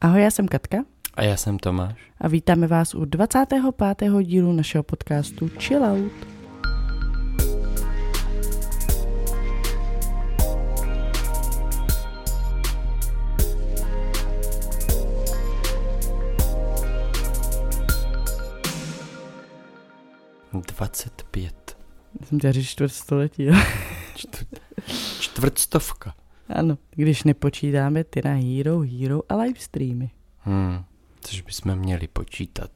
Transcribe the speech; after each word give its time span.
Ahoj, 0.00 0.22
já 0.22 0.30
jsem 0.30 0.48
Katka. 0.48 0.84
A 1.14 1.22
já 1.22 1.36
jsem 1.36 1.58
Tomáš. 1.58 1.94
A 2.20 2.28
vítáme 2.28 2.66
vás 2.66 2.94
u 2.94 3.04
25. 3.04 3.62
dílu 4.22 4.52
našeho 4.52 4.82
podcastu 4.84 5.48
Chill 5.58 5.84
Out. 5.84 6.12
Dvacet 20.76 21.22
pět. 21.30 21.76
Jsem 22.24 22.38
chtěla 22.38 22.52
říct 22.52 22.68
čtvrtstoletí. 22.68 23.48
Čtvrt, 24.14 24.48
čtvrtstovka. 25.20 26.14
Ano, 26.48 26.78
když 26.90 27.24
nepočítáme 27.24 28.04
ty 28.04 28.20
na 28.24 28.34
Hero, 28.34 28.80
Hero 28.80 29.20
a 29.28 29.36
livestreamy. 29.36 30.10
Hmm, 30.38 30.84
což 31.20 31.40
bychom 31.40 31.74
měli 31.74 32.08
počítat. 32.08 32.70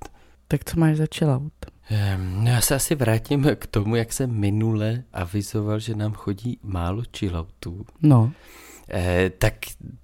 Tak 0.48 0.65
co 0.65 0.80
máš 0.80 0.96
za 0.96 1.06
Chill 1.15 1.30
Out? 1.30 1.52
Um, 1.91 2.46
já 2.46 2.60
se 2.60 2.74
asi 2.74 2.95
vrátím 2.95 3.46
k 3.55 3.66
tomu, 3.66 3.96
jak 3.96 4.12
jsem 4.12 4.30
minule 4.30 5.02
avizoval, 5.12 5.79
že 5.79 5.95
nám 5.95 6.12
chodí 6.12 6.59
málo 6.62 7.02
chilloutů. 7.16 7.87
No, 8.02 8.33
Eh, 8.93 9.30
tak 9.39 9.55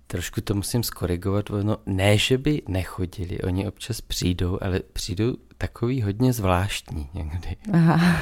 trošku 0.06 0.40
to 0.40 0.54
musím 0.54 0.82
skorigovat. 0.82 1.50
No, 1.62 1.76
ne, 1.86 2.18
že 2.18 2.38
by 2.38 2.62
nechodili, 2.68 3.40
oni 3.40 3.66
občas 3.68 4.00
přijdou, 4.00 4.58
ale 4.60 4.80
přijdou 4.92 5.34
takový 5.58 6.02
hodně 6.02 6.32
zvláštní 6.32 7.08
někdy. 7.14 7.56
aha. 7.72 8.20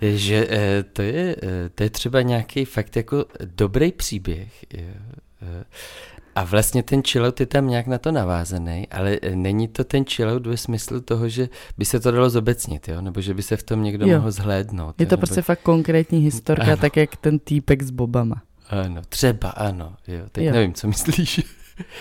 Že 0.00 0.46
eh, 0.50 0.82
to, 0.82 1.02
je, 1.02 1.36
eh, 1.42 1.68
to 1.74 1.82
je 1.82 1.90
třeba 1.90 2.22
nějaký 2.22 2.64
fakt 2.64 2.96
jako 2.96 3.24
dobrý 3.56 3.92
příběh. 3.92 4.64
Jo. 4.74 4.80
eh, 5.42 5.64
A 6.34 6.44
vlastně 6.44 6.82
ten 6.82 7.02
chillout 7.02 7.40
je 7.40 7.46
tam 7.46 7.68
nějak 7.68 7.86
na 7.86 7.98
to 7.98 8.12
navázaný, 8.12 8.88
ale 8.90 9.18
eh, 9.22 9.36
není 9.36 9.68
to 9.68 9.84
ten 9.84 10.04
chillout 10.04 10.46
ve 10.46 10.56
smyslu 10.56 11.00
toho, 11.00 11.28
že 11.28 11.48
by 11.78 11.84
se 11.84 12.00
to 12.00 12.10
dalo 12.10 12.30
zobecnit, 12.30 12.88
jo? 12.88 13.00
nebo 13.00 13.20
že 13.20 13.34
by 13.34 13.42
se 13.42 13.56
v 13.56 13.62
tom 13.62 13.82
někdo 13.82 14.06
Jo. 14.06 14.16
mohl 14.18 14.30
zhlédnout. 14.30 14.94
Je 15.00 15.04
jo? 15.04 15.08
to 15.08 15.12
nebo... 15.16 15.20
prostě 15.26 15.42
fakt 15.42 15.60
konkrétní 15.62 16.18
historka, 16.18 16.62
Ano. 16.64 16.76
tak 16.76 16.96
jak 16.96 17.16
ten 17.16 17.38
týpek 17.38 17.82
s 17.82 17.90
bobama. 17.90 18.42
Ano, 18.72 19.02
třeba 19.08 19.48
ano, 19.50 19.96
jo, 20.08 20.20
teď 20.32 20.44
Jo. 20.44 20.52
nevím, 20.52 20.72
co 20.74 20.86
myslíš. 20.88 21.40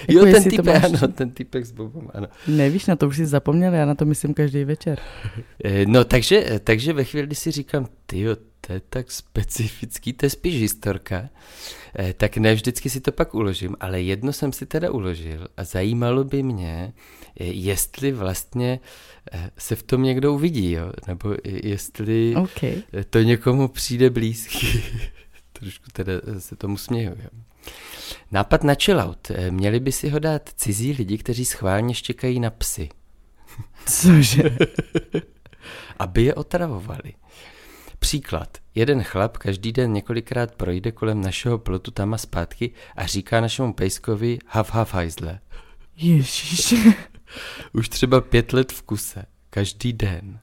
Jako 0.07 0.25
jo, 0.27 0.33
ten 0.33 0.43
týpek, 0.43 0.65
máš- 0.65 0.83
ano, 0.83 1.07
ten 1.13 1.31
týpek 1.31 1.65
s 1.65 1.71
bobem, 1.71 2.09
ano. 2.13 2.27
Nevíš, 2.47 2.85
na 2.85 2.95
to 2.95 3.07
už 3.07 3.15
si 3.15 3.25
zapomněl, 3.25 3.73
já 3.73 3.85
na 3.85 3.95
to 3.95 4.05
myslím 4.05 4.33
každý 4.33 4.63
večer. 4.63 4.99
Eh, 5.63 5.85
No, 5.85 6.03
takže, 6.03 6.59
takže 6.63 6.93
ve 6.93 7.03
chvíli, 7.03 7.27
kdy 7.27 7.35
si 7.35 7.51
říkám, 7.51 7.87
ty 8.05 8.25
to 8.61 8.73
je 8.73 8.81
tak 8.89 9.11
specifický, 9.11 10.13
to 10.13 10.25
je 10.25 10.29
spíš 10.29 10.61
historka, 10.61 11.29
eh, 11.99 12.13
tak 12.13 12.37
ne 12.37 12.53
vždycky 12.53 12.89
si 12.89 13.01
to 13.01 13.11
pak 13.11 13.35
uložím, 13.35 13.75
ale 13.79 14.01
jedno 14.01 14.33
jsem 14.33 14.53
si 14.53 14.65
teda 14.65 14.91
uložil 14.91 15.47
a 15.57 15.63
zajímalo 15.63 16.23
by 16.23 16.43
mě, 16.43 16.93
eh, 17.39 17.43
jestli 17.43 18.11
vlastně 18.11 18.79
se 19.57 19.75
v 19.75 19.83
tom 19.83 20.03
někdo 20.03 20.33
uvidí, 20.33 20.71
jo? 20.71 20.91
nebo 21.07 21.35
jestli 21.43 22.35
OK. 22.35 22.63
eh, 22.63 22.83
to 23.09 23.19
někomu 23.21 23.67
přijde 23.67 24.09
blízký. 24.09 24.83
Trošku 25.61 25.85
teda 25.93 26.13
se 26.39 26.55
tomu 26.55 26.77
směju. 26.77 27.15
Jo? 27.23 27.29
Nápad 28.31 28.63
na 28.63 28.73
chillout. 28.83 29.31
Eh, 29.31 29.51
Měli 29.51 29.79
by 29.79 29.91
si 29.91 30.09
ho 30.09 30.19
dát 30.19 30.49
cizí 30.55 30.91
lidi, 30.91 31.17
kteří 31.17 31.45
schválně 31.45 31.93
štěkají 31.95 32.39
na 32.39 32.49
psy. 32.49 32.89
Cože? 33.85 34.43
aby 35.99 36.23
je 36.23 36.33
otravovali. 36.33 37.13
Příklad. 37.99 38.57
Jeden 38.75 39.03
chlap 39.03 39.37
každý 39.37 39.71
den 39.71 39.93
několikrát 39.93 40.55
projde 40.55 40.91
kolem 40.91 41.21
našeho 41.21 41.57
plotu 41.57 41.91
tam 41.91 42.13
a 42.13 42.17
zpátky 42.17 42.71
a 42.95 43.05
říká 43.05 43.41
našemu 43.41 43.73
pejskovi 43.73 44.39
hav 44.47 44.73
hav 44.73 44.93
hajzle. 44.93 45.39
Ježíš. 45.95 46.73
Už 47.73 47.89
třeba 47.89 48.21
pět 48.21 48.53
let 48.53 48.71
v 48.71 48.81
kuse. 48.81 49.25
Každý 49.49 49.93
den. 49.93 50.39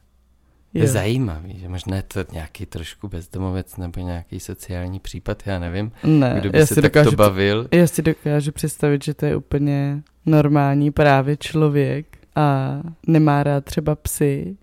Je 0.75 0.89
zajímavý, 0.89 1.59
že 1.59 1.69
možná 1.69 1.97
je 1.97 2.03
to 2.03 2.25
nějaký 2.33 2.67
trošku 2.67 3.09
bezdomovec 3.09 3.77
nebo 3.77 4.01
nějaký 4.01 4.41
sociální 4.41 5.01
případ, 5.01 5.43
já 5.47 5.59
nevím, 5.59 5.93
Ne, 6.05 6.37
kdo 6.41 6.51
by 6.51 6.59
já 6.59 6.67
se 6.67 6.75
takto 6.75 6.89
dokážu 6.89 7.17
bavil. 7.17 7.69
Já 7.73 7.87
si 7.87 8.03
dokážu 8.03 8.53
představit, 8.53 9.05
že 9.05 9.15
to 9.15 9.27
je 9.27 9.37
úplně 9.37 10.03
normální 10.27 10.91
právě 10.91 11.37
člověk 11.37 12.19
a 12.35 12.81
nemá 13.07 13.43
rád 13.43 13.65
třeba 13.65 13.95
psy 13.95 14.57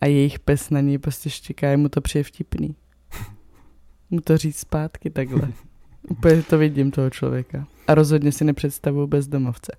a 0.00 0.06
jejich 0.06 0.38
pes 0.38 0.70
na 0.70 0.80
něj 0.80 0.98
prostě 0.98 1.30
štěká, 1.30 1.68
je 1.68 1.76
mu 1.76 1.88
to 1.88 2.00
přijde 2.00 2.24
vtipný. 2.24 2.74
Mu 4.10 4.20
to 4.20 4.36
říct 4.36 4.58
zpátky 4.58 5.10
takhle. 5.10 5.48
Úplně 6.08 6.42
to 6.42 6.58
vidím 6.58 6.90
toho 6.90 7.10
člověka. 7.10 7.66
A 7.86 7.94
rozhodně 7.94 8.32
si 8.32 8.44
nepředstavuju 8.44 9.06
bezdomovce. 9.06 9.72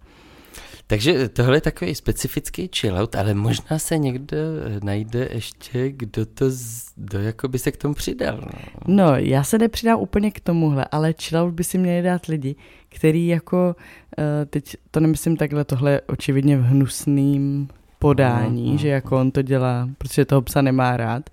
Takže 0.91 1.29
tohle 1.29 1.57
je 1.57 1.62
takový 1.62 1.96
specifický 1.96 2.69
chillout, 2.75 3.16
ale 3.16 3.34
možná 3.34 3.79
se 3.79 3.97
někdo 3.97 4.38
najde 4.84 5.29
ještě, 5.34 5.91
kdo 5.91 6.25
to, 6.25 6.46
z, 6.50 6.85
kdo 6.96 7.19
jako 7.19 7.47
by 7.47 7.59
se 7.59 7.72
k 7.72 7.78
tomu 7.78 7.94
přidal. 7.94 8.38
No. 8.41 8.50
No, 8.88 9.16
já 9.16 9.44
se 9.44 9.57
nepřidám 9.57 10.00
úplně 10.00 10.31
k 10.31 10.40
tomuhle, 10.40 10.85
ale 10.91 11.13
chillout 11.22 11.53
by 11.53 11.63
si 11.63 11.78
měli 11.78 12.02
dát 12.02 12.25
lidi, 12.25 12.56
který 12.90 13.28
jako, 13.28 13.75
uh, 14.18 14.24
teď 14.50 14.75
to 14.91 15.00
nemyslím 15.00 15.38
takhle, 15.38 15.66
tohle 15.66 15.91
je 15.91 16.02
očividně 16.02 16.57
v 16.57 16.63
hnusným 16.63 17.68
podání, 18.00 18.69
Mhm, 18.69 18.78
že 18.78 18.88
jako 18.88 19.19
on 19.19 19.31
to 19.31 19.41
dělá, 19.41 19.90
protože 19.97 20.25
toho 20.25 20.41
psa 20.41 20.62
nemá 20.62 20.97
rád, 20.97 21.29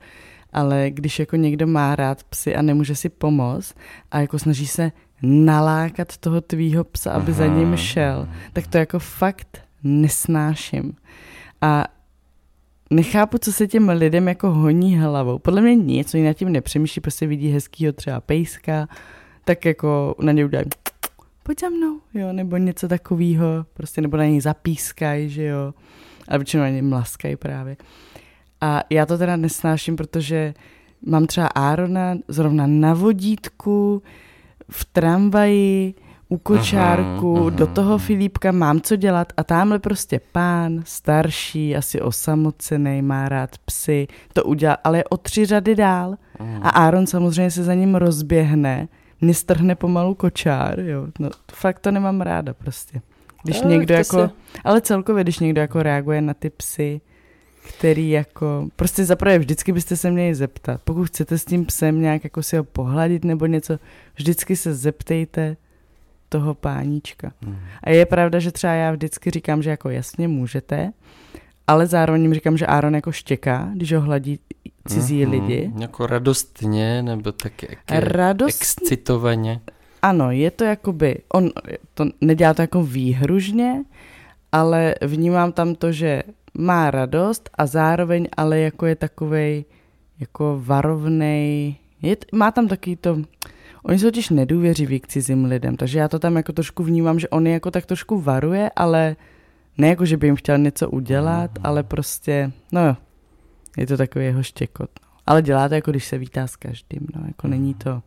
ale 0.53 0.91
když 0.91 1.19
jako 1.19 1.37
někdo 1.37 1.67
má 1.67 1.97
rád 1.97 2.25
psy 2.25 2.57
a 2.57 2.63
nemůže 2.63 2.95
si 2.95 3.09
pomoct 3.09 3.75
a 4.11 4.21
jako 4.21 4.39
snaží 4.39 4.67
se 4.67 4.93
nalákat 5.23 6.17
toho 6.17 6.41
tvýho 6.41 6.85
psa, 6.85 7.13
aby 7.13 7.33
za 7.33 7.47
ním 7.47 7.69
Aha. 7.69 7.77
šel, 7.77 8.29
tak 8.53 8.67
to 8.67 8.79
jako 8.79 8.99
fakt 8.99 9.59
nesnáším. 9.83 10.97
A 11.61 11.85
nechápu, 12.91 13.39
co 13.39 13.53
se 13.53 13.67
těm 13.67 13.89
lidem 13.89 14.29
jako 14.29 14.51
honí 14.51 14.99
hlavou. 14.99 15.39
Podle 15.39 15.61
mě 15.61 15.75
nic, 15.75 16.15
oni 16.15 16.25
nad 16.25 16.33
tím 16.33 16.53
nepřemýšlí, 16.53 17.01
prostě 17.01 17.27
vidí 17.27 17.49
hezkýho 17.51 17.93
třeba 17.93 18.21
pejska, 18.21 18.89
tak 19.45 19.65
jako 19.65 20.15
na 20.21 20.33
něj 20.33 20.45
udělají 20.45 20.67
pojď 21.43 21.61
za 21.61 21.69
mnou, 21.69 22.01
jo, 22.15 22.33
nebo 22.33 22.57
něco 22.57 22.89
takového, 22.89 23.67
prostě 23.75 24.01
nebo 24.01 24.17
na 24.17 24.25
něj 24.25 24.41
zapískají, 24.41 25.31
že 25.31 25.45
jo, 25.45 25.75
a 26.29 26.37
většinou 26.37 26.63
na 26.63 26.69
něj 26.69 26.83
mlaskají 26.83 27.37
právě. 27.37 27.77
A 28.61 28.83
já 28.91 29.07
to 29.07 29.19
teda 29.19 29.37
nesnáším, 29.37 29.97
protože 29.97 30.55
mám 31.07 31.27
třeba 31.27 31.47
Árona 31.47 32.15
zrovna 32.29 32.67
na 32.67 32.95
vodítku, 32.95 34.03
v 34.71 34.85
tramvaji, 34.85 35.95
u 36.29 36.39
kočárku, 36.39 37.37
Aha, 37.37 37.47
aha. 37.47 37.51
do 37.57 37.67
toho 37.67 37.99
Filipka 37.99 38.53
mám 38.53 38.81
co 38.81 38.97
dělat 38.97 39.33
a 39.37 39.45
tamhle 39.45 39.79
prostě 39.79 40.21
pán, 40.33 40.83
starší, 40.85 41.77
asi 41.77 42.01
osamocený, 42.01 43.03
má 43.03 43.29
rád 43.29 43.51
psy, 43.65 44.09
to 44.33 44.45
udělá, 44.45 44.77
ale 44.85 44.99
je 44.99 45.05
o 45.05 45.17
tři 45.17 45.47
řady 45.47 45.75
dál. 45.75 46.17
Mm. 46.41 46.61
A 46.63 46.69
Aaron 46.69 47.07
samozřejmě 47.07 47.51
se 47.51 47.65
za 47.65 47.75
ním 47.75 47.95
rozběhne, 47.95 48.89
mě 49.21 49.35
strhne 49.35 49.75
pomalu 49.75 50.15
kočár, 50.15 50.81
jo. 50.81 51.07
No, 51.19 51.31
fakt 51.53 51.79
to 51.81 51.91
nemám 51.91 52.21
ráda 52.21 52.55
prostě. 52.55 53.01
Když 53.45 53.61
Tak 53.61 53.71
někdo 53.71 53.95
jako, 53.95 54.17
se- 54.17 54.31
ale 54.65 54.81
celkově, 54.81 55.25
když 55.25 55.39
někdo 55.39 55.61
jako 55.61 55.83
reaguje 55.83 56.21
na 56.21 56.35
ty 56.35 56.51
psy, 56.51 57.01
který 57.69 58.11
jako, 58.11 58.69
prostě 58.77 59.05
zaprvé 59.05 59.39
vždycky 59.39 59.73
byste 59.73 59.97
se 59.97 60.11
měli 60.11 60.35
zeptat, 60.35 60.81
pokud 60.85 61.05
chcete 61.07 61.39
s 61.39 61.45
tím 61.45 61.67
psem 61.67 62.01
nějak 62.01 62.25
jako 62.25 62.43
si 62.43 62.57
ho 62.57 62.65
pohladit 62.65 63.25
nebo 63.25 63.47
něco, 63.47 63.79
vždycky 64.17 64.57
se 64.57 64.75
zeptejte 64.75 65.57
toho 66.29 66.55
páníčka. 66.55 67.33
Mm. 67.47 67.57
A 67.85 67.91
je 67.91 68.07
pravda, 68.07 68.39
že 68.39 68.53
třeba 68.53 68.73
já 68.73 68.93
vždycky 68.93 69.31
říkám, 69.31 69.63
že 69.63 69.71
jako 69.71 69.91
jasně 69.91 70.29
můžete, 70.29 70.93
ale 71.67 71.87
zároveň 71.87 72.23
jim 72.23 72.35
říkám, 72.35 72.57
že 72.57 72.67
Aaron 72.67 72.95
jako 72.95 73.13
štěká, 73.13 73.71
když 73.75 73.93
ho 73.93 74.01
hladí 74.01 74.39
cizí 74.89 75.23
Mhm. 75.27 75.31
lidi. 75.33 75.73
Jako 75.81 76.07
radostně, 76.07 77.03
nebo 77.03 77.33
tak 77.33 77.53
jak 77.63 77.79
Radost, 77.91 78.63
excitovaně. 78.63 79.61
ano, 80.03 80.31
je 80.31 80.51
to 80.51 80.65
jakoby, 80.65 81.17
on 81.35 81.51
to 81.95 82.05
nedělá 82.21 82.55
to 82.55 82.63
jako 82.63 82.85
výhružně, 82.85 83.83
ale 84.53 84.95
vnímám 85.07 85.53
tam 85.53 85.75
to, 85.75 85.93
že 85.93 86.23
má 86.59 86.91
radost 86.91 87.51
a 87.55 87.67
zároveň 87.67 88.29
ale 88.37 88.59
jako 88.59 88.87
je 88.87 88.97
takovej 88.97 89.65
jako 90.21 90.63
varovnej, 90.65 91.77
je, 92.03 92.17
má 92.33 92.51
tam 92.51 92.69
taky 92.69 92.97
to, 92.97 93.23
oni 93.83 93.99
jsou 93.99 94.07
totiž 94.07 94.31
nedůvěřiví 94.31 95.01
k 95.01 95.09
cizím 95.09 95.45
lidem, 95.45 95.77
takže 95.77 95.99
já 95.99 96.09
to 96.09 96.19
tam 96.19 96.37
jako 96.37 96.53
trošku 96.53 96.83
vnímám, 96.83 97.19
že 97.19 97.29
on 97.29 97.47
je 97.47 97.53
jako 97.53 97.71
tak 97.71 97.87
trošku 97.87 98.21
varuje, 98.21 98.71
ale 98.77 99.17
ne 99.79 99.89
jako, 99.89 100.05
že 100.05 100.17
by 100.17 100.27
jim 100.27 100.37
chtěl 100.37 100.59
něco 100.59 100.91
udělat, 100.91 101.51
ale 101.63 101.83
prostě, 101.83 102.53
no 102.73 102.87
jo, 102.87 102.97
je 103.77 103.87
to 103.87 103.97
takový 103.97 104.25
jeho 104.25 104.43
štěkot. 104.43 104.91
No. 105.03 105.09
Ale 105.27 105.43
dělá 105.43 105.69
to 105.69 105.75
jako, 105.75 105.91
když 105.91 106.05
se 106.05 106.19
vítá 106.19 106.47
s 106.47 106.57
každým, 106.57 107.07
no, 107.15 107.23
jako 107.27 107.49
není 107.49 107.75
to, 107.75 108.03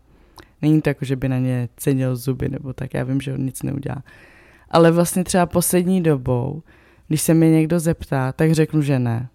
není 0.62 0.81
to 0.81 0.89
jako, 0.89 1.06
že 1.06 1.15
by 1.15 1.30
na 1.30 1.38
ně 1.38 1.69
cenil 1.77 2.15
zuby 2.15 2.50
nebo 2.50 2.74
tak, 2.74 2.94
já 2.94 3.04
vím, 3.04 3.21
že 3.21 3.33
on 3.33 3.45
nic 3.45 3.63
neudělá. 3.63 4.04
Ale 4.69 4.92
vlastně 4.92 5.24
třeba 5.24 5.45
poslední 5.45 6.04
dobou, 6.04 6.63
když 7.11 7.21
se 7.21 7.33
mě 7.33 7.51
někdo 7.51 7.79
zeptá, 7.79 8.31
tak 8.31 8.51
řeknu, 8.51 8.81
že 8.81 8.99
ne. 8.99 9.29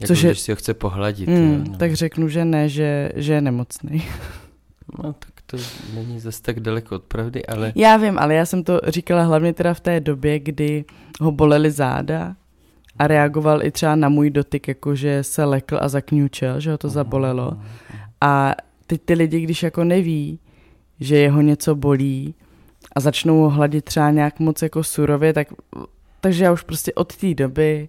Jako 0.00 0.06
Což 0.06 0.22
je- 0.22 0.30
když 0.30 0.40
si 0.40 0.52
ho 0.52 0.56
chce 0.56 0.74
pohladit. 0.74 1.28
Mm, 1.28 1.52
jo, 1.52 1.64
no. 1.68 1.76
tak 1.78 1.94
řeknu, 1.94 2.28
že 2.28 2.44
ne, 2.44 2.68
že, 2.68 3.10
že 3.14 3.32
je 3.32 3.40
nemocný. 3.40 4.02
no, 4.98 5.12
tak 5.12 5.30
to 5.46 5.56
není 5.94 6.20
zase 6.20 6.42
tak 6.42 6.60
daleko 6.60 6.94
od 6.94 7.02
pravdy, 7.02 7.46
ale... 7.46 7.72
Já 7.74 7.96
vím, 7.96 8.18
ale 8.18 8.34
já 8.34 8.46
jsem 8.46 8.64
to 8.64 8.80
říkala 8.88 9.22
hlavně 9.22 9.52
teda 9.52 9.74
v 9.74 9.80
té 9.80 10.00
době, 10.00 10.38
kdy 10.38 10.84
ho 11.20 11.32
bolely 11.32 11.70
záda 11.70 12.36
a 12.98 13.06
reagoval 13.06 13.62
i 13.62 13.70
třeba 13.70 13.96
na 13.96 14.08
můj 14.08 14.30
dotyk, 14.30 14.68
jakože 14.68 15.22
se 15.24 15.44
lekl 15.44 15.78
a 15.80 15.88
zakňučel, 15.88 16.60
že 16.60 16.70
ho 16.70 16.78
to 16.78 16.88
zabolelo. 16.88 17.58
A 18.20 18.54
teď 18.86 19.02
ty 19.04 19.14
lidi, 19.14 19.40
když 19.40 19.62
jako 19.62 19.84
neví, 19.84 20.38
že 21.00 21.16
jeho 21.16 21.40
něco 21.40 21.74
bolí 21.74 22.34
a 22.96 23.00
začnou 23.00 23.40
ho 23.40 23.50
hladit 23.50 23.84
třeba 23.84 24.10
nějak 24.10 24.40
moc 24.40 24.62
jako 24.62 24.84
surově, 24.84 25.32
tak 25.32 25.48
takže 26.22 26.44
já 26.44 26.52
už 26.52 26.62
prostě 26.62 26.92
od 26.94 27.16
té 27.16 27.34
doby 27.34 27.88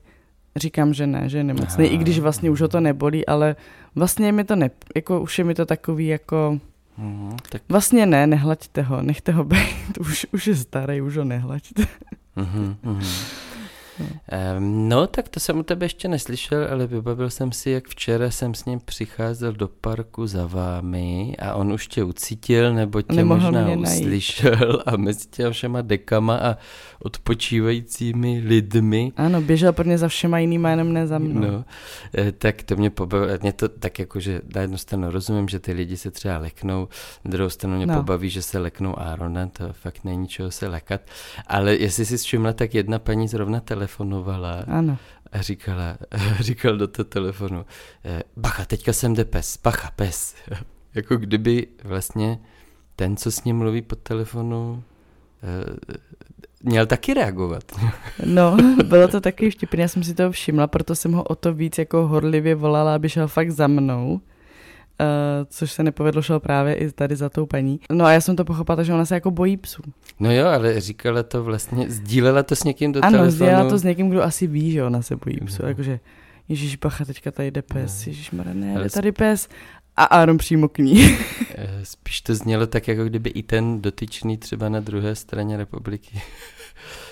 říkám, 0.55 0.93
že 0.93 1.07
ne, 1.07 1.29
že 1.29 1.37
je 1.37 1.43
nemocný, 1.43 1.85
i 1.87 1.97
když 1.97 2.19
vlastně 2.19 2.49
už 2.49 2.61
ho 2.61 2.67
to 2.67 2.79
nebolí, 2.79 3.25
ale 3.25 3.55
vlastně 3.95 4.31
mi 4.31 4.43
to 4.43 4.55
ne, 4.55 4.69
jako 4.95 5.21
už 5.21 5.37
je 5.39 5.43
mi 5.43 5.53
to 5.55 5.65
takový 5.65 6.07
jako, 6.07 6.59
Mhm, 6.97 7.37
tak, 7.49 7.61
vlastně 7.69 8.05
ne, 8.05 8.27
nehlaďte 8.27 8.81
ho, 8.81 9.01
nechte 9.01 9.31
ho 9.31 9.43
být, 9.53 9.97
už, 9.99 10.25
už 10.31 10.47
je 10.47 10.55
starý, 10.55 11.01
už 11.01 11.17
ho 11.17 11.23
nehlaďte. 11.23 11.83
mhm, 12.35 12.75
mhm. 12.83 13.01
No, 14.59 15.07
tak 15.07 15.29
to 15.29 15.39
jsem 15.39 15.59
u 15.59 15.63
tebe 15.63 15.85
ještě 15.85 16.07
neslyšel, 16.07 16.67
ale 16.71 16.87
vybavil 16.87 17.29
jsem 17.29 17.51
si, 17.51 17.69
jak 17.69 17.87
včera 17.87 18.31
jsem 18.31 18.53
s 18.53 18.65
ním 18.65 18.79
přicházel 18.85 19.51
do 19.53 19.67
parku 19.67 20.27
za 20.27 20.47
vámi 20.47 21.35
a 21.39 21.53
on 21.53 21.73
už 21.73 21.87
tě 21.87 22.03
ucítil, 22.03 22.73
nebo 22.73 23.01
tě 23.01 23.13
Nemohl 23.15 23.41
možná 23.51 23.67
uslyšel 23.69 24.83
a 24.85 24.97
mezi 24.97 25.27
těma 25.27 25.49
všema 25.51 25.81
dekama 25.81 26.37
a 26.37 26.57
odpočívajícími 27.01 28.41
lidmi 28.45 29.11
Ano, 29.17 29.41
běžel 29.41 29.73
pro 29.73 29.85
mě 29.85 29.97
za 29.97 30.07
všema 30.07 30.39
jiným 30.39 30.61
jménem, 30.61 30.93
ne 30.93 31.07
za 31.07 31.19
mnou. 31.19 31.41
No, 31.41 31.65
eh, 32.17 32.31
tak 32.31 32.63
to 32.63 32.75
mě 32.75 32.89
pobavilo, 32.89 33.37
mě 33.41 33.53
to 33.53 33.69
tak 33.69 33.99
jako, 33.99 34.19
že 34.19 34.41
na 34.55 34.61
jednu 34.61 34.77
stranu 34.77 35.11
rozumím, 35.11 35.47
že 35.47 35.59
ty 35.59 35.71
lidi 35.73 35.97
se 35.97 36.11
třeba 36.11 36.37
leknou, 36.37 36.87
na 37.25 37.31
druhou 37.31 37.49
stranu 37.49 37.75
mě 37.75 37.85
No. 37.85 37.95
pobaví, 37.95 38.29
že 38.29 38.41
se 38.41 38.59
leknou 38.59 38.99
Arona, 38.99 39.47
to 39.47 39.73
fakt 39.73 40.03
není 40.03 40.27
čeho 40.27 40.51
se 40.51 40.67
lekat, 40.67 41.01
ale 41.47 41.75
jestli 41.75 42.05
si 42.05 42.17
všimla, 42.17 42.53
tak 42.53 42.73
jedna 42.75 42.99
paní 42.99 43.27
zrovna 43.27 43.59
telefonovala 43.87 44.63
Ano. 44.67 44.97
a 45.31 45.41
říkala, 45.41 45.97
říkal 46.39 46.77
do 46.77 46.87
toho 46.87 47.03
telefonu, 47.03 47.65
eh, 48.05 48.23
bacha, 48.37 48.65
teďka 48.65 48.93
sem 48.93 49.13
jde 49.13 49.25
pes, 49.25 49.59
bacha, 49.63 49.91
pes. 49.95 50.35
jako 50.95 51.17
kdyby 51.17 51.67
vlastně 51.83 52.39
ten, 52.95 53.17
co 53.17 53.31
s 53.31 53.43
ním 53.43 53.57
mluví 53.57 53.81
po 53.81 53.95
telefonu, 53.95 54.83
eh, 55.43 55.95
měl 56.63 56.85
taky 56.85 57.13
reagovat. 57.13 57.63
No, 58.25 58.57
bylo 58.83 59.07
to 59.07 59.21
taky 59.21 59.49
vtipné, 59.51 59.81
já 59.81 59.87
jsem 59.87 60.03
si 60.03 60.13
toho 60.13 60.31
všimla, 60.31 60.67
proto 60.67 60.95
jsem 60.95 61.11
ho 61.13 61.23
o 61.23 61.35
to 61.35 61.53
víc 61.53 61.77
jako 61.77 62.07
horlivě 62.07 62.55
volala, 62.55 62.95
aby 62.95 63.09
šel 63.09 63.27
fakt 63.27 63.51
za 63.51 63.67
mnou. 63.67 64.21
Uh, 65.01 65.45
což 65.49 65.71
se 65.71 65.83
nepovedlo, 65.83 66.21
šel 66.21 66.39
právě 66.39 66.75
i 66.75 66.91
tady 66.91 67.15
za 67.15 67.29
tou 67.29 67.45
paní. 67.45 67.79
No 67.91 68.05
a 68.05 68.11
já 68.11 68.21
jsem 68.21 68.35
to 68.35 68.45
pochopila, 68.45 68.75
takže 68.75 68.93
ona 68.93 69.05
se 69.05 69.15
jako 69.15 69.31
bojí 69.31 69.57
psů. 69.57 69.81
No 70.19 70.31
jo, 70.31 70.47
ale 70.47 70.81
říkala 70.81 71.23
to 71.23 71.43
vlastně, 71.43 71.89
sdílela 71.89 72.43
to 72.43 72.55
s 72.55 72.63
někým 72.63 72.91
do 72.91 72.99
ano, 73.05 73.17
telefonu. 73.17 73.31
sdělala 73.31 73.69
to 73.69 73.77
s 73.77 73.83
někým, 73.83 74.09
kdo 74.09 74.23
asi 74.23 74.47
ví, 74.47 74.71
že 74.71 74.83
ona 74.83 75.01
se 75.01 75.15
bojí 75.15 75.37
psů. 75.45 75.61
No. 75.63 75.67
Jakože, 75.69 75.99
Ježíš 76.49 76.75
bacha, 76.75 77.05
teďka 77.05 77.31
tady 77.31 77.51
jde 77.51 77.61
pes, 77.61 78.05
No. 78.05 78.09
Ježíš 78.09 78.31
ne, 78.31 78.73
Ale 78.75 78.83
jde 78.83 78.89
tady 78.89 79.11
pes. 79.11 79.49
A 79.95 80.03
Aaron 80.03 80.37
přímo 80.37 80.67
k 80.67 80.77
ní. 80.77 81.17
Eh, 81.55 81.69
Spíš 81.83 82.21
to 82.21 82.35
znělo 82.35 82.67
tak, 82.67 82.87
jako 82.87 83.03
kdyby 83.05 83.29
i 83.29 83.43
ten 83.43 83.81
dotyčný 83.81 84.37
třeba 84.37 84.69
na 84.69 84.79
druhé 84.79 85.15
straně 85.15 85.57
republiky 85.57 86.21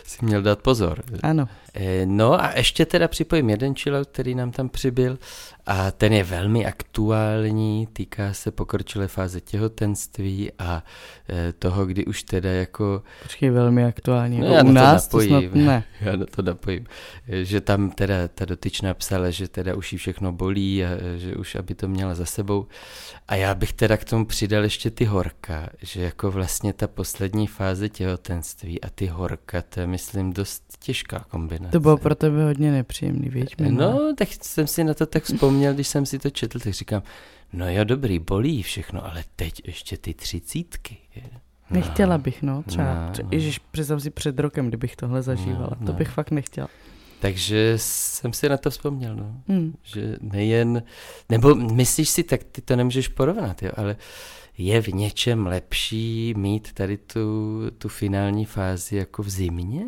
si 0.04 0.26
měl 0.26 0.42
dát 0.42 0.60
pozor. 0.60 1.04
ano. 1.24 1.48
Eh, 1.74 2.06
No 2.06 2.42
a 2.44 2.52
ještě 2.58 2.86
teda 2.86 3.08
připojím 3.08 3.50
jeden 3.50 3.76
chillout, 3.76 4.08
který 4.08 4.36
nám 4.36 4.52
tam 4.52 4.70
přibyl 4.70 5.20
a 5.66 5.92
ten 5.92 6.14
je 6.14 6.24
velmi 6.24 6.66
aktuální, 6.66 7.88
týká 7.94 8.34
se 8.34 8.52
pokročilé 8.52 9.08
fáze 9.08 9.42
těhotenství 9.42 10.52
a 10.60 10.84
eh, 11.30 11.54
toho, 11.60 11.86
kdy 11.86 12.06
už 12.06 12.24
teda 12.24 12.50
jako, 12.50 13.04
Počkej, 13.24 13.50
velmi 13.50 13.86
aktuální. 13.86 14.40
No, 14.40 14.46
já 14.48 14.64
u 14.64 14.66
to 14.66 14.72
nás 14.72 15.08
to 15.08 15.18
napojím. 15.18 15.52
snad 15.52 15.62
ne. 15.66 15.84
já 16.02 16.16
na 16.16 16.26
to 16.36 16.42
napojím, 16.42 16.86
eh, 17.30 17.46
že 17.46 17.62
tam 17.62 17.92
teda 17.92 18.28
ta 18.28 18.46
dotyčná 18.46 18.94
psala, 18.94 19.30
že 19.30 19.48
teda 19.48 19.76
už 19.76 19.92
jí 19.92 19.98
všechno 19.98 20.32
bolí 20.32 20.86
a 20.86 20.88
že 21.18 21.36
už 21.36 21.56
aby 21.56 21.76
to 21.76 21.88
měla 21.88 22.16
za 22.16 22.26
sebou. 22.26 22.68
A 23.28 23.36
já 23.36 23.56
bych 23.56 23.74
teda 23.74 23.98
k 23.98 24.06
tomu 24.06 24.26
přidal 24.26 24.64
ještě 24.64 24.92
ty 24.92 25.06
horka, 25.06 25.70
že 25.82 26.02
jako 26.02 26.32
vlastně 26.32 26.74
ta 26.74 26.88
poslední 26.88 27.48
fáze 27.48 27.90
těhotenství 27.90 28.82
a 28.82 28.90
ty 28.90 29.08
horka, 29.08 29.61
to 29.62 29.80
je 29.80 29.88
myslím 29.88 30.34
dost 30.34 30.64
těžká 30.80 31.26
kombinace. 31.30 31.72
To 31.72 31.80
bylo 31.80 31.98
pro 31.98 32.16
tebe 32.16 32.44
hodně 32.44 32.72
nepříjemný, 32.72 33.30
víš? 33.30 33.58
minule. 33.58 33.94
No, 33.94 34.16
tak 34.18 34.28
jsem 34.42 34.68
si 34.68 34.84
na 34.84 34.94
to 34.94 35.06
tak 35.06 35.24
vzpomněl, 35.24 35.74
když 35.74 35.88
jsem 35.88 36.06
si 36.06 36.20
to 36.20 36.30
četl, 36.30 36.60
tak 36.60 36.74
říkám, 36.74 37.04
no 37.54 37.70
jo, 37.74 37.84
dobrý, 37.84 38.20
bolí 38.20 38.64
všechno, 38.64 39.06
ale 39.06 39.24
teď 39.36 39.62
ještě 39.68 39.98
ty 39.98 40.14
třicítky. 40.14 40.98
No, 41.34 41.40
Nechtěla 41.70 42.18
bych, 42.18 42.42
no, 42.44 42.64
třeba. 42.64 42.94
No, 42.94 43.12
No. 43.24 43.30
Ježíš, 43.32 43.60
představ 43.60 44.02
si 44.02 44.10
před 44.10 44.40
rokem, 44.40 44.68
kdybych 44.68 44.96
tohle 44.96 45.22
zažívala. 45.22 45.78
No, 45.80 45.86
To 45.86 45.92
no. 45.92 45.98
bych 45.98 46.10
fakt 46.10 46.32
nechtěla. 46.32 46.68
Takže 47.22 47.74
jsem 47.76 48.34
si 48.34 48.50
na 48.50 48.58
to 48.58 48.70
vzpomněl, 48.70 49.16
no. 49.16 49.42
Hm. 49.50 49.74
Že 49.84 50.16
nejen, 50.22 50.84
nebo 51.30 51.56
myslíš 51.56 52.10
si, 52.10 52.24
tak 52.24 52.44
ty 52.44 52.62
to 52.62 52.76
nemůžeš 52.76 53.08
porovnat, 53.08 53.64
jo, 53.64 53.72
ale 53.78 53.96
je 54.58 54.82
v 54.82 54.88
něčem 54.88 55.48
lepší 55.48 56.34
mít 56.38 56.74
tady 56.74 56.98
tu, 56.98 57.20
tu 57.78 57.90
finální 57.90 58.46
fázi 58.46 58.96
jako 58.96 59.24
v 59.24 59.30
zimě? 59.30 59.82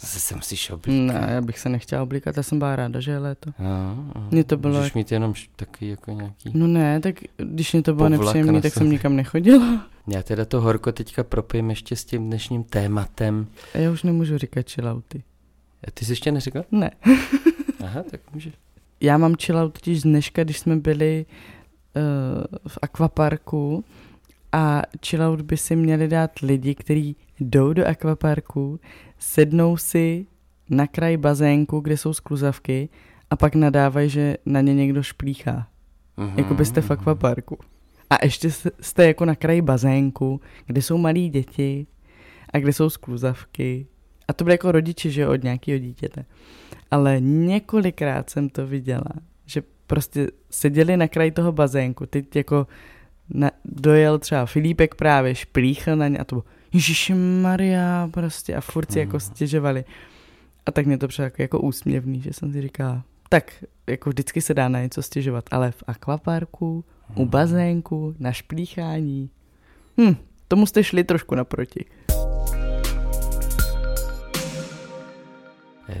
Zase 0.00 0.20
se 0.20 0.34
musíš 0.36 0.70
oblíkat. 0.70 1.20
Ne, 1.20 1.28
já 1.32 1.40
bych 1.40 1.58
se 1.58 1.68
nechtěla 1.68 2.02
oblíkat, 2.02 2.36
já 2.36 2.42
jsem 2.42 2.58
byla 2.58 2.76
ráda, 2.76 3.00
že 3.00 3.10
je 3.10 3.18
léto. 3.18 3.50
No, 3.58 3.94
no. 4.14 4.28
Mně 4.30 4.44
to 4.44 4.56
bylo 4.56 4.74
Můžeš 4.74 4.86
jak- 4.86 4.94
mít 4.94 5.12
jenom 5.12 5.34
taky 5.56 5.88
jako 5.88 6.10
nějaký... 6.10 6.50
No 6.54 6.66
ne, 6.66 7.00
tak 7.00 7.14
když 7.36 7.72
mě 7.72 7.82
to 7.82 7.94
bylo 7.94 8.08
nepříjemné, 8.08 8.60
tak 8.60 8.72
jsem 8.72 8.90
nikam 8.90 9.16
nechodila. 9.16 9.86
Já 10.06 10.22
teda 10.22 10.44
to 10.44 10.60
horko 10.60 10.92
teďka 10.92 11.24
propijím 11.24 11.70
ještě 11.70 11.96
s 11.96 12.04
tím 12.04 12.26
dnešním 12.26 12.64
tématem. 12.64 13.46
A 13.74 13.78
já 13.78 13.90
už 13.90 14.02
nemůžu 14.02 14.38
říkat 14.38 14.70
chillouty. 14.70 15.22
A 15.88 15.90
Ty 15.94 16.04
jsi 16.04 16.12
ještě 16.12 16.32
neřekla? 16.32 16.64
Ne. 16.70 16.90
Aha, 17.84 18.02
tak 18.10 18.20
můžeš. 18.34 18.54
Já 19.00 19.18
mám 19.18 19.34
chillout 19.42 19.72
totiž 19.72 20.00
z 20.00 20.02
dneška, 20.02 20.44
když 20.44 20.58
jsme 20.58 20.76
byli 20.76 21.26
uh, 21.96 22.02
v 22.68 22.78
akvaparku 22.82 23.84
a 24.52 24.82
chillout 25.06 25.40
by 25.40 25.56
si 25.56 25.76
měli 25.76 26.08
dát 26.08 26.38
lidi, 26.38 26.74
kteří 26.74 27.16
jdou 27.40 27.72
do 27.72 27.86
akvaparku, 27.86 28.80
sednou 29.18 29.76
si 29.76 30.26
na 30.70 30.86
kraj 30.86 31.16
bazénku, 31.16 31.80
kde 31.80 31.96
jsou 31.96 32.14
skluzavky 32.14 32.88
a 33.30 33.36
pak 33.36 33.54
nadávají, 33.54 34.10
že 34.10 34.36
na 34.46 34.60
ně 34.60 34.74
někdo 34.74 35.02
šplíchá. 35.02 35.68
Mhm. 36.16 36.38
Jako 36.38 36.54
byste 36.54 36.80
v 36.80 36.90
akvaparku. 36.90 37.58
A 38.10 38.24
ještě 38.24 38.50
jste 38.80 39.06
jako 39.06 39.24
na 39.24 39.34
kraji 39.34 39.62
bazénku, 39.62 40.40
kde 40.66 40.82
jsou 40.82 40.98
malí 40.98 41.28
děti 41.28 41.86
a 42.52 42.58
kde 42.58 42.72
jsou 42.72 42.90
skluzavky. 42.90 43.86
A 44.28 44.32
to 44.32 44.44
byly 44.44 44.54
jako 44.54 44.72
rodiči, 44.72 45.10
že 45.10 45.20
jo, 45.22 45.32
od 45.32 45.42
nějakého 45.42 45.78
dítěte. 45.78 46.24
Ale 46.90 47.20
několikrát 47.20 48.30
jsem 48.30 48.48
to 48.48 48.66
viděla, 48.66 49.04
že 49.46 49.62
prostě 49.86 50.28
seděli 50.50 50.96
na 50.96 51.08
kraji 51.08 51.30
toho 51.30 51.52
bazénku, 51.52 52.06
teď 52.06 52.36
jako 52.36 52.66
na, 53.30 53.50
dojel 53.64 54.18
třeba 54.18 54.46
Filipek 54.46 54.94
právě, 54.94 55.34
šplíchl 55.34 55.96
na 55.96 56.08
ně 56.08 56.18
a 56.18 56.24
to 56.24 56.36
bylo 56.36 56.44
Maria, 57.42 58.08
prostě 58.12 58.54
a 58.56 58.60
furt 58.60 58.92
si 58.92 58.98
jako 58.98 59.16
Mhm. 59.16 59.20
stěžovali. 59.20 59.84
A 60.66 60.72
tak 60.72 60.86
mě 60.86 60.98
to 60.98 61.08
přišlo 61.08 61.24
jako, 61.24 61.42
jako 61.42 61.60
úsměvný, 61.60 62.20
že 62.20 62.32
jsem 62.32 62.52
si 62.52 62.62
říkala, 62.62 63.02
tak 63.28 63.64
jako 63.86 64.10
vždycky 64.10 64.40
se 64.40 64.54
dá 64.54 64.68
na 64.68 64.82
něco 64.82 65.02
stěžovat, 65.02 65.44
ale 65.50 65.70
v 65.70 65.82
akvaparku, 65.86 66.84
u 67.14 67.26
bazénku, 67.26 68.14
na 68.18 68.32
šplíchání, 68.32 69.30
hm, 70.00 70.14
tomu 70.48 70.66
jste 70.66 70.84
šli 70.84 71.04
trošku 71.04 71.34
naproti. 71.34 71.84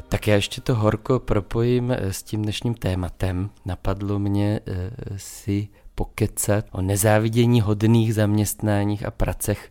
Tak 0.08 0.26
já 0.28 0.34
ještě 0.34 0.60
to 0.60 0.74
horko 0.74 1.20
propojím 1.20 1.90
eh, 1.90 2.12
s 2.12 2.22
tím 2.22 2.42
dnešním 2.42 2.74
tématem. 2.74 3.50
Napadlo 3.64 4.18
mě 4.18 4.60
eh, 4.66 4.90
si 5.16 5.68
pokecat 5.94 6.64
o 6.72 6.82
nezávidění 6.82 7.60
hodných 7.60 8.14
zaměstnáních 8.14 9.06
a 9.06 9.10
pracech. 9.10 9.70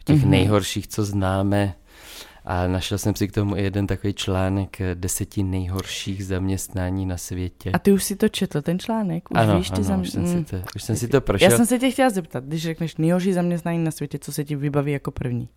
O 0.00 0.02
těch 0.04 0.16
Mhm. 0.16 0.24
mm-hmm. 0.24 0.30
nejhorších, 0.30 0.88
co 0.88 1.04
známe. 1.04 1.74
A 2.44 2.66
našel 2.66 2.98
jsem 2.98 3.14
si 3.14 3.28
k 3.28 3.32
tomu 3.32 3.56
i 3.56 3.62
jeden 3.62 3.86
takový 3.86 4.14
článek 4.14 4.80
eh, 4.80 4.94
deseti 4.94 5.42
nejhorších 5.42 6.26
zaměstnání 6.26 7.06
na 7.06 7.16
světě. 7.16 7.70
A 7.72 7.78
ty 7.78 7.92
už 7.92 8.04
si 8.04 8.16
to 8.16 8.28
četl, 8.28 8.62
ten 8.62 8.78
článek? 8.78 9.30
Už 9.30 9.38
ano, 9.38 9.58
víš 9.58 9.70
ty 9.70 9.74
ano, 9.74 9.84
zam... 9.84 10.00
už, 10.00 10.10
jsem 10.10 10.22
mm. 10.22 10.28
si 10.28 10.44
to, 10.44 10.56
už 10.76 10.82
jsem 10.82 10.96
si 10.96 11.08
to 11.08 11.20
prošel. 11.20 11.50
Já 11.50 11.56
jsem 11.56 11.66
se 11.66 11.78
tě 11.78 11.90
chtěla 11.90 12.10
zeptat, 12.10 12.44
když 12.44 12.62
řekneš 12.62 12.96
nejhorší 12.96 13.32
zaměstnání 13.32 13.84
na 13.84 13.90
světě, 13.90 14.18
co 14.18 14.32
se 14.32 14.44
ti 14.44 14.56
vybaví 14.56 14.92
jako 14.92 15.10
první? 15.10 15.48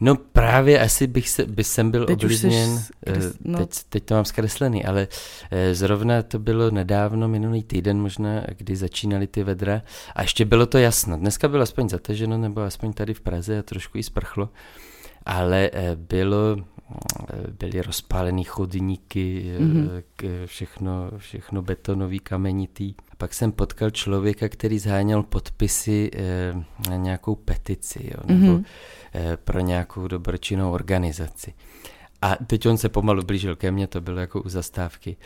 No 0.00 0.16
právě 0.16 0.80
asi 0.80 1.06
bych 1.06 1.28
se, 1.28 1.46
by 1.46 1.64
jsem 1.64 1.90
byl 1.90 2.06
Teď 2.06 2.24
oblízněn, 2.24 2.76
skres- 2.76 3.30
eh, 3.30 3.32
no. 3.44 3.58
teď, 3.58 3.70
teď 3.88 4.04
to 4.04 4.14
mám 4.14 4.24
zkreslený, 4.24 4.84
ale 4.84 5.08
eh, 5.50 5.74
zrovna 5.74 6.22
to 6.22 6.38
bylo 6.38 6.70
nedávno, 6.70 7.28
minulý 7.28 7.62
týden 7.62 8.00
možná, 8.00 8.42
kdy 8.58 8.76
začínaly 8.76 9.26
ty 9.26 9.44
vedra 9.44 9.82
a 10.14 10.22
ještě 10.22 10.44
bylo 10.44 10.66
to 10.66 10.78
jasno. 10.78 11.16
Dneska 11.16 11.48
bylo 11.48 11.62
aspoň 11.62 11.88
zataženo, 11.88 12.38
nebo 12.38 12.60
aspoň 12.60 12.92
tady 12.92 13.14
v 13.14 13.20
Praze 13.20 13.58
a 13.58 13.62
trošku 13.62 13.98
i 13.98 14.02
sprchlo, 14.02 14.48
ale 15.26 15.70
eh, 15.72 15.96
bylo 15.96 16.56
byly 17.58 17.82
rozpálený 17.82 18.44
chodníky, 18.44 19.44
mm-hmm. 19.58 20.02
všechno, 20.46 21.10
všechno 21.16 21.62
betonový, 21.62 22.18
kamenitý. 22.18 22.94
A 23.12 23.16
pak 23.16 23.34
jsem 23.34 23.52
potkal 23.52 23.90
člověka, 23.90 24.48
který 24.48 24.78
zháněl 24.78 25.22
podpisy 25.22 26.10
na 26.90 26.96
nějakou 26.96 27.34
petici, 27.34 28.10
jo, 28.14 28.20
nebo 28.34 28.52
mm-hmm. 28.52 28.64
pro 29.44 29.60
nějakou 29.60 30.08
dobročinnou 30.08 30.72
organizaci. 30.72 31.54
A 32.24 32.36
teď 32.46 32.66
on 32.66 32.78
se 32.78 32.88
pomalu 32.88 33.22
blížil 33.22 33.56
ke 33.56 33.70
mně, 33.70 33.86
to 33.86 34.00
bylo 34.00 34.20
jako 34.20 34.42
u 34.42 34.48
zastávky. 34.48 35.16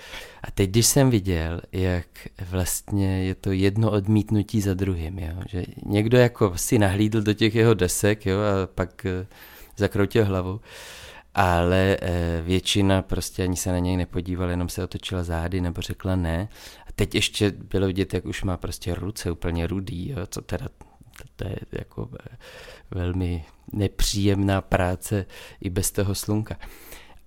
A 0.43 0.51
teď, 0.51 0.71
když 0.71 0.87
jsem 0.87 1.11
viděl, 1.11 1.61
jak 1.73 2.07
vlastně 2.51 3.25
je 3.25 3.35
to 3.35 3.53
jedno 3.53 3.91
odmítnutí 3.91 4.61
za 4.61 4.75
druhým, 4.75 5.19
jo? 5.19 5.35
že 5.49 5.65
někdo 5.87 6.19
jako 6.19 6.53
si 6.57 6.79
nahlídl 6.79 7.23
do 7.23 7.35
těch 7.35 7.55
jeho 7.55 7.75
desek 7.75 8.27
jo? 8.27 8.39
a 8.39 8.67
pak 8.67 9.07
eh, 9.07 9.27
zakroutil 9.77 10.25
hlavu, 10.25 10.61
ale 11.38 11.97
eh, 12.02 12.42
většina 12.42 13.02
prostě 13.02 13.42
ani 13.42 13.57
se 13.57 13.73
na 13.73 13.78
něj 13.78 13.97
nepodívala, 13.97 14.50
jenom 14.50 14.68
se 14.68 14.85
otočila 14.85 15.25
zády 15.25 15.61
nebo 15.61 15.80
řekla 15.80 16.16
ne. 16.16 16.49
A 16.87 16.92
teď 16.95 17.14
ještě 17.14 17.50
bylo 17.50 17.87
vidět, 17.87 18.14
jak 18.14 18.25
už 18.25 18.42
má 18.42 18.57
prostě 18.57 18.95
ruce 18.95 19.30
úplně 19.30 19.66
rudý, 19.66 20.09
jo? 20.09 20.16
co 20.26 20.42
teda 20.42 20.66
to 21.37 21.49
je 21.49 21.57
jako 21.73 22.09
eh, 22.21 22.37
velmi 22.90 23.45
nepříjemná 23.73 24.61
práce 24.61 25.26
i 25.61 25.71
bez 25.71 25.90
toho 25.90 26.14
slunka. 26.14 26.57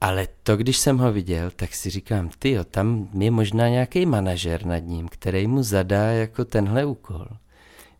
Ale 0.02 0.28
to, 0.44 0.58
když 0.58 0.78
jsem 0.78 0.98
ho 0.98 1.14
viděl, 1.14 1.52
tak 1.52 1.74
si 1.76 1.90
říkám, 1.90 2.30
ty 2.40 2.58
tam 2.72 3.10
je 3.20 3.32
možná 3.32 3.70
nějaký 3.70 4.06
manažer 4.06 4.66
nad 4.66 4.80
ním, 4.80 5.08
který 5.08 5.48
mu 5.48 5.64
zadá 5.64 6.12
jako 6.12 6.46
tenhle 6.46 6.86
úkol, 6.86 7.28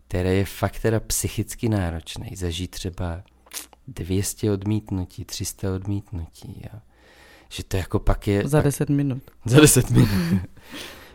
který 0.08 0.28
je 0.28 0.44
fakt 0.44 0.78
teda 0.78 1.00
psychicky 1.00 1.68
náročný. 1.68 2.36
Zažít 2.36 2.70
třeba 2.70 3.22
200 3.88 4.52
odmítnutí, 4.52 5.24
300 5.24 5.74
odmítnutí, 5.74 6.62
jo. 6.72 6.80
Že 7.48 7.64
to 7.64 7.76
jako 7.76 7.98
pak 7.98 8.26
je... 8.28 8.48
Za 8.48 8.60
10 8.60 8.88
minut. 8.88 9.22
Za 9.44 9.60
10 9.60 9.90
minut. 9.90 10.08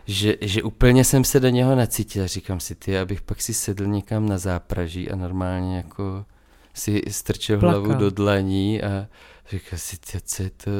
že, 0.06 0.36
že 0.40 0.62
úplně 0.62 1.04
jsem 1.04 1.24
se 1.24 1.40
do 1.40 1.48
něho 1.48 1.74
nacítil. 1.74 2.28
Říkám 2.28 2.60
si, 2.60 2.74
ty, 2.74 2.98
abych 2.98 3.22
pak 3.22 3.42
si 3.42 3.54
sedl 3.54 3.86
někam 3.86 4.28
na 4.28 4.38
zápraží 4.38 5.10
a 5.10 5.16
normálně 5.16 5.76
jako 5.76 6.24
si 6.74 7.02
strčil 7.08 7.58
Plakal. 7.58 7.80
hlavu 7.80 8.00
do 8.00 8.10
dlaní 8.10 8.82
a 8.82 9.06
říkal 9.50 9.78
si, 9.78 9.96
ty, 9.96 10.20
co 10.24 10.42
je 10.42 10.50
to, 10.50 10.70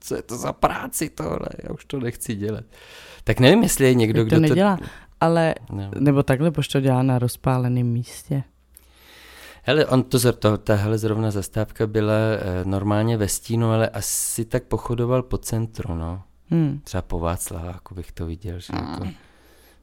co 0.00 0.14
je 0.14 0.22
to 0.22 0.36
za 0.36 0.52
práci 0.52 1.10
tohle, 1.10 1.48
já 1.62 1.74
už 1.74 1.84
to 1.84 2.00
nechci 2.00 2.34
dělat. 2.34 2.64
Tak 3.24 3.40
nevím, 3.40 3.62
jestli 3.62 3.84
je 3.86 3.94
někdo, 3.94 4.24
kdo 4.24 4.36
to... 4.36 4.40
nedělá, 4.40 4.78
ale, 5.20 5.54
no. 5.72 5.90
nebo 5.98 6.22
takhle, 6.22 6.50
pošto 6.50 6.72
to 6.72 6.80
dělá 6.80 7.02
na 7.02 7.18
rozpáleném 7.18 7.86
místě. 7.86 8.42
Hele, 9.68 9.86
on 9.86 10.02
to, 10.02 10.32
to, 10.32 10.58
tahle 10.58 10.98
zrovna 10.98 11.30
zastávka 11.30 11.86
byla 11.86 12.14
e, 12.14 12.64
normálně 12.64 13.16
ve 13.16 13.28
stínu, 13.28 13.70
ale 13.70 13.88
asi 13.88 14.44
tak 14.44 14.62
pochodoval 14.62 15.22
po 15.22 15.38
centru, 15.38 15.94
no. 15.94 16.22
Hmm. 16.50 16.80
Třeba 16.84 17.02
po 17.02 17.18
Václaváku 17.18 17.94
bych 17.94 18.12
to 18.12 18.26
viděl, 18.26 18.60
že 18.60 18.72
jako 18.72 19.04
hmm. 19.04 19.12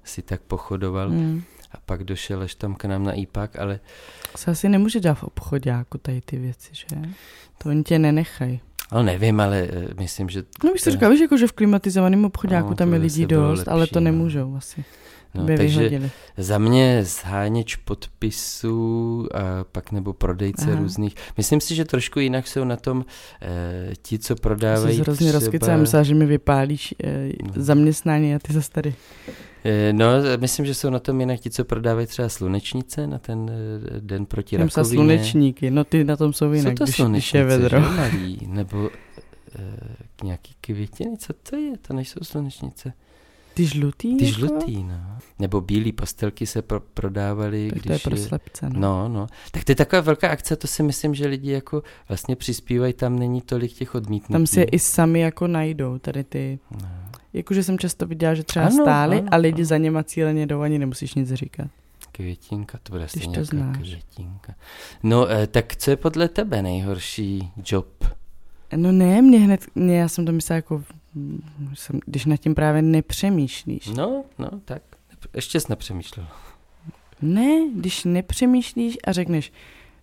si 0.04 0.22
tak 0.22 0.42
pochodoval. 0.42 1.10
Hmm. 1.10 1.44
A 1.72 1.78
pak 1.86 2.04
došel 2.04 2.42
až 2.42 2.56
tam 2.56 2.76
k 2.76 2.86
nám 2.86 3.04
na 3.04 3.14
IPAK, 3.14 3.60
ale... 3.60 3.80
Se 4.36 4.52
asi 4.52 4.70
nemůže 4.70 5.00
dát 5.00 5.14
v 5.14 5.24
obchodě 5.24 5.70
jako 5.70 5.98
tady 5.98 6.22
ty 6.22 6.38
věci, 6.38 6.70
že? 6.72 6.88
To 7.58 7.70
oni 7.70 7.84
tě 7.84 8.00
nenechají. 8.00 8.62
No 8.92 9.04
nevím, 9.04 9.40
ale 9.40 9.64
uh, 9.64 10.00
myslím, 10.00 10.30
že... 10.30 10.44
No 10.64 10.72
víš, 10.74 10.82
to 10.82 10.92
říkal, 10.92 11.12
víš, 11.12 11.20
jako, 11.20 11.38
že 11.38 11.48
v 11.48 11.52
klimatizovaném 11.52 12.26
obchodě 12.26 12.60
no, 12.60 12.76
tam 12.76 12.94
je 12.94 13.00
lidí 13.00 13.26
dost, 13.26 13.58
lepší, 13.60 13.72
ale 13.72 13.88
to 13.88 14.00
no. 14.00 14.04
nemůžou 14.04 14.52
no. 14.52 14.58
asi. 14.58 14.86
No, 15.36 15.46
takže 15.58 15.80
vyhodili. 15.80 16.12
za 16.38 16.58
mě 16.58 17.00
zháněč 17.04 17.76
podpisů 17.76 19.28
a 19.34 19.64
pak 19.72 19.92
nebo 19.92 20.14
prodejce 20.14 20.72
Aha. 20.72 20.82
různých. 20.82 21.16
Myslím 21.38 21.62
si, 21.62 21.76
že 21.76 21.86
trošku 21.86 22.20
jinak 22.20 22.48
jsou 22.48 22.64
na 22.64 22.76
tom 22.76 23.06
eh, 23.42 23.94
ti, 24.02 24.20
co 24.20 24.36
prodávají 24.36 24.96
Jsi 24.96 25.02
hrozně 25.02 25.34
třeba... 25.34 25.78
myslela, 25.78 26.04
že 26.04 26.16
mi 26.16 26.26
vypálíš 26.26 26.96
eh, 27.04 27.30
no. 27.44 27.54
zaměstnání 27.56 28.36
a 28.36 28.40
ty 28.40 28.54
zase 28.54 28.72
tady. 28.72 28.94
Eh, 29.68 29.94
no, 29.94 30.08
myslím, 30.40 30.66
že 30.66 30.74
jsou 30.74 30.90
na 30.90 31.00
tom 31.00 31.20
jinak 31.20 31.40
ti, 31.40 31.50
co 31.50 31.66
prodávají 31.66 32.08
třeba 32.08 32.30
slunečnice 32.30 33.08
na 33.08 33.20
ten 33.20 33.50
eh, 33.50 34.00
den 34.00 34.26
proti 34.26 34.56
Jsem 34.56 34.68
rakovině. 34.68 34.96
slunečníky, 34.96 35.72
no 35.72 35.84
ty 35.84 36.04
na 36.04 36.18
tom 36.18 36.34
jsou 36.34 36.52
jinak, 36.52 36.74
co 36.78 36.86
to 36.86 36.86
když, 36.86 37.12
když 37.12 37.34
je 37.34 37.44
vedro. 37.44 37.82
Malý, 37.82 38.40
nebo 38.48 38.90
eh, 39.56 39.96
nějaký 40.24 40.56
květiny, 40.62 41.18
co 41.18 41.34
to 41.34 41.56
je? 41.56 41.78
To 41.78 41.94
nejsou 41.94 42.20
slunečnice. 42.24 42.94
Ty 43.56 43.66
žlutý? 43.66 44.18
Ty 44.18 44.26
jako? 44.26 44.38
žlutý, 44.38 44.84
no. 44.84 45.18
Nebo 45.40 45.62
bílé 45.62 45.92
pastelky 45.92 46.48
se 46.48 46.62
pro, 46.62 46.80
prodávaly. 46.80 47.70
Tak 47.70 47.80
když 47.80 47.84
to 47.84 47.94
je 47.94 48.00
pro 48.00 48.18
slepce, 48.28 48.70
no. 48.70 48.80
no. 48.80 49.10
no. 49.10 49.28
Tak 49.52 49.64
to 49.64 49.72
je 49.72 49.76
taková 49.76 50.02
velká 50.02 50.30
akce, 50.30 50.56
to 50.56 50.68
si 50.68 50.84
myslím, 50.84 51.16
že 51.16 51.28
lidi 51.28 51.52
jako 51.52 51.84
vlastně 52.08 52.36
přispívají, 52.36 52.94
tam 52.94 53.20
není 53.20 53.42
tolik 53.42 53.74
těch 53.74 53.96
odmítnutí. 53.96 54.34
Tam 54.34 54.48
si 54.48 54.60
je 54.60 54.66
i 54.66 54.80
sami 54.80 55.20
jako 55.20 55.48
najdou, 55.48 55.98
tady 56.00 56.24
ty. 56.24 56.60
No. 56.72 56.90
Jakože 57.34 57.64
jsem 57.64 57.80
často 57.80 58.08
viděla, 58.08 58.34
že 58.34 58.44
třeba 58.44 58.66
ano, 58.66 58.84
stáli 58.84 59.20
ano, 59.20 59.28
a 59.32 59.36
lidi 59.36 59.62
ano. 59.62 59.66
za 59.66 59.78
něma 59.78 60.04
cíleně 60.04 60.48
jdou, 60.48 60.62
ani 60.62 60.80
nemusíš 60.80 61.14
nic 61.14 61.34
říkat. 61.34 61.68
Květinka, 62.12 62.80
to 62.84 62.92
bude 62.94 63.04
asi 63.04 63.28
nějaká 63.28 63.44
znáš. 63.44 63.78
květinka. 63.78 64.56
No, 65.04 65.32
eh, 65.32 65.48
tak 65.48 65.76
co 65.76 65.92
je 65.92 65.98
podle 65.98 66.28
tebe 66.28 66.62
nejhorší 66.62 67.52
job? 67.66 67.88
No 68.76 68.92
ne, 68.92 69.22
mě 69.22 69.40
hned, 69.40 69.66
mě, 69.76 69.98
já 69.98 70.08
jsem 70.08 70.26
to 70.26 70.32
myslela 70.32 70.56
jako 70.56 70.84
jsem, 71.74 72.00
když 72.06 72.26
nad 72.26 72.38
tím 72.38 72.56
právě 72.56 72.82
nepřemýšlíš. 72.82 73.88
No, 73.88 74.24
no, 74.40 74.50
tak. 74.66 74.82
Ještě 75.34 75.60
jsi 75.60 75.68
nepřemýšlel. 75.70 76.28
Ne, 77.22 77.70
když 77.76 78.04
nepřemýšlíš 78.04 78.98
a 79.08 79.12
řekneš 79.12 79.52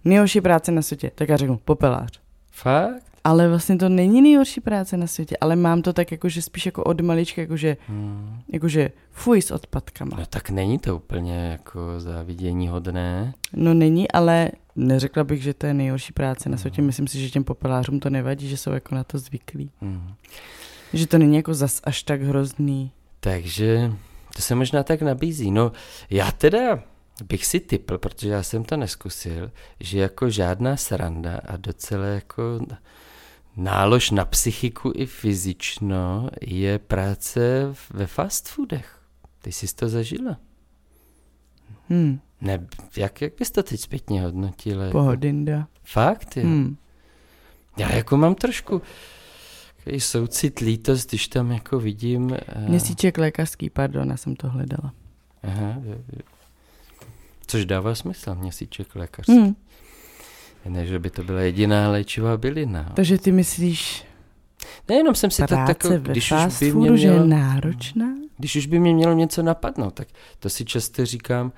nejhorší 0.05 0.41
práce 0.41 0.73
na 0.73 0.83
světě, 0.83 1.11
tak 1.15 1.29
já 1.29 1.37
řeknu 1.37 1.57
popelář. 1.65 2.21
Fakt? 2.51 3.03
Ale 3.25 3.49
vlastně 3.49 3.77
to 3.77 3.89
není 3.89 4.23
nejhorší 4.23 4.61
práce 4.61 4.97
na 4.97 5.07
světě, 5.07 5.37
ale 5.41 5.57
mám 5.57 5.83
to 5.83 5.93
tak 5.93 6.13
jakože 6.13 6.43
spíš 6.43 6.67
jako 6.67 6.85
od 6.85 7.01
malička, 7.01 7.41
jakože, 7.41 7.77
hmm. 7.89 8.41
jakože 8.53 8.93
fuj 9.11 9.43
s 9.43 9.51
odpadkama. 9.51 10.17
No 10.19 10.27
tak 10.27 10.51
není 10.51 10.79
to 10.79 10.97
úplně 10.97 11.49
jako 11.53 11.81
závidění 12.01 12.69
hodné. 12.69 13.35
No 13.57 13.75
není, 13.75 14.11
ale 14.11 14.51
neřekla 14.77 15.25
bych, 15.25 15.43
že 15.43 15.55
to 15.55 15.67
je 15.67 15.75
nejhorší 15.75 16.13
práce 16.13 16.49
na 16.49 16.57
světě. 16.57 16.81
Hmm. 16.81 16.87
Myslím 16.87 17.07
si, 17.07 17.21
že 17.21 17.31
těm 17.31 17.45
popelářům 17.45 18.01
to 18.01 18.11
nevadí, 18.11 18.49
že 18.49 18.57
jsou 18.57 18.71
jako 18.71 18.95
na 18.95 19.05
to 19.05 19.19
zvyklí. 19.19 19.71
Hmm. 19.81 20.15
Že 20.93 21.07
to 21.07 21.19
není 21.19 21.37
jako 21.37 21.55
zas 21.55 21.81
až 21.85 22.03
tak 22.03 22.23
hrozný. 22.23 22.93
Takže 23.21 23.93
to 24.37 24.43
se 24.43 24.55
možná 24.55 24.83
tak 24.83 25.03
nabízí. 25.03 25.51
No 25.51 25.73
já 26.11 26.33
teda 26.33 26.83
bych 27.29 27.47
si 27.47 27.61
typl, 27.61 27.99
protože 27.99 28.29
já 28.29 28.43
jsem 28.43 28.65
to 28.65 28.77
neskusil, 28.77 29.53
že 29.81 29.99
jako 29.99 30.31
žádná 30.31 30.77
sranda 30.77 31.41
a 31.47 31.57
docela 31.57 32.07
jako 32.07 32.67
nálož 33.57 34.11
na 34.11 34.25
psychiku 34.25 34.93
i 34.95 35.07
fyzično 35.07 36.31
je 36.41 36.79
práce 36.79 37.75
ve 37.91 38.07
fast 38.07 38.49
foodech. 38.49 38.99
Ty 39.43 39.53
jsi 39.53 39.75
to 39.75 39.89
zažila? 39.89 40.37
Hmm. 41.89 42.21
Ne, 42.41 42.67
jak, 42.97 43.21
jak 43.21 43.33
bys 43.39 43.51
to 43.51 43.63
teď 43.63 43.81
zpětně 43.81 44.23
hodnotila? 44.23 44.91
Pohodinda. 44.91 45.67
Fakt, 45.83 46.37
jo? 46.37 46.43
Hmm. 46.43 46.77
Já 47.77 47.93
jako 47.93 48.17
mám 48.17 48.35
trošku 48.35 48.83
takový 49.85 50.01
soucit, 50.01 50.59
lítost, 50.59 51.09
když 51.09 51.29
tam 51.29 51.53
jako 51.53 51.79
vidím... 51.79 52.25
Uh... 52.25 52.69
Měsíček 52.69 53.19
lékařský, 53.19 53.71
pardon, 53.71 54.11
já 54.11 54.17
jsem 54.17 54.37
to 54.37 54.49
hledala. 54.49 54.93
Aha, 55.43 55.83
což 57.47 57.65
dává 57.65 57.95
smysl, 57.95 58.35
měsíček 58.35 58.97
lékařský. 58.97 59.33
Hmm. 59.33 59.57
Ne, 60.69 60.87
že 60.87 60.99
by 60.99 61.11
to 61.11 61.25
byla 61.25 61.41
jediná 61.41 61.91
léčivá 61.91 62.37
bylina. 62.37 62.93
Takže 62.95 63.19
ty 63.19 63.33
myslíš, 63.33 64.05
Nejenom 64.89 65.15
jsem 65.15 65.31
si 65.31 65.43
to 65.43 65.55
tak, 65.55 65.79
když 65.99 66.33
už 66.33 66.59
by 66.61 66.73
mě 66.73 66.81
mělo, 66.81 66.97
že 66.97 67.09
je 67.09 67.25
náročná? 67.25 68.07
Když 68.39 68.57
už 68.57 68.67
by 68.67 68.79
mě 68.79 68.95
mělo 68.95 69.13
něco 69.13 69.43
napadnout, 69.43 69.95
tak 69.95 70.09
to 70.39 70.51
si 70.51 70.65
často 70.65 71.07
říkám, 71.07 71.53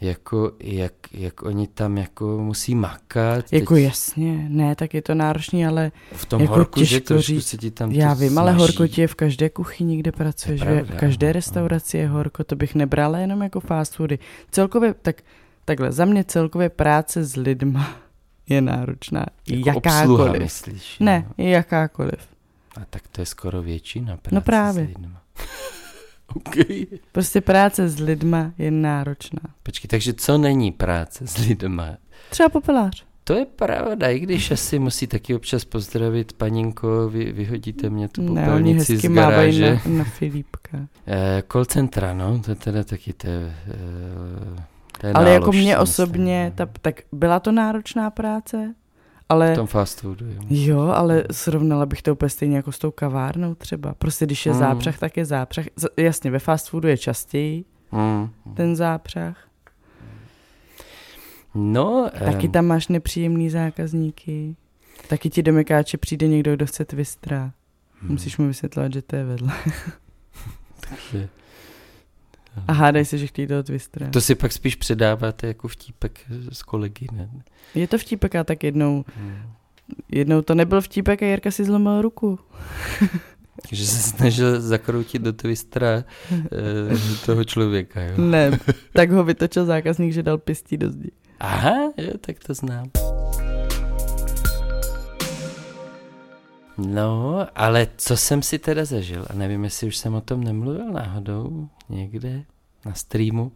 jako, 0.00 0.52
jak, 0.60 0.92
jak 1.12 1.42
oni 1.42 1.66
tam 1.66 1.98
jako 1.98 2.38
musí 2.38 2.74
makat. 2.74 3.52
Jako 3.52 3.74
teď... 3.74 3.84
jasně, 3.84 4.46
ne, 4.48 4.74
tak 4.76 4.94
je 4.94 5.02
to 5.02 5.14
náročný, 5.14 5.66
ale 5.66 5.92
v 6.12 6.26
tom 6.26 6.40
jako 6.40 6.54
horku, 6.54 6.84
že 6.84 7.00
říct, 7.16 7.46
se 7.46 7.56
ti 7.56 7.70
tam 7.70 7.92
Já 7.92 8.14
vím, 8.14 8.30
snaží. 8.30 8.38
ale 8.38 8.52
horko 8.52 8.86
ti 8.86 9.00
je 9.00 9.06
v 9.08 9.14
každé 9.14 9.48
kuchyni, 9.48 9.96
kde 9.96 10.12
pracuješ, 10.12 10.60
pravda, 10.60 10.82
v 10.82 10.96
každé 10.96 11.32
restauraci 11.32 11.98
je 11.98 12.08
horko, 12.08 12.44
to 12.44 12.56
bych 12.56 12.74
nebrala 12.74 13.18
jenom 13.18 13.42
jako 13.42 13.60
fast 13.60 13.94
foody. 13.94 14.18
Celkově, 14.50 14.94
tak 15.02 15.22
takhle, 15.64 15.92
za 15.92 16.04
mě 16.04 16.24
celkově 16.24 16.68
práce 16.68 17.24
s 17.24 17.36
lidma 17.36 17.96
je 18.48 18.60
náročná. 18.60 19.26
Jako 19.48 19.68
jakákoliv. 19.68 20.42
myslíš? 20.42 20.96
Ne, 21.00 21.26
no. 21.38 21.44
jakákoliv. 21.44 22.28
A 22.80 22.84
tak 22.90 23.02
to 23.08 23.20
je 23.20 23.26
skoro 23.26 23.62
většina 23.62 24.16
práce 24.16 24.34
No 24.34 24.40
právě. 24.40 24.84
S 24.84 24.88
lidma. 24.88 25.22
Okay. 26.34 26.86
Prostě 27.12 27.40
práce 27.40 27.88
s 27.88 28.00
lidma 28.00 28.52
je 28.58 28.70
náročná. 28.70 29.40
Počkej, 29.62 29.88
takže 29.88 30.12
co 30.12 30.38
není 30.38 30.72
práce 30.72 31.26
s 31.26 31.38
lidma? 31.38 31.96
Třeba 32.30 32.48
popelář. 32.48 33.04
To 33.24 33.34
je 33.34 33.46
pravda, 33.46 34.08
i 34.08 34.18
když 34.18 34.50
asi 34.50 34.78
musí 34.78 35.06
taky 35.06 35.34
občas 35.34 35.64
pozdravit 35.64 36.32
paninko, 36.32 37.08
vy, 37.08 37.32
vyhodíte 37.32 37.90
mě 37.90 38.08
tu 38.08 38.26
popelnici 38.26 38.92
ne, 38.92 38.98
z 38.98 39.02
garáže. 39.02 39.80
Na, 39.86 39.98
na 39.98 40.04
Filipka. 40.04 40.78
Eh, 41.06 41.42
call 41.52 41.64
centra, 41.64 42.14
no, 42.14 42.38
to 42.38 42.50
je 42.50 42.54
teda 42.54 42.84
taky 42.84 43.12
to 43.12 43.26
je, 43.26 43.54
eh, 45.04 45.12
Ale 45.12 45.30
jako 45.30 45.52
mě 45.52 45.78
osobně, 45.78 46.52
ta, 46.54 46.68
tak 46.80 47.00
byla 47.12 47.40
to 47.40 47.52
náročná 47.52 48.10
práce, 48.10 48.74
Ale, 49.28 49.52
v 49.52 49.56
tom 49.56 49.66
fast 49.66 50.00
foodu, 50.00 50.26
jo. 50.26 50.40
Jo, 50.50 50.80
ale 50.80 51.24
srovnala 51.32 51.86
bych 51.86 52.02
to 52.02 52.12
úplně 52.12 52.28
stejně 52.28 52.56
jako 52.56 52.72
s 52.72 52.78
tou 52.78 52.90
kavárnou 52.90 53.54
třeba. 53.54 53.94
Prostě 53.94 54.26
když 54.26 54.46
je 54.46 54.52
Mm. 54.52 54.58
zápřah, 54.58 54.98
tak 54.98 55.16
je 55.16 55.24
zápřah. 55.24 55.64
Jasně, 55.96 56.30
ve 56.30 56.38
fast 56.38 56.68
foodu 56.68 56.88
je 56.88 56.98
častěji 56.98 57.64
Mm. 57.92 58.30
ten 58.54 58.76
zápřah. 58.76 59.36
No, 61.54 62.10
Taky 62.18 62.48
tam 62.48 62.66
máš 62.66 62.88
nepříjemný 62.88 63.50
zákazníky. 63.50 64.56
Taky 65.08 65.30
ti 65.30 65.42
do 65.42 65.52
Mekáče 65.52 65.98
přijde 65.98 66.28
někdo, 66.28 66.54
kdo 66.56 66.66
chce 66.66 66.84
twistra. 66.84 67.52
hm, 68.02 68.08
Musíš 68.12 68.38
mu 68.38 68.46
vysvětlovat, 68.46 68.92
že 68.92 69.02
to 69.02 69.16
je 69.16 69.24
vedle. 69.24 69.52
že- 71.12 71.28
A 72.68 72.72
hádej 72.72 73.04
se, 73.04 73.18
že 73.18 73.26
chtějí 73.26 73.48
toho 73.48 73.62
twistra. 73.62 74.10
To 74.10 74.20
si 74.20 74.34
pak 74.34 74.52
spíš 74.52 74.74
předáváte 74.76 75.46
jako 75.46 75.68
vtípek 75.68 76.20
s 76.52 76.62
kolegy, 76.62 77.06
ne? 77.12 77.28
Je 77.74 77.88
to 77.88 77.98
vtípek, 77.98 78.34
a 78.34 78.44
tak 78.44 78.64
jednou, 78.64 79.04
Hmm. 79.16 79.36
jednou 80.12 80.42
to 80.42 80.54
nebyl 80.54 80.80
vtípek 80.80 81.22
a 81.22 81.26
Jirka 81.26 81.50
si 81.50 81.64
zlomil 81.64 82.02
ruku. 82.02 82.38
Že 83.72 83.86
se 83.86 84.02
snažil 84.02 84.60
zakroutit 84.60 85.22
do 85.22 85.32
twistra 85.32 86.04
eh, 86.32 86.46
toho 87.26 87.44
člověka, 87.44 88.02
jo. 88.02 88.12
Ne, 88.16 88.58
tak 88.92 89.10
ho 89.10 89.24
vytočil 89.24 89.64
zákazník, 89.66 90.12
že 90.12 90.22
dal 90.22 90.38
pistí 90.38 90.76
do 90.76 90.90
zdi. 90.90 91.10
Aha, 91.40 91.74
jo, 91.96 92.10
tak 92.20 92.36
to 92.46 92.54
znám. 92.54 92.90
No, 96.78 97.46
ale 97.54 97.86
co 97.96 98.16
jsem 98.16 98.42
si 98.42 98.58
teda 98.58 98.84
zažil, 98.84 99.26
a 99.30 99.34
nevím, 99.34 99.64
jestli 99.64 99.86
už 99.86 99.96
jsem 99.96 100.14
o 100.14 100.20
tom 100.20 100.44
nemluvil 100.44 100.92
náhodou 100.92 101.68
někde 101.88 102.42
na 102.86 102.94
streamu, 102.94 103.52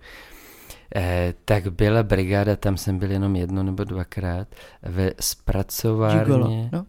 eh, 0.96 1.34
tak 1.44 1.68
byla 1.72 2.02
brigáda, 2.02 2.56
tam 2.56 2.76
jsem 2.76 2.98
byl 2.98 3.10
jenom 3.10 3.36
jedno 3.36 3.62
nebo 3.62 3.84
dvakrát, 3.84 4.48
ve 4.82 5.02
Gigolo. 5.04 5.14
zpracovárně 5.20 6.70
No. 6.72 6.86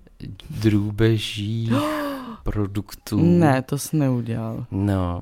drůbeží 0.50 1.72
produktů. 2.44 3.20
Ne, 3.22 3.62
to 3.62 3.78
jsi 3.78 3.98
neudělal. 3.98 4.66
No. 4.72 5.22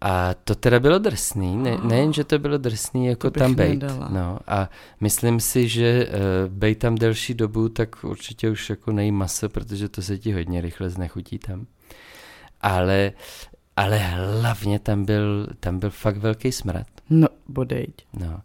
A 0.00 0.34
to 0.34 0.54
teda 0.54 0.80
bylo 0.80 0.98
drsný, 0.98 1.56
ne, 1.56 1.78
nejen, 1.84 2.12
že 2.12 2.24
to 2.24 2.38
bylo 2.38 2.58
drsný, 2.58 3.06
jako 3.06 3.30
To 3.30 3.38
tam 3.40 3.54
bejt. 3.54 3.82
nedala. 3.82 4.08
No, 4.08 4.38
a 4.46 4.70
myslím 5.00 5.40
si, 5.40 5.68
že 5.68 6.06
uh, 6.08 6.52
bejt 6.52 6.78
tam 6.78 6.94
delší 6.94 7.34
dobu, 7.34 7.68
tak 7.68 8.04
určitě 8.04 8.50
už 8.50 8.70
jako 8.70 8.92
nejí 8.92 9.12
maso, 9.12 9.48
protože 9.48 9.88
to 9.88 10.02
se 10.02 10.18
ti 10.18 10.32
hodně 10.32 10.60
rychle 10.60 10.90
znechutí 10.90 11.38
tam. 11.38 11.66
Ale, 12.60 13.12
ale 13.76 13.98
hlavně 13.98 14.78
tam 14.78 15.04
byl, 15.04 15.46
tam 15.60 15.78
byl 15.78 15.90
fakt 15.90 16.16
velký 16.16 16.52
smrad. 16.52 16.86
No, 17.10 17.28
bodejť. 17.48 17.94
No. 18.12 18.40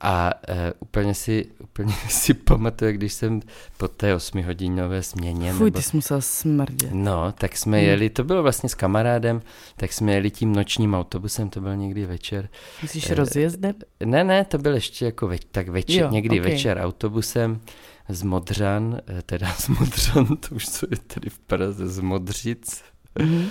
A 0.00 0.32
uh, 0.48 0.54
úplně, 0.80 1.14
si, 1.14 1.46
úplně 1.62 1.92
si 2.08 2.34
pamatuju, 2.34 2.92
když 2.92 3.12
jsem 3.12 3.40
po 3.76 3.88
té 3.88 4.14
osmihodinové 4.14 5.02
směně, 5.02 5.52
Fuj, 5.52 5.64
nebo 5.66 5.76
ty 5.78 5.82
jsi 5.82 5.96
musel 5.96 6.20
smrdět. 6.20 6.90
No, 6.92 7.32
tak 7.32 7.56
jsme 7.56 7.78
Hmm. 7.78 7.86
jeli, 7.86 8.10
to 8.10 8.24
bylo 8.24 8.42
vlastně 8.42 8.68
s 8.68 8.74
kamarádem, 8.74 9.42
tak 9.76 9.92
jsme 9.92 10.12
jeli 10.12 10.30
tím 10.30 10.52
nočním 10.56 10.94
autobusem, 10.94 11.50
to 11.50 11.60
byl 11.60 11.76
někdy 11.76 12.06
večer. 12.06 12.48
Myslíš 12.82 13.10
eh, 13.10 13.14
rozjezdem? 13.14 13.74
Ne, 14.04 14.24
ne, 14.24 14.44
to 14.44 14.58
byl 14.58 14.74
ještě 14.74 15.04
jako 15.04 15.28
več, 15.28 15.42
tak 15.52 15.68
večer, 15.68 16.02
Jo, 16.02 16.10
někdy 16.10 16.40
okej. 16.40 16.52
večer 16.52 16.78
autobusem 16.80 17.60
z 18.08 18.22
Modřan, 18.22 19.00
eh, 19.18 19.22
teda 19.22 19.52
z 19.58 19.68
Modřan, 19.68 20.26
to 20.26 20.54
už 20.54 20.68
co 20.68 20.86
je 20.90 20.96
tady 20.96 21.30
v 21.30 21.38
Praze, 21.38 21.88
z 21.88 22.00
Modřic 22.00 22.82
Mhm. 23.18 23.48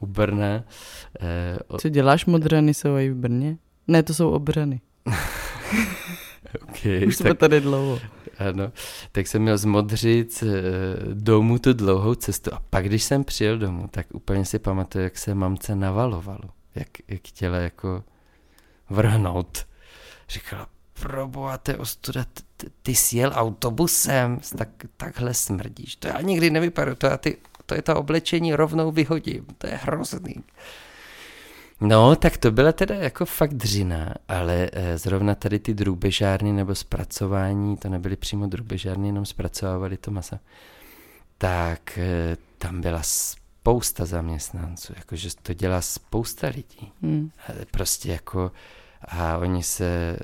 u 0.00 0.06
Brna. 0.06 0.64
O, 1.68 1.78
Co 1.78 1.88
děláš, 1.88 2.26
modrany 2.26 2.74
jsou 2.74 2.96
i 2.96 3.10
v 3.10 3.14
Brně? 3.14 3.56
Ne, 3.88 4.02
to 4.02 4.14
jsou 4.14 4.30
obrany. 4.30 4.80
okay, 6.62 7.04
Už 7.06 7.16
jsme 7.16 7.30
tak, 7.30 7.38
tady 7.38 7.60
dlouho. 7.60 8.00
ano, 8.38 8.72
tak 9.12 9.26
jsem 9.26 9.42
měl 9.42 9.58
z 9.58 9.64
Modřic 9.64 10.42
eh, 10.42 10.46
domů 11.14 11.58
tu 11.58 11.72
dlouhou 11.72 12.14
cestu 12.14 12.54
a 12.54 12.62
pak, 12.70 12.84
když 12.84 13.02
jsem 13.02 13.24
přijel 13.24 13.58
domů, 13.58 13.88
tak 13.90 14.06
úplně 14.12 14.44
si 14.44 14.58
pamatuju, 14.58 15.04
jak 15.04 15.18
se 15.18 15.34
mamce 15.34 15.76
navalovalo, 15.76 16.50
jak, 16.74 16.88
jak 17.08 17.20
chtěla 17.28 17.56
jako 17.56 18.04
vrhnout. 18.90 19.66
Říkala, 20.28 20.68
proboha, 21.00 21.58
to 21.58 21.70
je 21.70 21.76
ostuda, 21.76 22.24
t- 22.24 22.42
t- 22.56 22.66
ty 22.82 22.94
jsi 22.94 23.16
jel 23.16 23.32
autobusem, 23.34 24.40
tak, 24.58 24.68
takhle 24.96 25.34
smrdíš. 25.34 25.96
To 25.96 26.08
já 26.08 26.20
nikdy 26.20 26.50
nevypadám, 26.50 26.94
to, 26.96 27.06
já 27.06 27.16
ty, 27.16 27.36
to 27.66 27.74
je 27.74 27.82
to 27.82 27.96
oblečení 27.96 28.54
rovnou 28.54 28.90
vyhodím, 28.92 29.46
to 29.58 29.66
je 29.66 29.76
hrozný. 29.82 30.34
No, 31.80 32.16
tak 32.16 32.36
to 32.36 32.50
byla 32.50 32.72
teda 32.72 32.94
jako 32.94 33.24
fakt 33.26 33.54
dřina, 33.54 34.14
ale 34.28 34.70
eh, 34.72 34.98
zrovna 34.98 35.34
tady 35.34 35.58
ty 35.58 35.74
drůbežárny 35.74 36.52
nebo 36.52 36.74
zpracování, 36.74 37.76
to 37.76 37.88
nebyly 37.88 38.16
přímo 38.16 38.46
drůbežárny, 38.46 39.08
jenom 39.08 39.26
zpracovávali 39.26 39.96
to 39.96 40.10
masa, 40.10 40.40
tak 41.38 41.98
eh, 41.98 42.36
tam 42.58 42.80
byla 42.80 43.00
spousta 43.02 44.04
zaměstnanců, 44.04 44.92
jakože 44.96 45.28
to 45.42 45.54
dělá 45.54 45.80
spousta 45.80 46.46
lidí. 46.46 46.92
Hm. 47.02 47.30
Ale 47.48 47.58
prostě 47.70 48.12
jako 48.12 48.52
a 49.02 49.38
oni 49.38 49.62
se, 49.62 50.16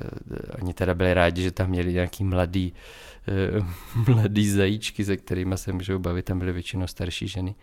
oni 0.62 0.74
teda 0.74 0.94
byli 0.94 1.14
rádi, 1.14 1.42
že 1.42 1.50
tam 1.50 1.70
měli 1.70 1.92
nějaký 1.92 2.24
mladý, 2.24 2.72
eh, 3.28 3.64
mladý 4.12 4.50
zajíčky, 4.50 5.04
se 5.04 5.16
kterými 5.16 5.58
se 5.58 5.72
můžou 5.72 5.98
bavit, 5.98 6.24
tam 6.24 6.38
byly 6.38 6.52
většinou 6.52 6.86
starší 6.86 7.28
ženy. 7.28 7.54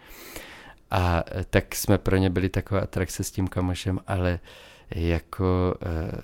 A 0.91 1.23
eh, 1.31 1.45
tak 1.49 1.75
jsme 1.75 1.97
pro 1.97 2.17
ně 2.17 2.29
byli 2.29 2.49
taková 2.49 2.81
atrakce 2.81 3.23
s 3.23 3.31
tím 3.31 3.47
kamošem, 3.47 3.99
ale 4.07 4.39
jako 4.95 5.75
eh, 5.85 6.21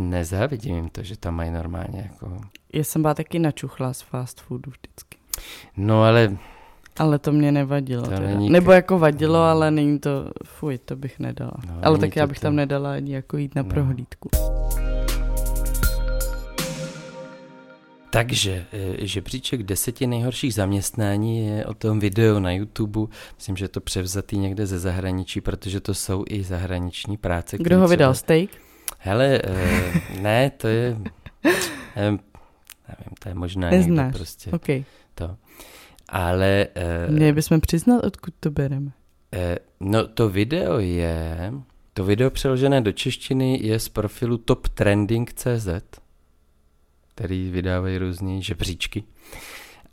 nezávidím 0.00 0.76
jim 0.76 0.88
to, 0.88 1.02
že 1.02 1.16
tam 1.16 1.34
mají 1.34 1.50
normálně 1.50 2.00
jako... 2.12 2.40
Já 2.72 2.84
jsem 2.84 3.02
byla 3.02 3.14
taky 3.14 3.38
načuchla 3.38 3.92
z 3.92 4.00
fast 4.02 4.40
foodu 4.40 4.70
vždycky. 4.70 5.16
No 5.76 6.02
ale 6.04 6.36
Ale 6.98 7.18
to 7.18 7.32
mě 7.32 7.52
nevadilo. 7.52 8.02
To 8.02 8.08
teda. 8.10 8.26
není 8.26 8.50
Nebo 8.50 8.72
jako 8.72 8.98
vadilo, 8.98 9.34
No. 9.34 9.42
ale 9.44 9.70
není 9.70 9.98
to, 9.98 10.30
fuj, 10.44 10.78
to 10.78 10.96
bych 10.96 11.18
nedala. 11.18 11.52
No, 11.66 11.74
ale 11.82 11.98
tak 11.98 12.16
já 12.16 12.26
bych 12.26 12.38
to. 12.38 12.42
tam 12.42 12.56
nedala 12.56 12.92
ani 12.92 13.14
jako 13.14 13.36
jít 13.36 13.54
na 13.54 13.62
No. 13.62 13.68
prohlídku. 13.68 14.28
Takže 18.16 18.66
eh, 18.72 19.06
žebříček 19.06 19.62
deseti 19.62 20.06
nejhorších 20.06 20.54
zaměstnání 20.54 21.46
je 21.46 21.66
o 21.66 21.74
tom 21.74 22.00
video 22.00 22.40
na 22.40 22.52
YouTube. 22.52 23.00
Myslím, 23.36 23.56
že 23.56 23.64
je 23.64 23.68
to 23.68 23.80
převzatý 23.80 24.38
někde 24.38 24.66
ze 24.66 24.78
zahraničí, 24.78 25.40
protože 25.40 25.80
to 25.80 25.94
jsou 25.94 26.24
i 26.30 26.42
zahraniční 26.42 27.16
práce. 27.16 27.56
Kdo 27.58 27.78
ho 27.78 27.88
vydal? 27.88 28.14
Steak? 28.14 28.50
Hele, 28.98 29.40
eh, 29.44 30.02
ne, 30.20 30.50
to 30.50 30.68
je, 30.68 30.98
nevím, 31.96 32.20
nevím, 32.88 33.14
to 33.18 33.28
je 33.28 33.34
možná 33.34 33.70
někde 33.70 33.86
Neznáš. 33.86 34.14
prostě 34.14 34.50
OK. 34.50 34.66
to. 35.14 35.36
Ale, 36.08 36.66
Měli 37.08 37.32
bychom 37.32 37.60
přiznat, 37.60 38.04
odkud 38.04 38.34
to 38.40 38.50
bereme. 38.50 38.90
no 39.80 40.06
to 40.06 40.28
video 40.28 40.78
je, 40.78 41.52
to 41.92 42.04
video 42.04 42.30
přeložené 42.30 42.80
do 42.80 42.92
češtiny 42.92 43.58
je 43.62 43.80
z 43.80 43.88
profilu 43.88 44.38
toptrending.cz, 44.38 45.68
který 47.16 47.50
vydávají 47.50 47.98
různý 47.98 48.42
žebříčky. 48.42 49.04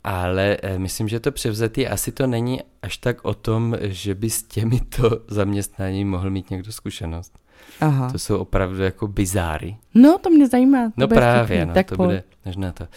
Ale 0.04 0.56
eh, 0.62 0.78
myslím, 0.78 1.08
že 1.08 1.20
to 1.20 1.32
převzatý 1.32 1.86
asi 1.88 2.12
to 2.12 2.26
není 2.26 2.60
až 2.82 2.96
tak 2.96 3.24
o 3.24 3.34
tom, 3.34 3.76
že 3.80 4.14
by 4.14 4.30
s 4.30 4.42
těmito 4.42 5.10
zaměstnáním 5.28 6.10
mohl 6.10 6.30
mít 6.30 6.50
někdo 6.50 6.72
zkušenost. 6.72 7.38
Aha. 7.80 8.12
To 8.12 8.18
jsou 8.18 8.38
opravdu 8.38 8.82
jako 8.82 9.08
bizáry. 9.08 9.76
No, 9.94 10.18
to 10.18 10.30
mě 10.30 10.48
zajímá. 10.48 10.84
to 10.86 10.92
No 10.96 11.08
právě, 11.08 11.44
vtipný. 11.56 11.66
no, 11.68 11.74
tak 11.74 11.88
to 11.88 11.96
pojď. 11.96 12.06
bude 12.08 12.22
možná 12.44 12.72
to. 12.72 12.88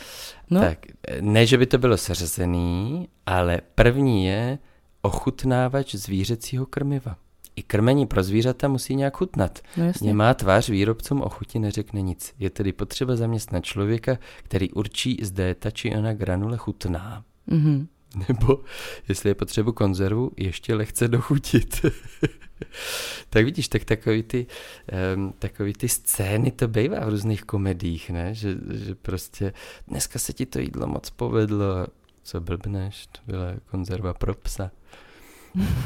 No. 0.49 0.61
Tak, 0.61 0.77
ne, 1.21 1.45
že 1.45 1.57
by 1.57 1.65
to 1.65 1.77
bylo 1.77 1.97
seřazený, 1.97 3.07
ale 3.25 3.61
první 3.75 4.25
je 4.25 4.59
ochutnávač 5.01 5.95
zvířecího 5.95 6.65
krmiva. 6.65 7.15
I 7.57 7.63
krmení 7.63 8.05
pro 8.05 8.23
zvířata 8.23 8.67
musí 8.67 8.95
nějak 8.95 9.17
chutnat. 9.17 9.59
No 9.77 9.85
jasně. 9.85 10.07
Nemá 10.07 10.33
tvář 10.33 10.69
výrobcům 10.69 11.21
o 11.21 11.29
chuti 11.29 11.59
neřekne 11.59 12.01
nic. 12.01 12.33
Je 12.39 12.49
tedy 12.49 12.73
potřeba 12.73 13.15
zaměstnat 13.15 13.65
člověka, 13.65 14.17
který 14.43 14.71
určí, 14.71 15.17
zda 15.21 15.45
je 15.45 15.55
ta 15.55 15.71
či 15.71 15.95
ona 15.95 16.13
granule 16.13 16.57
chutná. 16.57 17.23
Mhm. 17.47 17.87
Nebo, 18.29 18.59
jestli 19.09 19.29
je 19.29 19.35
potřebu 19.35 19.71
konzervu, 19.71 20.31
ještě 20.37 20.75
lehce 20.75 21.07
dochutit. 21.07 21.85
tak 23.29 23.45
vidíš, 23.45 23.67
tak 23.67 23.85
takový 23.85 24.23
ty, 24.23 24.45
um, 25.15 25.33
takový 25.39 25.73
ty 25.73 25.89
scény 25.89 26.51
to 26.51 26.67
bývá 26.67 27.05
v 27.05 27.09
různých 27.09 27.43
komedích, 27.43 28.09
ne? 28.09 28.33
Že, 28.33 28.55
že 28.73 28.95
prostě 28.95 29.53
dneska 29.87 30.19
se 30.19 30.33
ti 30.33 30.45
to 30.45 30.59
jídlo 30.59 30.87
moc 30.87 31.09
povedlo 31.09 31.87
co 32.27 32.41
blbneš, 32.41 33.07
to 33.07 33.19
byla 33.25 33.53
konzerva 33.65 34.13
pro 34.13 34.33
psa. 34.35 34.71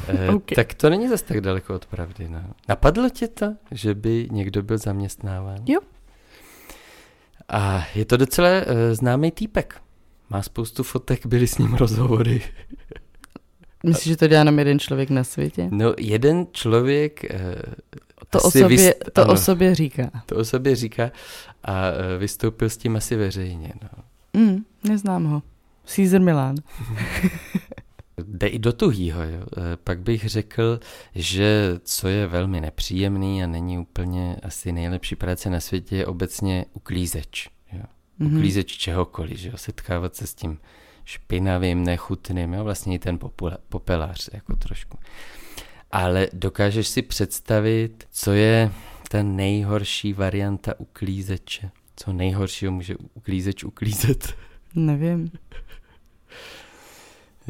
Eh, 0.07 0.29
Ok. 0.35 0.45
Tak 0.55 0.73
to 0.73 0.89
není 0.89 1.07
zas 1.07 1.21
tak 1.21 1.41
daleko 1.41 1.75
od 1.75 1.85
pravdy. 1.85 2.29
No. 2.29 2.43
Napadlo 2.69 3.09
tě 3.09 3.27
to, 3.27 3.55
že 3.71 3.95
by 3.95 4.27
někdo 4.31 4.63
byl 4.63 4.77
zaměstnáván? 4.77 5.57
Jo. 5.67 5.79
A 7.49 7.85
je 7.95 8.05
to 8.05 8.17
docela 8.17 8.49
uh, 8.49 8.65
známý 8.93 9.31
týpek. 9.31 9.81
Má 10.29 10.41
spoustu 10.41 10.83
fotek, 10.83 11.25
byly 11.25 11.47
s 11.47 11.57
ním 11.57 11.73
rozhovory. 11.73 12.41
Myslíš, 13.85 14.03
že 14.11 14.17
to 14.17 14.27
dělá 14.27 14.39
jenom 14.39 14.59
jeden 14.59 14.79
člověk 14.79 15.09
na 15.09 15.23
světě? 15.23 15.67
No, 15.71 15.93
jeden 15.99 16.47
člověk 16.51 17.21
uh, 17.33 17.39
To, 18.29 18.39
o 18.41 18.51
sobě, 18.51 18.67
vys- 18.77 18.93
to 19.13 19.21
ano. 19.21 19.33
o 19.33 19.37
sobě 19.37 19.75
říká. 19.75 20.11
to 20.25 20.35
o 20.35 20.45
sobě 20.45 20.75
říká 20.75 21.11
a 21.63 21.71
uh, 21.91 22.19
vystoupil 22.19 22.69
s 22.69 22.77
tím 22.77 22.95
asi 22.95 23.15
veřejně. 23.15 23.73
No. 23.81 23.89
Mm, 24.41 24.57
neznám 24.89 25.25
ho. 25.25 25.41
Caesar 25.95 26.21
Milan. 26.21 26.55
Jde 28.27 28.47
i 28.47 28.59
do 28.59 28.73
tuhýho, 28.73 29.23
jo. 29.23 29.45
E, 29.57 29.77
pak 29.77 29.99
bych 29.99 30.29
řekl, 30.29 30.79
že 31.15 31.79
co 31.83 32.07
je 32.07 32.27
velmi 32.27 32.61
nepříjemný 32.61 33.43
a 33.43 33.47
není 33.47 33.77
úplně 33.77 34.37
asi 34.43 34.71
nejlepší 34.71 35.15
práce 35.15 35.49
na 35.49 35.59
světě, 35.59 35.95
je 35.97 36.05
obecně 36.05 36.65
uklízeč. 36.73 37.49
Jo. 37.73 37.83
Mm-hmm. 38.19 38.37
Uklízeč 38.37 38.77
čehokoliv, 38.77 39.37
že 39.37 39.49
jo. 39.49 39.57
setkávat 39.57 40.15
se 40.15 40.27
s 40.27 40.33
tím 40.33 40.59
špinavým, 41.05 41.83
nechutným, 41.83 42.53
jo. 42.53 42.63
vlastně 42.63 42.95
i 42.95 42.99
ten 42.99 43.17
popula, 43.17 43.57
popelář 43.69 44.29
jako 44.33 44.55
trošku. 44.55 44.97
Ale 45.91 46.27
dokážeš 46.33 46.87
si 46.87 47.01
představit, 47.01 48.07
co 48.11 48.31
je 48.31 48.71
ta 49.09 49.23
nejhorší 49.23 50.13
varianta 50.13 50.79
uklízeče? 50.79 51.71
Co 51.95 52.13
nejhoršího 52.13 52.71
může 52.71 52.95
uklízeč 53.13 53.63
uklízet? 53.63 54.35
Nevím. 54.75 55.31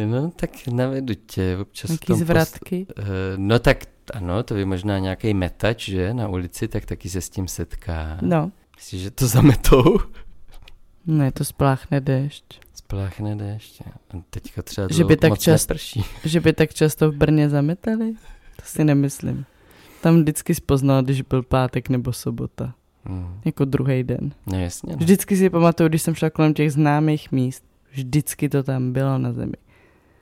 No, 0.05 0.31
tak 0.35 0.49
navedu 0.67 1.13
tě. 1.13 1.57
Občas 1.61 1.91
Jaký 1.91 2.13
zvratky? 2.13 2.85
Post... 2.85 2.99
Uh, 2.99 3.05
no 3.37 3.59
tak 3.59 3.85
ano, 4.13 4.43
to 4.43 4.53
by 4.53 4.65
možná 4.65 4.99
nějaký 4.99 5.33
metač, 5.33 5.89
že, 5.89 6.13
na 6.13 6.27
ulici, 6.27 6.67
tak 6.67 6.85
taky 6.85 7.09
se 7.09 7.21
s 7.21 7.29
tím 7.29 7.47
setká. 7.47 8.17
No. 8.21 8.51
Myslíš, 8.75 9.01
že 9.01 9.11
to 9.11 9.27
zametou? 9.27 9.83
Ne, 11.01 11.33
to 11.33 11.41
spláchne 11.41 11.97
déšť. 11.97 12.61
Spláchne 12.77 13.33
déšť. 13.33 13.73
A 14.13 14.21
teďka 14.29 14.61
třeba 14.61 14.87
že 14.91 15.03
by 15.03 15.17
tak 15.17 15.29
moc 15.29 15.41
čas. 15.41 15.65
Že 16.25 16.39
by 16.39 16.53
tak 16.53 16.73
často 16.73 17.11
v 17.11 17.15
Brně 17.15 17.49
zametali? 17.49 18.13
To 18.55 18.63
si 18.65 18.83
nemyslím. 18.83 19.45
Tam 20.01 20.21
vždycky 20.21 20.55
spoznal, 20.55 21.03
když 21.03 21.21
byl 21.21 21.43
pátek 21.43 21.89
nebo 21.89 22.13
sobota. 22.13 22.73
Hmm. 23.03 23.41
Jako 23.45 23.65
druhý 23.65 24.03
den. 24.03 24.31
No 24.45 24.59
jasně. 24.59 24.93
No. 24.93 24.97
Vždycky 24.97 25.37
si 25.37 25.49
pamatuju, 25.49 25.89
když 25.89 26.01
jsem 26.01 26.15
šla 26.15 26.29
kolem 26.29 26.53
těch 26.53 26.71
známých 26.71 27.31
míst, 27.31 27.63
vždycky 27.91 28.49
to 28.49 28.63
tam 28.63 28.93
bylo 28.93 29.17
na 29.17 29.33
zemi. 29.33 29.57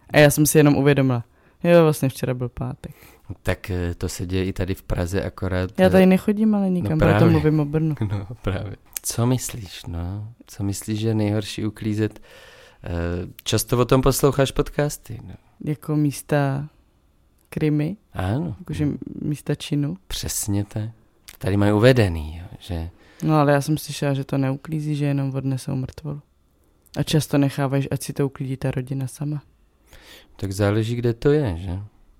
A 0.09 0.17
já 0.17 0.29
jsem 0.29 0.45
si 0.45 0.57
jenom 0.57 0.75
uvědomila, 0.75 1.23
jo, 1.63 1.83
vlastně 1.83 2.09
včera 2.09 2.33
byl 2.33 2.49
pátek. 2.49 2.95
Tak 3.43 3.69
eh, 3.69 3.95
to 3.95 4.09
se 4.09 4.25
děje 4.25 4.45
i 4.45 4.53
tady 4.53 4.75
v 4.75 4.83
Praze, 4.83 5.23
akorát... 5.23 5.79
Já 5.79 5.89
tady 5.89 6.03
eh, 6.03 6.07
nechodím, 6.07 6.55
ale 6.55 6.69
nikam, 6.69 6.97
no 6.97 7.05
proto 7.07 7.29
mluvím 7.29 7.59
o 7.59 7.65
Brnu. 7.65 7.95
No 8.11 8.27
právě. 8.41 8.75
Co 9.01 9.25
myslíš, 9.25 9.85
no? 9.85 10.33
Co 10.47 10.63
myslíš, 10.63 10.99
že 10.99 11.07
je 11.07 11.15
nejhorší 11.15 11.65
uklízet? 11.65 12.21
Eh, 12.83 12.89
často 13.43 13.77
o 13.77 13.85
tom 13.85 14.01
posloucháš 14.01 14.51
podcasty, 14.51 15.19
no? 15.27 15.33
Jako 15.65 15.95
místa 15.95 16.67
krimy? 17.49 17.97
Ano. 18.13 18.55
Jakože 18.59 18.87
místa 19.21 19.55
činu? 19.55 19.97
Přesně 20.07 20.63
tak. 20.63 20.89
Tady 21.37 21.57
mají 21.57 21.71
uvedený, 21.71 22.37
jo, 22.37 22.57
že... 22.59 22.89
No 23.23 23.35
ale 23.35 23.51
já 23.51 23.61
jsem 23.61 23.77
slyšela, 23.77 24.13
že 24.13 24.23
to 24.23 24.37
neuklízí, 24.37 24.95
že 24.95 25.05
jenom 25.05 25.35
odnesou 25.35 25.75
mrtvolu. 25.75 26.21
A 26.97 27.03
často 27.03 27.37
nechávají, 27.37 27.89
ať 27.89 28.03
si 28.03 28.13
to 28.13 28.25
uklidí 28.25 28.57
ta 28.57 28.71
rodina 28.71 29.07
sama. 29.07 29.41
Tak 30.35 30.51
záleží, 30.51 30.95
kde 30.95 31.13
to 31.13 31.31
je, 31.31 31.57
že? 31.57 31.79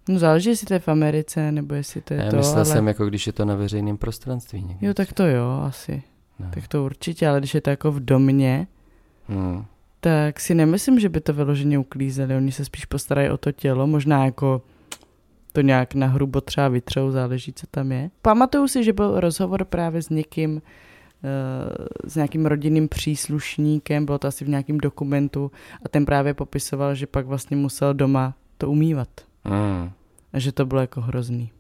No 0.10 0.20
záleží, 0.20 0.50
jestli 0.50 0.68
to 0.68 0.74
je 0.74 0.80
v 0.80 0.88
Americe, 0.88 1.52
nebo 1.52 1.76
jestli 1.76 2.02
to 2.02 2.14
je 2.14 2.20
Já 2.20 2.30
to, 2.30 2.38
myslel 2.38 2.56
ale... 2.56 2.66
jsem, 2.66 2.88
jako 2.88 3.06
když 3.06 3.28
je 3.28 3.34
to 3.34 3.46
na 3.46 3.56
veřejném 3.56 3.98
prostranství 3.98 4.64
někde. 4.64 4.88
Jo, 4.88 4.94
tak 4.94 5.14
to 5.14 5.24
jo, 5.28 5.62
asi. 5.64 6.04
No. 6.40 6.48
Tak 6.54 6.68
to 6.68 6.86
určitě, 6.86 7.28
ale 7.28 7.40
když 7.40 7.54
je 7.54 7.62
to 7.62 7.70
jako 7.70 7.92
v 7.92 8.00
domě, 8.00 8.68
hmm. 9.28 9.66
tak 10.00 10.40
si 10.40 10.56
nemyslím, 10.56 11.00
že 11.00 11.10
by 11.10 11.22
to 11.22 11.34
vyloženě 11.34 11.80
uklízeli. 11.80 12.36
Oni 12.36 12.52
se 12.52 12.66
spíš 12.66 12.86
postarají 12.86 13.30
o 13.30 13.38
to 13.38 13.52
tělo, 13.52 13.88
možná 13.88 14.26
jako 14.26 14.62
to 15.54 15.62
nějak 15.62 15.94
na 15.94 16.08
hrubo 16.08 16.42
třeba 16.42 16.68
vytřou, 16.68 17.12
záleží, 17.12 17.54
co 17.54 17.68
tam 17.72 17.92
je. 17.92 18.10
Pamatuju 18.22 18.68
si, 18.68 18.84
že 18.84 18.94
byl 18.94 19.20
rozhovor 19.20 19.66
právě 19.66 20.02
s 20.02 20.10
někým, 20.10 20.62
s 22.08 22.16
nějakým 22.16 22.46
rodinným 22.46 22.88
příslušníkem, 22.88 24.06
bylo 24.06 24.18
to 24.18 24.28
asi 24.28 24.46
v 24.46 24.50
nějakém 24.50 24.78
dokumentu 24.78 25.52
a 25.86 25.90
ten 25.90 26.06
právě 26.06 26.34
popisoval, 26.34 26.96
že 26.96 27.08
pak 27.08 27.26
vlastně 27.26 27.58
musel 27.58 27.94
doma 27.94 28.36
to 28.58 28.72
umývat. 28.72 29.10
Mm. 29.46 29.92
A 30.34 30.40
že 30.40 30.52
to 30.52 30.66
bylo 30.66 30.82
jako 30.82 31.02
hrozný. 31.02 31.52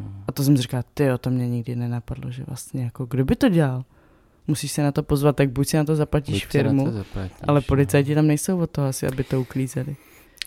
Mm. 0.00 0.22
A 0.28 0.32
to 0.32 0.42
jsem 0.42 0.56
říkal, 0.56 0.82
ty 0.94 1.08
to 1.20 1.30
mě 1.30 1.48
nikdy 1.48 1.76
nenapadlo, 1.76 2.30
že 2.30 2.44
vlastně 2.46 2.84
jako, 2.84 3.06
kdo 3.06 3.24
by 3.24 3.36
to 3.36 3.48
dělal? 3.48 3.84
Musíš 4.46 4.72
se 4.72 4.82
na 4.82 4.92
to 4.92 5.02
pozvat, 5.02 5.36
tak 5.36 5.50
buď 5.50 5.68
si 5.68 5.76
na 5.76 5.84
to 5.84 5.96
zaplatíš 5.96 6.44
buď 6.44 6.52
firmu, 6.52 6.84
to 6.84 6.92
zaplatíš, 6.92 7.36
ale 7.48 7.60
no. 7.60 7.62
policajti 7.62 8.14
tam 8.14 8.26
nejsou 8.26 8.60
od 8.60 8.70
toho 8.70 8.86
asi, 8.86 9.06
aby 9.06 9.24
to 9.24 9.40
uklízeli. 9.40 9.96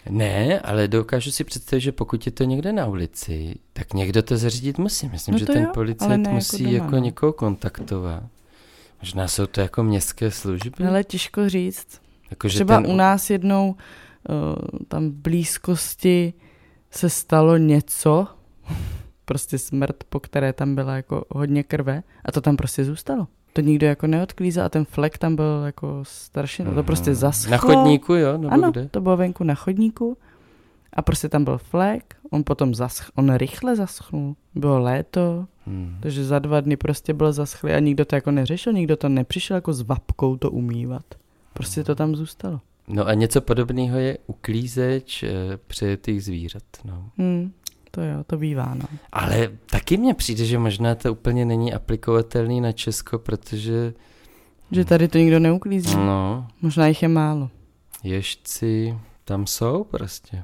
Ne, 0.09 0.59
ale 0.59 0.87
dokážu 0.87 1.31
si 1.31 1.43
představit, 1.43 1.81
že 1.81 1.91
pokud 1.91 2.25
je 2.25 2.31
to 2.31 2.43
někde 2.43 2.73
na 2.73 2.85
ulici, 2.85 3.55
tak 3.73 3.93
někdo 3.93 4.23
to 4.23 4.37
zařídit 4.37 4.77
musí. 4.77 5.09
Myslím, 5.09 5.33
no 5.33 5.39
že 5.39 5.45
ten 5.45 5.63
jo, 5.63 5.69
policajt 5.73 6.11
jako 6.11 6.31
musí 6.31 6.63
doma, 6.63 6.75
jako 6.75 6.91
no. 6.91 6.97
někoho 6.97 7.33
kontaktovat. 7.33 8.23
Možná 9.01 9.27
jsou 9.27 9.45
to 9.45 9.61
jako 9.61 9.83
městské 9.83 10.31
služby. 10.31 10.85
Ale 10.85 11.03
těžko 11.03 11.49
říct. 11.49 12.01
Jako, 12.29 12.47
Třeba 12.47 12.81
ten... 12.81 12.91
u 12.91 12.95
nás 12.95 13.29
jednou 13.29 13.75
uh, 14.29 14.79
tam 14.87 15.09
v 15.09 15.13
blízkosti 15.13 16.33
se 16.91 17.09
stalo 17.09 17.57
něco, 17.57 18.27
prostě 19.25 19.57
smrt, 19.57 20.03
po 20.09 20.19
které 20.19 20.53
tam 20.53 20.75
byla 20.75 20.95
jako 20.95 21.25
hodně 21.29 21.63
krve 21.63 22.03
a 22.25 22.31
to 22.31 22.41
tam 22.41 22.57
prostě 22.57 22.85
zůstalo. 22.85 23.27
To 23.53 23.61
nikdo 23.61 23.87
jako 23.87 24.07
neodklízel 24.07 24.65
a 24.65 24.69
ten 24.69 24.85
flek 24.85 25.17
tam 25.17 25.35
byl 25.35 25.63
jako 25.65 25.99
starší, 26.03 26.63
no 26.63 26.73
to 26.73 26.83
prostě 26.83 27.09
mhm. 27.09 27.19
zaschlo. 27.19 27.51
Na 27.51 27.57
chodníku, 27.57 28.13
jo? 28.13 28.37
Nebo 28.37 28.53
ano, 28.53 28.71
kde? 28.71 28.89
to 28.89 29.01
bylo 29.01 29.17
venku 29.17 29.43
na 29.43 29.55
chodníku 29.55 30.17
a 30.93 31.01
prostě 31.01 31.29
tam 31.29 31.43
byl 31.43 31.57
flek, 31.57 32.15
on 32.29 32.43
potom 32.43 32.75
zasch, 32.75 33.09
on 33.15 33.35
rychle 33.35 33.75
zaschnul, 33.75 34.35
bylo 34.55 34.79
léto, 34.79 35.45
hmm. 35.69 35.97
takže 35.99 36.25
za 36.25 36.39
dva 36.39 36.61
dny 36.61 36.77
prostě 36.77 37.13
byl 37.13 37.33
zaschlý 37.33 37.71
a 37.71 37.79
nikdo 37.79 38.05
to 38.05 38.15
jako 38.15 38.31
neřešil, 38.31 38.73
nikdo 38.73 38.97
to 38.97 39.09
nepřišel 39.09 39.55
jako 39.55 39.73
s 39.73 39.81
vapkou 39.81 40.37
to 40.37 40.51
umývat. 40.51 41.03
Prostě 41.53 41.83
to 41.83 41.95
tam 41.95 42.15
zůstalo. 42.15 42.59
No 42.87 43.07
a 43.07 43.13
něco 43.13 43.41
podobného 43.41 43.97
je 43.97 44.17
uklízeč 44.27 45.23
e, 45.23 45.29
přejetých 45.67 46.23
zvířat. 46.23 46.63
No. 46.85 47.09
Hmm. 47.17 47.51
To 47.91 48.01
jo, 48.01 48.23
to 48.27 48.37
bývá, 48.37 48.75
no. 48.75 48.85
Ale 49.11 49.51
taky 49.65 49.97
mně 49.97 50.13
přijde, 50.13 50.45
že 50.45 50.59
možná 50.59 50.95
to 50.95 51.11
úplně 51.11 51.45
není 51.45 51.73
aplikovatelný 51.73 52.61
na 52.61 52.71
Česko, 52.71 53.19
protože... 53.19 53.93
Že 54.71 54.85
tady 54.85 55.07
to 55.07 55.17
nikdo 55.17 55.39
neuklízí. 55.39 55.95
No. 55.95 56.47
Možná 56.61 56.87
jich 56.87 57.01
je 57.01 57.07
málo. 57.07 57.49
Ježci 58.03 58.97
tam 59.25 59.47
jsou 59.47 59.83
prostě. 59.83 60.43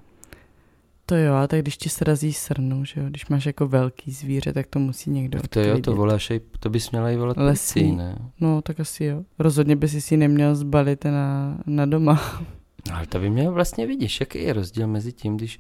To 1.06 1.16
jo, 1.16 1.34
a 1.34 1.48
tak 1.48 1.62
když 1.62 1.78
ti 1.78 1.90
srazí 1.90 2.34
srnu, 2.34 2.86
že 2.86 3.00
jo, 3.00 3.06
když 3.10 3.28
máš 3.28 3.46
jako 3.46 3.68
velký 3.68 4.12
zvíře, 4.12 4.54
tak 4.54 4.68
to 4.68 4.80
musí 4.80 5.10
někdo 5.10 5.40
tak 5.42 5.48
To 5.48 5.60
jo, 5.60 5.80
to 5.82 5.96
voláš, 5.96 6.32
to 6.60 6.70
bys 6.70 6.92
měla 6.92 7.10
i 7.10 7.18
volat 7.18 7.38
Lesí, 7.38 7.92
ne? 7.92 8.18
No, 8.40 8.62
tak 8.62 8.80
asi 8.80 9.06
jo. 9.06 9.24
Rozhodně 9.40 9.76
bys 9.76 10.06
si 10.06 10.18
neměl 10.18 10.56
zbalit 10.56 11.06
na, 11.06 11.58
na 11.66 11.86
doma. 11.86 12.42
No, 12.90 12.96
ale 12.96 13.08
to 13.08 13.20
by 13.20 13.30
měl 13.30 13.52
vlastně 13.52 13.88
vidíš, 13.88 14.20
jaký 14.20 14.44
je 14.44 14.54
rozdíl 14.54 14.88
mezi 14.88 15.14
tím, 15.14 15.38
když 15.38 15.60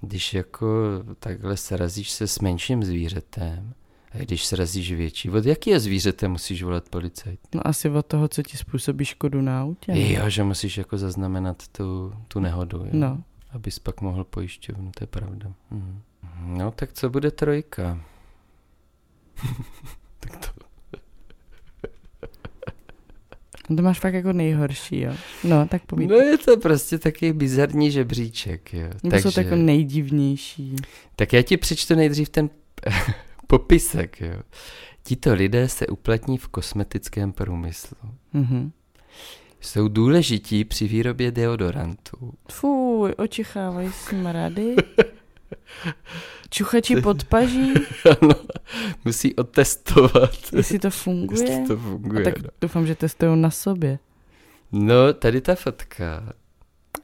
když 0.00 0.34
jako 0.34 0.66
takhle 1.18 1.56
srazíš 1.56 2.10
se 2.10 2.26
s 2.26 2.38
menším 2.38 2.84
zvířetem, 2.84 3.74
a 4.12 4.18
když 4.18 4.46
srazíš 4.46 4.92
větší, 4.92 5.30
od 5.30 5.46
jakého 5.46 5.80
zvířete 5.80 6.28
musíš 6.28 6.62
volat 6.62 6.88
policajt? 6.88 7.40
No 7.54 7.66
asi 7.66 7.90
od 7.90 8.06
toho, 8.06 8.28
co 8.28 8.42
ti 8.42 8.56
způsobí 8.56 9.04
škodu 9.04 9.40
na 9.40 9.60
autě. 9.60 9.92
Jo, 9.94 10.30
že 10.30 10.42
musíš 10.42 10.78
jako 10.78 10.98
zaznamenat 10.98 11.68
tu, 11.68 12.12
tu 12.28 12.40
nehodu, 12.40 12.78
jo? 12.78 12.90
No. 12.92 13.22
Abys 13.52 13.78
pak 13.78 14.00
mohl 14.00 14.24
pojišťovnu, 14.24 14.90
to 14.90 15.02
je 15.02 15.06
pravda. 15.06 15.52
Mhm. 15.70 16.00
No 16.44 16.70
tak 16.70 16.92
co 16.92 17.10
bude 17.10 17.30
trojka? 17.30 18.04
tak 20.20 20.36
to 20.36 20.60
No 23.70 23.76
to 23.76 23.82
máš 23.82 24.00
fakt 24.00 24.14
jako 24.14 24.32
nejhorší, 24.32 25.00
jo. 25.00 25.12
No, 25.44 25.68
tak 25.68 25.82
povídej. 25.86 26.18
No 26.18 26.24
je 26.24 26.38
to 26.38 26.56
prostě 26.56 26.98
taky 26.98 27.32
bizarní 27.32 27.90
žebříček, 27.90 28.74
jo. 28.74 28.82
Nebo 28.82 29.10
Takže... 29.10 29.22
jsou 29.22 29.30
to 29.30 29.40
jako 29.40 29.56
nejdivnější. 29.56 30.76
Tak 31.16 31.32
já 31.32 31.42
ti 31.42 31.56
přečtu 31.56 31.94
nejdřív 31.94 32.28
ten 32.28 32.50
popisek, 33.46 34.20
jo. 34.20 34.42
Tito 35.02 35.34
lidé 35.34 35.68
se 35.68 35.86
uplatní 35.86 36.38
v 36.38 36.48
kosmetickém 36.48 37.32
průmyslu. 37.32 37.96
Mm-hmm. 38.34 38.70
Jsou 39.60 39.88
důležití 39.88 40.64
při 40.64 40.88
výrobě 40.88 41.30
deodorantů. 41.30 42.32
Fuj, 42.50 43.14
očichávají 43.16 43.92
smrady. 43.92 44.76
Čuchači 46.50 47.00
pod 47.00 47.24
paží. 47.24 47.74
ano, 48.20 48.34
musí 49.04 49.36
otestovat. 49.36 50.30
Jestli 50.56 50.78
to 50.78 50.90
funguje. 50.90 51.42
Jestli 51.42 51.66
to 51.66 51.76
funguje, 51.76 52.20
A 52.20 52.24
tak 52.24 52.42
no. 52.42 52.48
doufám, 52.60 52.86
že 52.86 52.94
testují 52.94 53.40
na 53.40 53.50
sobě. 53.50 53.98
No, 54.72 55.12
tady 55.12 55.40
ta 55.40 55.54
fotka 55.54 56.32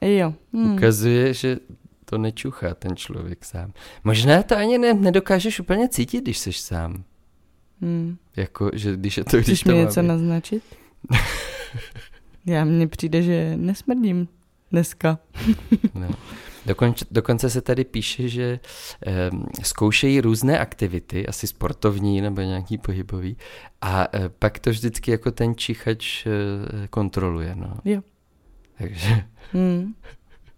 jo. 0.01 0.33
Hmm. 0.53 0.73
ukazuje, 0.73 1.33
že 1.33 1.57
to 2.05 2.17
nečuchá 2.17 2.73
ten 2.73 2.95
člověk 2.95 3.45
sám. 3.45 3.73
Možná 4.03 4.43
to 4.43 4.57
ani 4.57 4.77
ne, 4.77 4.93
nedokážeš 4.93 5.59
úplně 5.59 5.89
cítit, 5.89 6.21
když 6.21 6.37
jsi 6.37 6.53
sám. 6.53 7.03
Hmm. 7.81 8.17
Jako, 8.35 8.71
že 8.73 8.95
když 8.95 9.17
je 9.17 9.23
to, 9.23 9.37
když 9.37 9.45
Chceš 9.45 9.63
mi 9.63 9.73
něco 9.73 10.01
naznačit? 10.01 10.63
Já 12.47 12.65
mně 12.65 12.87
přijde, 12.87 13.21
že 13.21 13.53
nesmrdím 13.57 14.27
dneska. 14.71 15.19
no. 15.93 16.09
Dokonce, 16.65 17.05
dokonce 17.11 17.49
se 17.49 17.61
tady 17.61 17.83
píše, 17.83 18.29
že 18.29 18.59
eh, 19.05 19.29
zkoušejí 19.63 20.21
různé 20.21 20.59
aktivity, 20.59 21.27
asi 21.27 21.47
sportovní 21.47 22.21
nebo 22.21 22.41
nějaký 22.41 22.77
pohybový, 22.77 23.37
a 23.81 24.07
eh, 24.13 24.29
pak 24.29 24.59
to 24.59 24.69
vždycky 24.69 25.11
jako 25.11 25.31
ten 25.31 25.55
čichač 25.55 26.25
eh, 26.25 26.87
kontroluje. 26.87 27.55
No. 27.55 27.77
Jo. 27.85 28.01
Takže. 28.77 29.23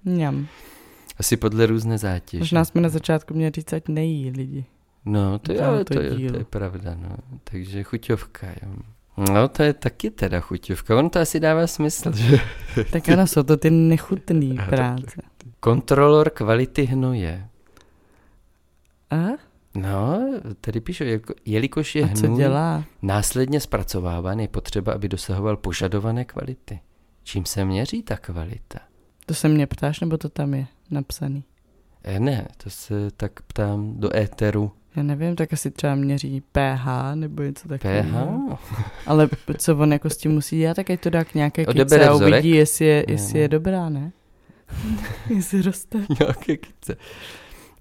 Mňam. 0.05 0.47
asi 1.17 1.37
podle 1.37 1.65
různé 1.65 1.97
zátěže. 1.97 2.41
Možná 2.41 2.65
jsme 2.65 2.81
na 2.81 2.89
začátku 2.89 3.33
měli 3.33 3.51
říct, 3.55 3.73
ať 3.73 3.87
nejí 3.87 4.29
lidi. 4.29 4.65
No, 5.05 5.39
to, 5.39 5.53
jo, 5.53 5.61
to 5.77 5.93
to, 5.93 6.01
je, 6.01 6.31
to 6.31 6.37
je 6.37 6.45
pravda, 6.45 6.95
no. 6.95 7.15
Takže 7.43 7.83
chuťovka, 7.83 8.47
jo. 8.47 8.73
No, 9.19 9.47
to 9.47 9.63
je 9.63 9.73
taky 9.73 10.09
teda 10.11 10.39
chuťovka. 10.39 10.97
On 10.97 11.09
to 11.09 11.19
asi 11.19 11.39
dává 11.39 11.67
smysl, 11.67 12.11
že? 12.15 12.39
Tak 12.91 13.09
ano, 13.09 13.27
jsou 13.27 13.43
to 13.43 13.57
ty 13.57 13.69
nechutný 13.69 14.57
práce. 14.69 15.21
Kontrolor 15.59 16.29
kvality 16.29 16.83
hnoje. 16.83 17.47
A? 19.11 19.17
No, 19.75 20.29
tady 20.61 20.81
píšu, 20.81 21.03
jako, 21.03 21.33
jelikož 21.45 21.95
je 21.95 22.05
hnůj 22.05 22.37
dělá? 22.37 22.83
následně 23.01 23.59
zpracováván, 23.59 24.39
je 24.39 24.47
potřeba, 24.47 24.93
aby 24.93 25.09
dosahoval 25.09 25.57
požadované 25.57 26.25
kvality. 26.25 26.79
Čím 27.23 27.45
se 27.45 27.65
měří 27.65 28.03
ta 28.03 28.17
kvalita? 28.17 28.79
To 29.25 29.33
se 29.33 29.47
mě 29.47 29.67
ptáš, 29.67 29.99
nebo 29.99 30.17
to 30.17 30.29
tam 30.29 30.53
je 30.53 30.67
napsaný? 30.91 31.43
E, 32.03 32.19
ne, 32.19 32.47
to 32.63 32.69
se 32.69 33.11
tak 33.17 33.41
ptám 33.41 33.99
do 33.99 34.15
éteru. 34.15 34.71
Já 34.99 35.03
nevím, 35.03 35.35
tak 35.35 35.53
asi 35.53 35.71
třeba 35.71 35.95
měří 35.95 36.41
pH 36.51 37.15
nebo 37.15 37.43
něco 37.43 37.67
takového. 37.67 38.57
PH? 38.57 38.69
Ale 39.05 39.29
co 39.57 39.77
on 39.77 39.93
jako 39.93 40.09
s 40.09 40.17
tím 40.17 40.31
musí 40.31 40.57
dělat, 40.57 40.73
tak 40.73 40.89
ať 40.89 40.99
to 41.01 41.09
dá 41.09 41.23
k 41.23 41.33
nějaké 41.33 41.67
Odebere 41.67 42.03
kyce 42.03 42.09
a 42.09 42.15
uvidí, 42.15 42.49
jestli 42.49 42.85
je, 42.85 43.05
jestli 43.07 43.39
je 43.39 43.47
dobrá, 43.47 43.89
ne? 43.89 44.11
jestli 45.29 45.61
roste. 45.61 46.05
Nějaké 46.19 46.57
kyce. 46.57 46.97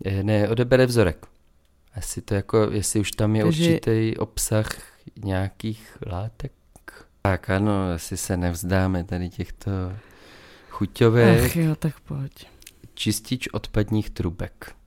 E, 0.04 0.22
ne, 0.22 0.48
odebere 0.48 0.87
vzorek. 0.87 1.26
Asi 1.94 2.22
to 2.22 2.35
jako, 2.35 2.68
jestli 2.72 3.00
už 3.00 3.11
tam 3.12 3.37
je 3.37 3.44
Takže- 3.44 3.64
určitý 3.64 4.16
obsah 4.16 4.68
nějakých 5.24 5.96
látek. 6.07 6.52
Tak 7.22 7.50
ano, 7.50 7.90
asi 7.94 8.16
se 8.16 8.37
nevzdáme 8.37 9.04
tady 9.04 9.28
těchto 9.28 9.70
chuťovek. 10.70 11.44
Ach 11.44 11.57
jo, 11.57 11.74
tak 11.76 12.00
pojď. 12.00 12.46
Čistič 12.94 13.48
odpadních 13.48 14.11
trubek. 14.11 14.77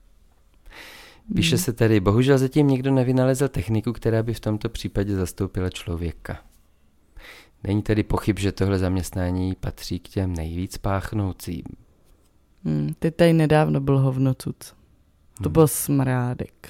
Píše 1.36 1.56
Hmm. 1.56 1.64
se 1.64 1.72
tady, 1.72 2.00
bohužel 2.00 2.38
zatím 2.38 2.68
nikdo 2.68 2.90
nevynalezl 2.90 3.48
techniku, 3.48 3.92
která 3.92 4.22
by 4.22 4.34
v 4.34 4.40
tomto 4.40 4.68
případě 4.68 5.16
zastoupila 5.16 5.70
člověka. 5.70 6.38
Není 7.64 7.82
tedy 7.82 8.02
pochyb, 8.02 8.38
že 8.38 8.52
tohle 8.52 8.78
zaměstnání 8.78 9.54
patří 9.60 9.98
k 9.98 10.08
těm 10.08 10.32
nejvíc 10.32 10.78
páchnoucím. 10.78 11.62
Hmm, 12.64 12.94
teď 12.98 13.16
tady 13.16 13.32
nedávno 13.32 13.80
byl 13.80 13.98
hovnocuc. 13.98 14.56
To 15.36 15.44
Hmm. 15.48 15.52
byl 15.52 15.68
smrádek. 15.68 16.68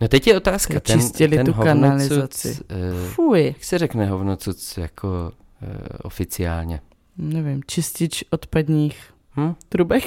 No 0.00 0.08
teď 0.08 0.26
je 0.26 0.36
otázka, 0.36 0.80
ten, 0.80 1.00
čistili 1.00 1.36
ten 1.36 1.46
tu 1.46 1.52
hovnocuc, 1.52 1.80
kanalizaci. 1.80 2.58
eh, 2.68 3.08
Fuj, 3.10 3.44
jak 3.46 3.64
se 3.64 3.78
řekne 3.78 4.06
hovnocuc 4.06 4.76
jako 4.76 5.32
eh, 5.62 5.88
oficiálně? 6.02 6.80
nevím, 7.16 7.60
čistič 7.66 8.24
odpadních 8.30 9.10
Hm? 9.36 9.54
trubek. 9.68 10.04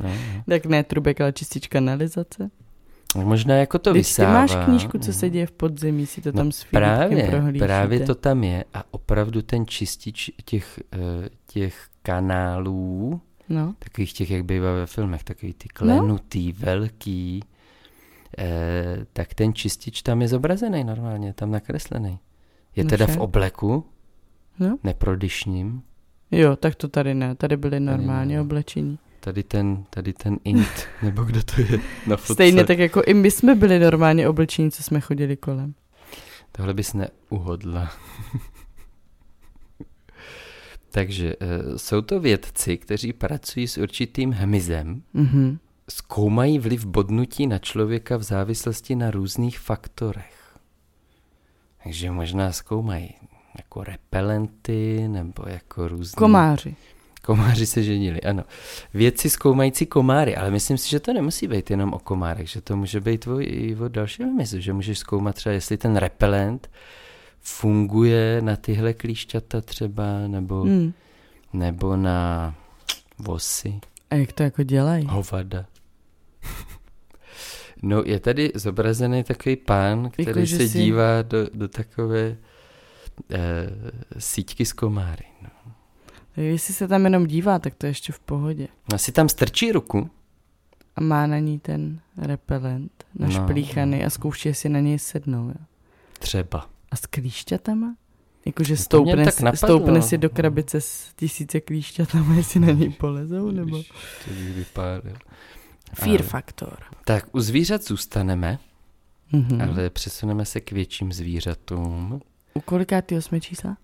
No, 0.00 0.08
no. 0.08 0.42
tak 0.48 0.66
ne 0.66 0.84
trubek, 0.84 1.20
ale 1.20 1.32
čistič 1.32 1.66
kanalizace. 1.68 2.50
Možná 3.14 3.54
jako 3.54 3.78
to 3.78 3.90
Teď 3.92 3.94
ty 3.94 3.98
vysává. 3.98 4.32
máš 4.32 4.56
knížku, 4.64 4.98
co 4.98 5.06
no. 5.06 5.12
se 5.12 5.30
děje 5.30 5.46
v 5.46 5.50
podzemí, 5.50 6.06
si 6.06 6.20
to 6.20 6.28
No 6.32 6.32
tam 6.36 6.52
s 6.52 6.64
Právě, 6.64 7.26
prohlížíte. 7.30 7.64
právě 7.66 8.00
to 8.00 8.14
tam 8.14 8.44
je 8.44 8.64
a 8.74 8.84
opravdu 8.90 9.42
ten 9.42 9.66
čistič 9.66 10.30
těch, 10.44 10.80
eh, 10.92 10.98
těch 11.46 11.86
kanálů, 12.02 13.20
No, 13.48 13.74
takových 13.78 14.12
těch, 14.12 14.30
jak 14.30 14.44
bývá 14.44 14.72
ve 14.74 14.86
filmech, 14.86 15.24
takový 15.24 15.54
ty 15.54 15.68
klenutý, 15.68 16.52
velký, 16.52 17.44
eh, 18.38 19.06
tak 19.12 19.34
ten 19.34 19.54
čistič 19.54 20.02
tam 20.02 20.22
je 20.22 20.28
zobrazený 20.28 20.84
normálně, 20.84 21.32
tam 21.32 21.50
nakreslený. 21.50 22.18
Je 22.76 22.84
No 22.84 22.90
teda 22.90 23.06
v 23.06 23.10
však. 23.10 23.20
obleku, 23.22 23.84
no. 24.58 24.78
neprodyšním, 24.84 25.82
Jo, 26.30 26.56
tak 26.56 26.74
to 26.74 26.88
tady 26.88 27.14
ne, 27.14 27.34
tady 27.34 27.56
byly 27.56 27.80
normálně 27.80 28.40
oblečení. 28.40 28.98
Tady 29.24 29.42
ten, 29.42 29.84
tady 29.90 30.12
ten 30.12 30.36
int, 30.44 30.86
nebo 31.02 31.24
kdo 31.24 31.42
to 31.42 31.60
je 31.60 31.80
na 32.06 32.16
fotce. 32.16 32.32
Stejně 32.34 32.64
tak 32.64 32.78
jako 32.78 33.02
i 33.02 33.14
my 33.14 33.30
jsme 33.30 33.54
byli 33.54 33.78
normálně 33.78 34.28
oblečení, 34.28 34.70
co 34.70 34.82
jsme 34.82 35.00
chodili 35.00 35.36
kolem. 35.36 35.74
Tohle 36.52 36.74
bys 36.74 36.92
neuhodla. 36.94 37.92
Takže 40.90 41.34
eh, 41.40 41.78
jsou 41.78 42.00
to 42.00 42.20
vědci, 42.20 42.76
kteří 42.76 43.12
pracují 43.12 43.68
s 43.68 43.78
určitým 43.78 44.32
hmyzem, 44.32 45.02
Mhm. 45.14 45.58
zkoumají 45.90 46.58
vliv 46.58 46.84
bodnutí 46.86 47.46
na 47.46 47.58
člověka 47.58 48.16
v 48.16 48.22
závislosti 48.22 48.96
na 48.96 49.10
různých 49.10 49.58
faktorech. 49.58 50.56
Takže 51.84 52.10
možná 52.10 52.52
zkoumají 52.52 53.14
jako 53.58 53.84
repelenty 53.84 55.08
nebo 55.08 55.42
jako 55.46 55.88
různé... 55.88 56.16
Komáři. 56.16 56.76
Komáři 57.24 57.66
se 57.66 57.82
ženili, 57.82 58.20
ano. 58.20 58.44
Vědci 58.94 59.30
zkoumající 59.30 59.86
komáry, 59.86 60.36
ale 60.36 60.50
myslím 60.50 60.78
si, 60.78 60.90
že 60.90 61.00
to 61.00 61.12
nemusí 61.12 61.48
být 61.48 61.70
jenom 61.70 61.92
o 61.92 61.98
komárech, 61.98 62.48
že 62.48 62.60
to 62.60 62.76
může 62.76 63.00
být 63.00 63.26
o, 63.26 63.40
i 63.40 63.76
o 63.80 63.88
dalším 63.88 64.28
hmyzu, 64.28 64.60
že 64.60 64.72
můžeš 64.72 64.98
zkoumat 64.98 65.34
třeba, 65.34 65.52
jestli 65.52 65.76
ten 65.76 65.96
repelent 65.96 66.70
funguje 67.40 68.40
na 68.42 68.56
tyhle 68.56 68.94
klíšťata 68.94 69.60
třeba, 69.60 70.04
nebo, 70.26 70.60
Hmm. 70.62 70.92
nebo 71.52 71.96
na 71.96 72.54
vosy, 73.18 73.80
A 74.10 74.14
jak 74.14 74.32
to 74.32 74.42
jako 74.42 74.62
dělají? 74.62 75.06
hovada. 75.10 75.64
No, 77.82 78.02
je 78.06 78.20
tady 78.20 78.52
zobrazený 78.54 79.24
takový 79.24 79.56
pán, 79.56 80.10
který 80.10 80.26
Jako, 80.40 80.46
se 80.46 80.68
si- 80.68 80.78
dívá 80.78 81.22
do, 81.22 81.38
do 81.54 81.68
takové 81.68 82.36
eh, 83.30 83.36
síťky 84.18 84.64
z 84.64 84.72
komáry. 84.72 85.24
No. 85.42 85.63
Tak 86.34 86.44
jestli 86.44 86.74
se 86.74 86.88
tam 86.88 87.04
jenom 87.04 87.26
dívá, 87.26 87.58
tak 87.58 87.74
to 87.74 87.86
je 87.86 87.90
ještě 87.90 88.12
v 88.12 88.18
pohodě. 88.20 88.68
no 88.92 88.98
si 88.98 89.12
tam 89.12 89.28
strčí 89.28 89.72
ruku, 89.72 90.10
A 90.96 91.00
má 91.00 91.26
na 91.26 91.38
ní 91.38 91.58
ten 91.58 92.00
repelent 92.16 93.04
No. 93.14 93.26
našplíchaný 93.26 94.04
a 94.04 94.10
zkouší, 94.10 94.48
jestli 94.48 94.68
na 94.68 94.80
něj 94.80 94.98
sednou. 94.98 95.48
Jo. 95.48 95.54
třeba. 96.18 96.70
A 96.90 96.96
s 96.96 97.06
klíšťatama? 97.06 97.94
Jakože 98.46 98.72
No 98.72 98.76
stoupne, 98.76 99.24
tak 99.24 99.34
si- 99.34 99.44
napadlo. 99.44 99.68
stoupne 99.78 100.02
si 100.02 100.18
do 100.18 100.30
krabice 100.30 100.80
s 100.80 101.12
tisíce 101.16 101.60
klíšťatama, 101.60 102.34
jestli 102.34 102.60
na 102.60 102.72
něj 102.72 102.88
polezou, 102.90 103.50
nebo... 103.50 103.82
To 104.24 104.30
bych 104.30 104.54
vypálil. 104.54 105.14
Fear 105.94 106.10
Ale- 106.20 106.28
faktor. 106.28 106.78
Tak 107.04 107.28
u 107.32 107.40
zvířat 107.40 107.84
zůstaneme, 107.84 108.58
Mhm. 109.32 109.60
ale 109.62 109.90
přesuneme 109.90 110.44
se 110.44 110.60
k 110.60 110.72
větším 110.72 111.12
zvířatům. 111.12 112.20
U 112.54 112.60
kolikátýho 112.60 113.22
jsme 113.22 113.40
čísla? 113.40 113.76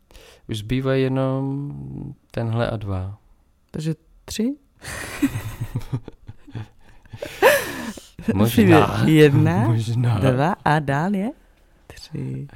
Už 0.48 0.58
zbývají 0.58 1.02
jenom 1.02 1.72
tenhle 2.30 2.70
a 2.70 2.76
dva. 2.76 3.18
Takže 3.70 3.94
tři? 4.24 4.54
Možná. 8.34 9.02
Jedna, 9.06 9.58
Možná. 9.68 10.18
dva 10.18 10.52
a 10.64 10.78
dál 10.78 11.14
je 11.14 11.30
tři. 11.86 12.46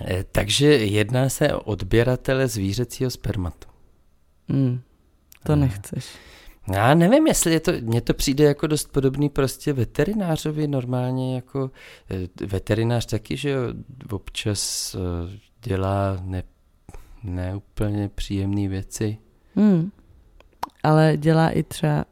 Eh, 0.00 0.24
Takže 0.32 0.66
jedná 0.76 1.28
se 1.28 1.54
o 1.54 1.60
odběratele 1.60 2.48
zvířecího 2.48 3.10
spermatu. 3.10 3.68
Mm, 4.48 4.80
to 5.42 5.52
Eh, 5.52 5.56
nechceš. 5.56 6.06
Já 6.72 6.94
nevím, 6.94 7.26
jestli 7.26 7.52
je 7.52 7.60
to, 7.60 7.72
mně 7.80 8.00
to 8.00 8.14
přijde 8.14 8.44
jako 8.44 8.66
dost 8.66 8.92
podobný 8.92 9.28
prostě 9.28 9.72
veterinářovi 9.72 10.68
normálně 10.68 11.34
jako 11.34 11.70
eh, 12.10 12.46
veterinář 12.46 13.06
taky, 13.06 13.36
že 13.36 13.56
občas 14.10 14.94
eh, 14.94 15.38
dělá 15.66 16.18
ne, 16.22 16.42
neúplně 17.22 18.08
příjemné 18.08 18.68
věci. 18.68 19.18
Hmm. 19.54 19.90
Ale 20.82 21.16
dělá 21.16 21.50
i 21.50 21.62
třeba 21.62 22.04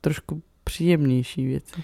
trošku 0.00 0.42
příjemnější 0.64 1.46
věci. 1.46 1.82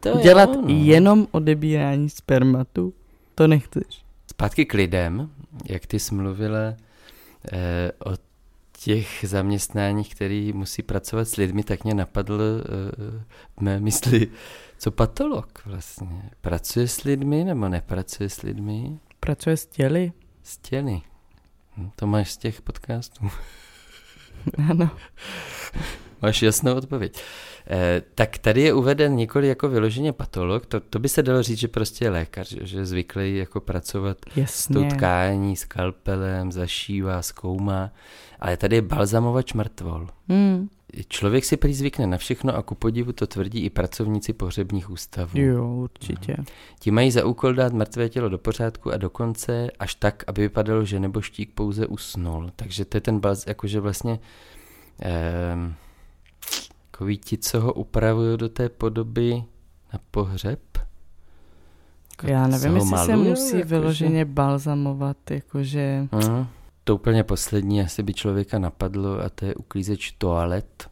To 0.00 0.18
Dělat 0.18 0.50
jo, 0.54 0.62
no. 0.62 0.68
jenom 0.68 1.26
odebírání 1.30 2.10
spermatu, 2.10 2.94
to 3.34 3.46
nechceš. 3.46 4.04
Zpátky 4.30 4.64
k 4.64 4.74
lidem, 4.74 5.30
jak 5.64 5.86
ty 5.86 5.98
jsi 5.98 6.14
mluvila 6.14 6.74
eh, 7.52 7.92
o 8.04 8.16
těch 8.84 9.24
zaměstnáních, 9.28 10.14
který 10.14 10.52
musí 10.52 10.82
pracovat 10.82 11.28
s 11.28 11.36
lidmi, 11.36 11.62
tak 11.62 11.84
mě 11.84 11.94
napadl 11.94 12.40
eh, 12.40 13.24
v 13.56 13.60
mé 13.60 13.80
mysli, 13.80 14.28
co 14.78 14.90
patolog 14.90 15.62
vlastně. 15.66 16.30
Pracuje 16.40 16.88
s 16.88 17.02
lidmi 17.02 17.44
nebo 17.44 17.68
nepracuje 17.68 18.28
s 18.28 18.42
lidmi? 18.42 18.98
Pracuje 19.20 19.56
s 19.56 19.66
těly. 19.66 20.12
S 20.42 20.58
těly. 20.58 21.00
Hm, 21.76 21.90
To 21.96 22.06
máš 22.06 22.30
z 22.32 22.36
těch 22.36 22.62
podcastů. 22.62 23.28
Ano. 24.70 24.90
Máš 26.22 26.42
jasnou 26.42 26.74
odpověď. 26.74 27.22
Eh, 27.66 28.02
tak 28.14 28.38
tady 28.38 28.60
je 28.62 28.74
uveden 28.74 29.14
nikoli 29.14 29.48
jako 29.48 29.68
vyloženě 29.68 30.12
patolog, 30.12 30.66
to, 30.66 30.80
to 30.80 30.98
by 30.98 31.08
se 31.08 31.22
dalo 31.22 31.42
říct, 31.42 31.58
že 31.58 31.68
prostě 31.68 32.04
je 32.04 32.10
lékař, 32.10 32.48
že, 32.52 32.66
že 32.66 32.86
zvyklý 32.86 33.36
jako 33.36 33.60
pracovat 33.60 34.16
s 34.44 34.66
tou 34.68 34.80
Jasně. 34.82 34.96
tkání, 34.96 35.56
skalpelem, 35.56 36.52
zašívá, 36.52 37.22
zkoumá, 37.22 37.90
ale 38.40 38.56
tady 38.56 38.76
je 38.76 38.82
balzamovač 38.82 39.52
mrtvol. 39.52 40.08
Hmm. 40.28 40.68
Člověk 41.08 41.44
si 41.44 41.56
prý 41.56 41.74
zvykne 41.74 42.06
na 42.06 42.16
všechno 42.16 42.56
a 42.56 42.62
ku 42.62 42.74
podivu 42.74 43.12
to 43.12 43.26
tvrdí 43.26 43.64
i 43.64 43.70
pracovníci 43.70 44.32
pohřebních 44.32 44.90
ústavů. 44.90 45.38
Jo, 45.38 45.68
určitě. 45.68 46.36
Ti 46.78 46.90
mají 46.90 47.10
za 47.10 47.24
úkol 47.24 47.54
dát 47.54 47.72
mrtvé 47.72 48.08
tělo 48.08 48.28
do 48.28 48.38
pořádku 48.38 48.92
a 48.92 48.96
dokonce 48.96 49.70
až 49.78 49.94
tak, 49.94 50.24
aby 50.26 50.42
vypadalo, 50.42 50.84
že 50.84 51.00
neboštík 51.00 51.50
pouze 51.54 51.86
usnul. 51.86 52.50
Takže 52.56 52.84
to 52.84 52.96
je 52.96 53.00
ten 53.00 53.20
balz, 53.20 53.46
jakože 53.46 53.80
vlastně 53.80 54.18
takový 56.90 57.18
ti, 57.18 57.38
co 57.38 57.60
ho 57.60 57.72
upravují 57.72 58.38
do 58.38 58.48
té 58.48 58.68
podoby 58.68 59.44
na 59.92 60.00
pohřeb. 60.10 60.60
Jako 62.10 62.26
Já 62.32 62.46
nevím, 62.46 62.76
jestli 62.76 62.98
se 62.98 63.16
musí 63.16 63.56
jako 63.56 63.68
vyloženě 63.68 64.18
že... 64.18 64.24
balzamovat, 64.24 65.30
jakože... 65.30 66.08
Uh, 66.12 66.46
to 66.90 66.94
úplně 66.94 67.24
poslední 67.24 67.80
asi 67.80 68.02
by 68.02 68.14
člověka 68.14 68.58
napadlo 68.58 69.20
a 69.20 69.28
to 69.28 69.44
je 69.44 69.54
uklízeč 69.54 70.14
toalet. 70.18 70.90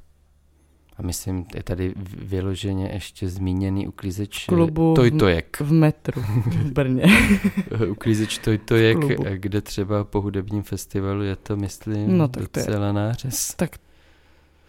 A 0.97 1.03
myslím, 1.03 1.47
je 1.55 1.63
tady 1.63 1.95
vyloženě 2.17 2.91
ještě 2.93 3.29
zmíněný 3.29 3.89
uklízeč 3.89 4.45
klubu 4.47 4.95
Tojtojek. 4.95 5.61
V 5.61 5.73
metru 5.73 6.23
v 6.47 6.73
Brně. 6.73 7.05
uklízeč 7.91 8.39
Tojtojek, 8.39 8.99
kde 9.35 9.61
třeba 9.61 10.05
po 10.05 10.21
hudebním 10.21 10.63
festivalu 10.63 11.23
je 11.23 11.37
to, 11.37 11.57
myslím, 11.57 12.19
no, 12.19 12.29
tak 12.29 12.43
docela 12.43 12.79
to 12.79 12.85
je, 12.85 12.93
nářez. 12.93 13.55
Tak 13.55 13.77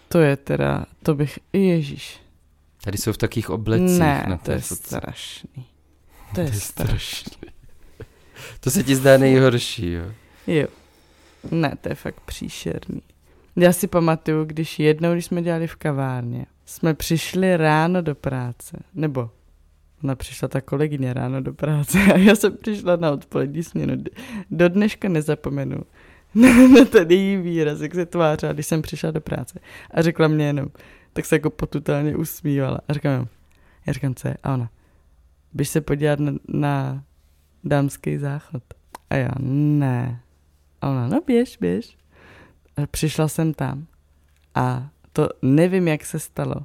to 0.08 0.20
je 0.20 0.38
teda, 0.38 0.86
to 1.04 1.16
bych, 1.16 1.40
ježíš. 1.54 2.20
Tady 2.84 2.98
jsou 2.98 3.14
v 3.14 3.18
takých 3.18 3.50
oblecích. 3.50 4.00
Ne, 4.00 4.26
na 4.30 4.38
to 4.38 4.52
je 4.52 4.60
fotce. 4.60 4.84
strašný. 4.88 5.66
To 6.36 6.42
je, 6.42 6.48
to 6.48 6.54
je 6.54 6.60
strašný. 6.60 7.38
to 8.60 8.72
se 8.72 8.84
ti 8.84 8.96
zdá 8.96 9.18
nejhorší, 9.18 9.92
jo? 9.92 10.06
Jo. 10.48 10.68
Ne, 11.52 11.74
to 11.82 11.90
je 11.90 11.96
fakt 11.96 12.20
příšerný. 12.20 13.02
Já 13.56 13.74
si 13.74 13.88
pamatuju, 13.88 14.46
když 14.46 14.80
jednou, 14.80 15.14
když 15.14 15.26
jsme 15.26 15.42
dělali 15.42 15.68
v 15.68 15.76
kavárně, 15.76 16.46
jsme 16.66 16.94
přišli 16.94 17.58
ráno 17.58 18.02
do 18.02 18.16
práce, 18.16 18.78
nebo 18.94 19.30
ona 20.04 20.16
přišla 20.16 20.48
ta 20.48 20.62
kolegyně 20.62 21.14
ráno 21.14 21.42
do 21.42 21.54
práce 21.54 22.00
a 22.14 22.18
já 22.18 22.36
jsem 22.36 22.58
přišla 22.58 22.96
na 22.96 23.12
odpolední 23.12 23.64
směnu. 23.64 24.04
Do 24.52 24.70
dneška 24.70 25.10
nezapomenu 25.10 25.78
na 26.36 26.86
ten 26.92 27.12
její 27.12 27.38
výraz, 27.38 27.80
jak 27.80 27.96
se 27.96 28.06
tvářila, 28.06 28.54
když 28.54 28.66
jsem 28.66 28.82
přišla 28.82 29.12
do 29.12 29.22
práce. 29.22 29.60
A 29.92 30.02
řekla 30.02 30.28
mě 30.28 30.46
jenom, 30.46 30.68
tak 31.14 31.26
se 31.26 31.36
jako 31.36 31.50
potutálně 31.50 32.16
usmívala. 32.16 32.80
A 32.88 32.94
říkám, 32.94 33.28
já 33.86 33.94
říkám, 33.94 34.16
co 34.16 34.28
je? 34.28 34.38
A 34.44 34.54
ona, 34.54 34.70
běž 35.54 35.70
se 35.70 35.82
podívat 35.82 36.20
na, 36.20 36.32
na 36.48 37.04
dámský 37.64 38.18
záchod. 38.18 38.64
A 39.10 39.16
já, 39.16 39.32
ne. 39.40 40.20
A 40.82 40.90
ona, 40.90 41.08
no 41.08 41.22
běž, 41.28 41.58
běž. 41.58 41.98
A 42.78 42.88
přišla 42.88 43.28
jsem 43.28 43.54
tam 43.54 43.88
a 44.56 44.90
to 45.14 45.30
nevím, 45.42 45.88
jak 45.88 46.06
se 46.06 46.20
stalo, 46.20 46.56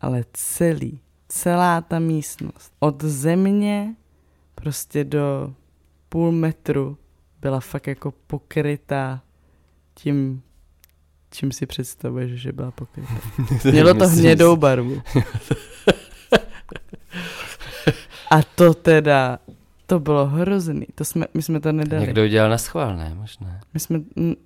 ale 0.00 0.24
celý, 0.32 1.00
celá 1.28 1.80
ta 1.80 1.98
místnost, 1.98 2.72
od 2.78 3.04
země 3.04 3.94
prostě 4.54 5.04
do 5.04 5.54
půl 6.08 6.32
metru 6.32 6.98
byla 7.40 7.60
fakt 7.60 7.86
jako 7.86 8.10
pokrytá 8.26 9.22
tím, 9.94 10.42
čím 11.30 11.52
si 11.52 11.66
představuješ, 11.66 12.32
že 12.32 12.52
byla 12.52 12.70
pokrytá. 12.70 13.14
Mělo 13.70 13.94
to 13.94 14.08
hnědou 14.08 14.56
barvu. 14.56 15.02
A 18.30 18.42
to 18.42 18.74
teda, 18.74 19.38
to 19.86 20.00
bylo 20.00 20.26
hrozný. 20.26 20.86
To 20.94 21.04
jsme, 21.04 21.26
my 21.34 21.42
jsme 21.42 21.60
to 21.60 21.72
nedali. 21.72 22.06
Někdo 22.06 22.24
udělal 22.24 22.50
na 22.50 22.58
schvál, 22.58 22.96
ne? 22.96 23.12
Možná. 23.14 23.60
My 23.74 23.80
jsme, 23.80 24.00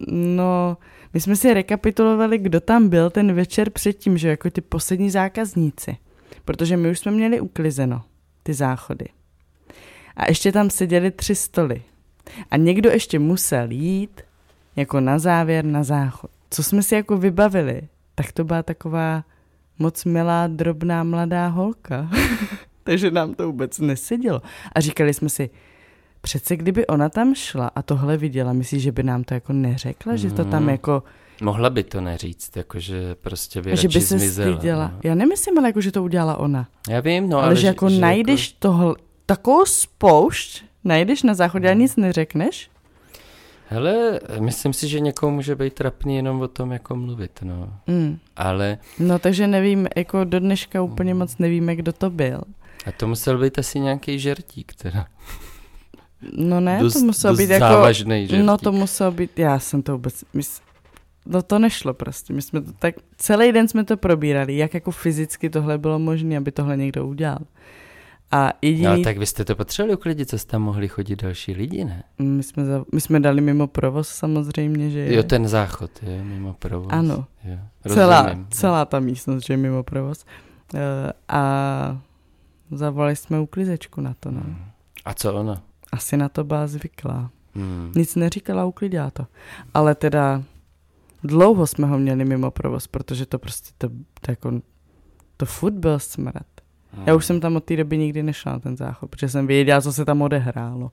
no, 0.09 0.77
my 1.15 1.21
jsme 1.21 1.37
si 1.37 1.55
rekapitulovali, 1.55 2.39
kdo 2.39 2.61
tam 2.61 2.89
byl 2.89 3.11
ten 3.11 3.33
večer 3.33 3.71
předtím, 3.71 4.19
že 4.19 4.29
jako 4.29 4.51
ty 4.51 4.61
poslední 4.61 5.11
zákazníci. 5.11 5.97
Protože 6.45 6.77
my 6.77 6.91
už 6.91 6.99
jsme 6.99 7.13
měli 7.13 7.41
uklizeno, 7.41 8.03
ty 8.43 8.55
záchody. 8.55 9.07
A 10.17 10.29
ještě 10.29 10.53
tam 10.53 10.71
seděli 10.71 11.11
tři 11.11 11.35
stoly. 11.35 11.83
A 12.51 12.57
někdo 12.57 12.91
ještě 12.91 13.19
musel 13.19 13.71
jít 13.71 14.21
jako 14.77 15.01
na 15.01 15.19
závěr 15.19 15.65
na 15.65 15.83
záchod. 15.83 16.31
Co 16.51 16.63
jsme 16.63 16.83
si 16.83 16.95
jako 16.95 17.17
vybavili, 17.17 17.83
tak 18.15 18.33
to 18.33 18.45
byla 18.45 18.63
taková 18.63 19.25
moc 19.79 20.05
milá, 20.05 20.47
drobná, 20.47 21.05
mladá 21.05 21.47
holka. 21.47 22.11
Takže 22.91 23.11
nám 23.11 23.35
to 23.35 23.47
vůbec 23.47 23.79
nesedělo. 23.79 24.43
A 24.75 24.81
říkali 24.81 25.15
jsme 25.15 25.29
si, 25.29 25.51
přece 26.21 26.57
kdyby 26.57 26.87
ona 26.87 27.09
tam 27.09 27.35
šla 27.35 27.71
a 27.75 27.83
tohle 27.83 28.17
viděla, 28.17 28.53
myslíš, 28.53 28.83
že 28.83 28.93
by 28.93 29.03
nám 29.03 29.25
to 29.25 29.35
jako 29.35 29.53
neřekla, 29.53 30.13
mm. 30.13 30.19
že 30.19 30.31
to 30.31 30.45
tam 30.45 30.63
mhm. 30.63 30.71
jako... 30.71 31.03
Mohla 31.43 31.71
by 31.71 31.83
to 31.83 32.01
neříct, 32.01 32.57
jakože 32.57 33.15
prostě 33.15 33.63
by 33.63 33.77
Že 33.77 33.89
by 33.89 34.01
se 34.01 34.19
zmizela, 34.19 34.57
styděla. 34.57 34.91
No. 34.95 35.01
Já 35.05 35.15
nemyslím, 35.15 35.59
ale 35.59 35.69
jako, 35.69 35.81
že 35.81 35.93
to 35.93 36.03
udělala 36.03 36.37
ona. 36.37 36.69
Já 36.89 37.01
vím, 37.01 37.29
no 37.29 37.37
ale, 37.37 37.47
ale 37.47 37.55
že, 37.55 37.61
že 37.61 37.67
jako 37.67 37.91
že 37.91 38.01
najdeš 38.01 38.49
jako... 38.49 38.59
toho, 38.59 38.97
takovou 39.27 39.65
spoušť, 39.65 40.65
najdeš 40.85 41.23
na 41.23 41.35
záchodě 41.35 41.71
a 41.71 41.75
nic 41.75 41.97
neřekneš? 41.97 42.71
Hele, 43.69 44.21
myslím 44.41 44.73
si, 44.73 44.89
že 44.89 45.01
někomu 45.01 45.35
může 45.35 45.55
být 45.55 45.75
trapný 45.75 46.17
jenom 46.17 46.41
o 46.41 46.49
tom, 46.49 46.73
jako 46.73 46.97
mluvit, 46.97 47.41
no. 47.43 47.73
Mm. 47.87 48.19
Ale... 48.37 48.79
No 48.99 49.19
takže 49.19 49.47
nevím, 49.47 49.89
jako 49.97 50.25
do 50.25 50.41
dneška 50.41 50.83
úplně 50.83 51.15
mm. 51.15 51.19
moc 51.21 51.39
nevíme, 51.39 51.77
kdo 51.77 51.93
to 51.93 52.11
byl. 52.11 52.41
A 52.89 52.93
to 52.93 53.09
musel 53.09 53.39
být 53.39 53.59
asi 53.59 53.81
nějaký 53.81 54.19
žertík, 54.19 54.75
teda. 54.75 55.07
No 56.37 56.61
ne, 56.61 56.79
dost, 56.81 56.95
to 56.95 57.01
muselo 57.01 57.37
být 57.37 57.51
jako... 57.51 57.65
závažný 57.65 58.27
žertík. 58.27 58.47
No 58.47 58.59
to 58.59 58.73
muselo 58.73 59.13
být, 59.13 59.39
já 59.39 59.59
jsem 59.59 59.83
to 59.83 59.93
vůbec... 59.93 60.25
Mys... 60.35 60.61
No 61.27 61.43
to 61.43 61.59
nešlo 61.59 61.95
prostě, 61.95 62.33
my 62.33 62.43
jsme 62.43 62.61
to 62.61 62.73
tak... 62.73 62.95
Celý 63.17 63.53
den 63.53 63.69
jsme 63.69 63.85
to 63.85 63.97
probírali, 63.97 64.57
jak 64.57 64.75
jako 64.75 64.91
fyzicky 64.91 65.51
tohle 65.51 65.79
bylo 65.79 65.99
možné, 65.99 66.37
aby 66.37 66.53
tohle 66.53 66.77
někdo 66.77 67.07
udělal. 67.07 67.39
A 68.31 68.53
jediný... 68.63 68.99
No 68.99 69.05
tak 69.05 69.19
vy 69.19 69.27
jste 69.27 69.45
to 69.45 69.57
potřebovali 69.57 69.97
uklidit, 69.97 70.31
co 70.31 70.39
tam 70.47 70.63
mohli 70.63 70.89
chodit 70.89 71.23
další 71.23 71.53
lidi, 71.53 71.85
ne? 71.85 72.03
My 72.19 72.43
jsme, 72.43 72.65
za... 72.65 72.85
my 72.93 73.01
jsme 73.01 73.21
dali 73.21 73.41
mimo 73.41 73.67
provoz 73.67 74.09
samozřejmě, 74.09 74.91
že 74.91 74.99
je... 74.99 75.15
Jo, 75.15 75.23
ten 75.23 75.49
záchod 75.49 75.91
je 76.03 76.25
mimo 76.25 76.55
provoz. 76.59 76.89
Ano, 76.91 77.27
jo, 77.45 77.59
celá, 77.89 78.37
celá 78.51 78.85
ta 78.85 79.01
místnost, 79.01 79.47
že 79.47 79.53
je 79.53 79.57
mimo 79.57 79.83
provoz. 79.83 80.25
Uh, 80.75 80.81
a 81.29 82.01
zavolali 82.71 83.17
jsme 83.17 83.41
uklizečku 83.41 84.01
na 84.01 84.15
to, 84.21 84.31
no. 84.31 84.41
Hmm. 84.41 84.65
A 85.05 85.15
co 85.15 85.35
ona? 85.35 85.63
Asi 85.93 86.17
na 86.17 86.29
to 86.29 86.45
byla 86.45 86.67
zvyklá. 86.67 87.31
Hmm. 87.55 87.93
Nic 87.97 88.15
neříkala, 88.17 88.65
uklidila 88.65 89.11
to. 89.11 89.27
Ale 89.75 89.95
teda 89.95 90.43
dlouho 91.25 91.67
jsme 91.67 91.87
ho 91.87 91.99
měli 91.99 92.25
mimo 92.25 92.51
provoz, 92.51 92.87
protože 92.87 93.27
to 93.27 93.39
prostě 93.39 93.71
to, 93.79 93.89
to 94.21 94.31
jako 94.31 94.53
to 95.37 95.47
furt 95.47 95.75
byl 95.75 95.99
smrad. 95.99 96.47
Hmm. 96.93 97.05
Já 97.07 97.15
už 97.15 97.25
jsem 97.27 97.41
tam 97.41 97.57
od 97.57 97.65
té 97.65 97.77
doby 97.77 97.99
nikdy 97.99 98.23
nešla 98.23 98.53
na 98.53 98.59
ten 98.59 98.77
záchod, 98.77 99.11
protože 99.11 99.29
jsem 99.29 99.47
věděla, 99.47 99.81
co 99.81 99.93
se 99.93 100.05
tam 100.05 100.23
odehrálo. 100.23 100.91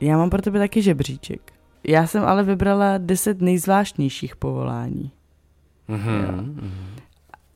Já 0.00 0.16
mám 0.16 0.30
pro 0.30 0.42
tebe 0.42 0.58
taky 0.58 0.82
žebříček. 0.82 1.52
Já 1.84 2.06
jsem 2.06 2.24
ale 2.24 2.42
vybrala 2.42 2.98
deset 2.98 3.40
nejzvláštnějších 3.40 4.36
povolání. 4.36 5.10
Mm-hmm. 5.88 6.60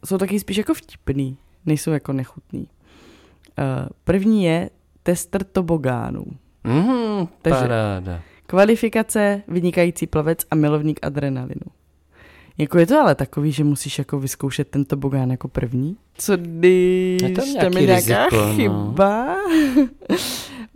Jsou 0.05 0.19
taky 0.19 0.41
spíš 0.41 0.57
jako 0.57 0.75
vtipný, 0.75 1.37
nejsou 1.67 1.91
jako 1.91 2.13
nechutný. 2.13 2.61
Uh, 2.61 3.89
první 4.05 4.45
je 4.45 4.71
tester 5.03 5.45
tobogánů. 5.45 6.25
Mm, 6.65 7.27
Takže 7.43 7.61
paráda. 7.61 8.21
Kvalifikace, 8.47 9.43
vynikající 9.49 10.07
plavec 10.07 10.39
a 10.51 10.55
milovník 10.55 10.99
adrenalinu. 11.03 11.67
Jako 12.59 12.79
je 12.79 12.87
to 12.87 13.01
ale 13.01 13.15
takový, 13.15 13.53
že 13.53 13.65
musíš 13.65 13.99
jako 13.99 14.21
vyzkoušet 14.21 14.69
ten 14.69 14.85
tobogán 14.85 15.31
jako 15.31 15.49
první? 15.49 15.97
Co 16.15 16.37
když 16.37 17.55
tam 17.61 17.73
je 17.73 17.87
nějaká 17.87 18.25
riziko, 18.25 18.47
no. 18.47 18.55
chyba? 18.55 19.37
No. 19.77 20.17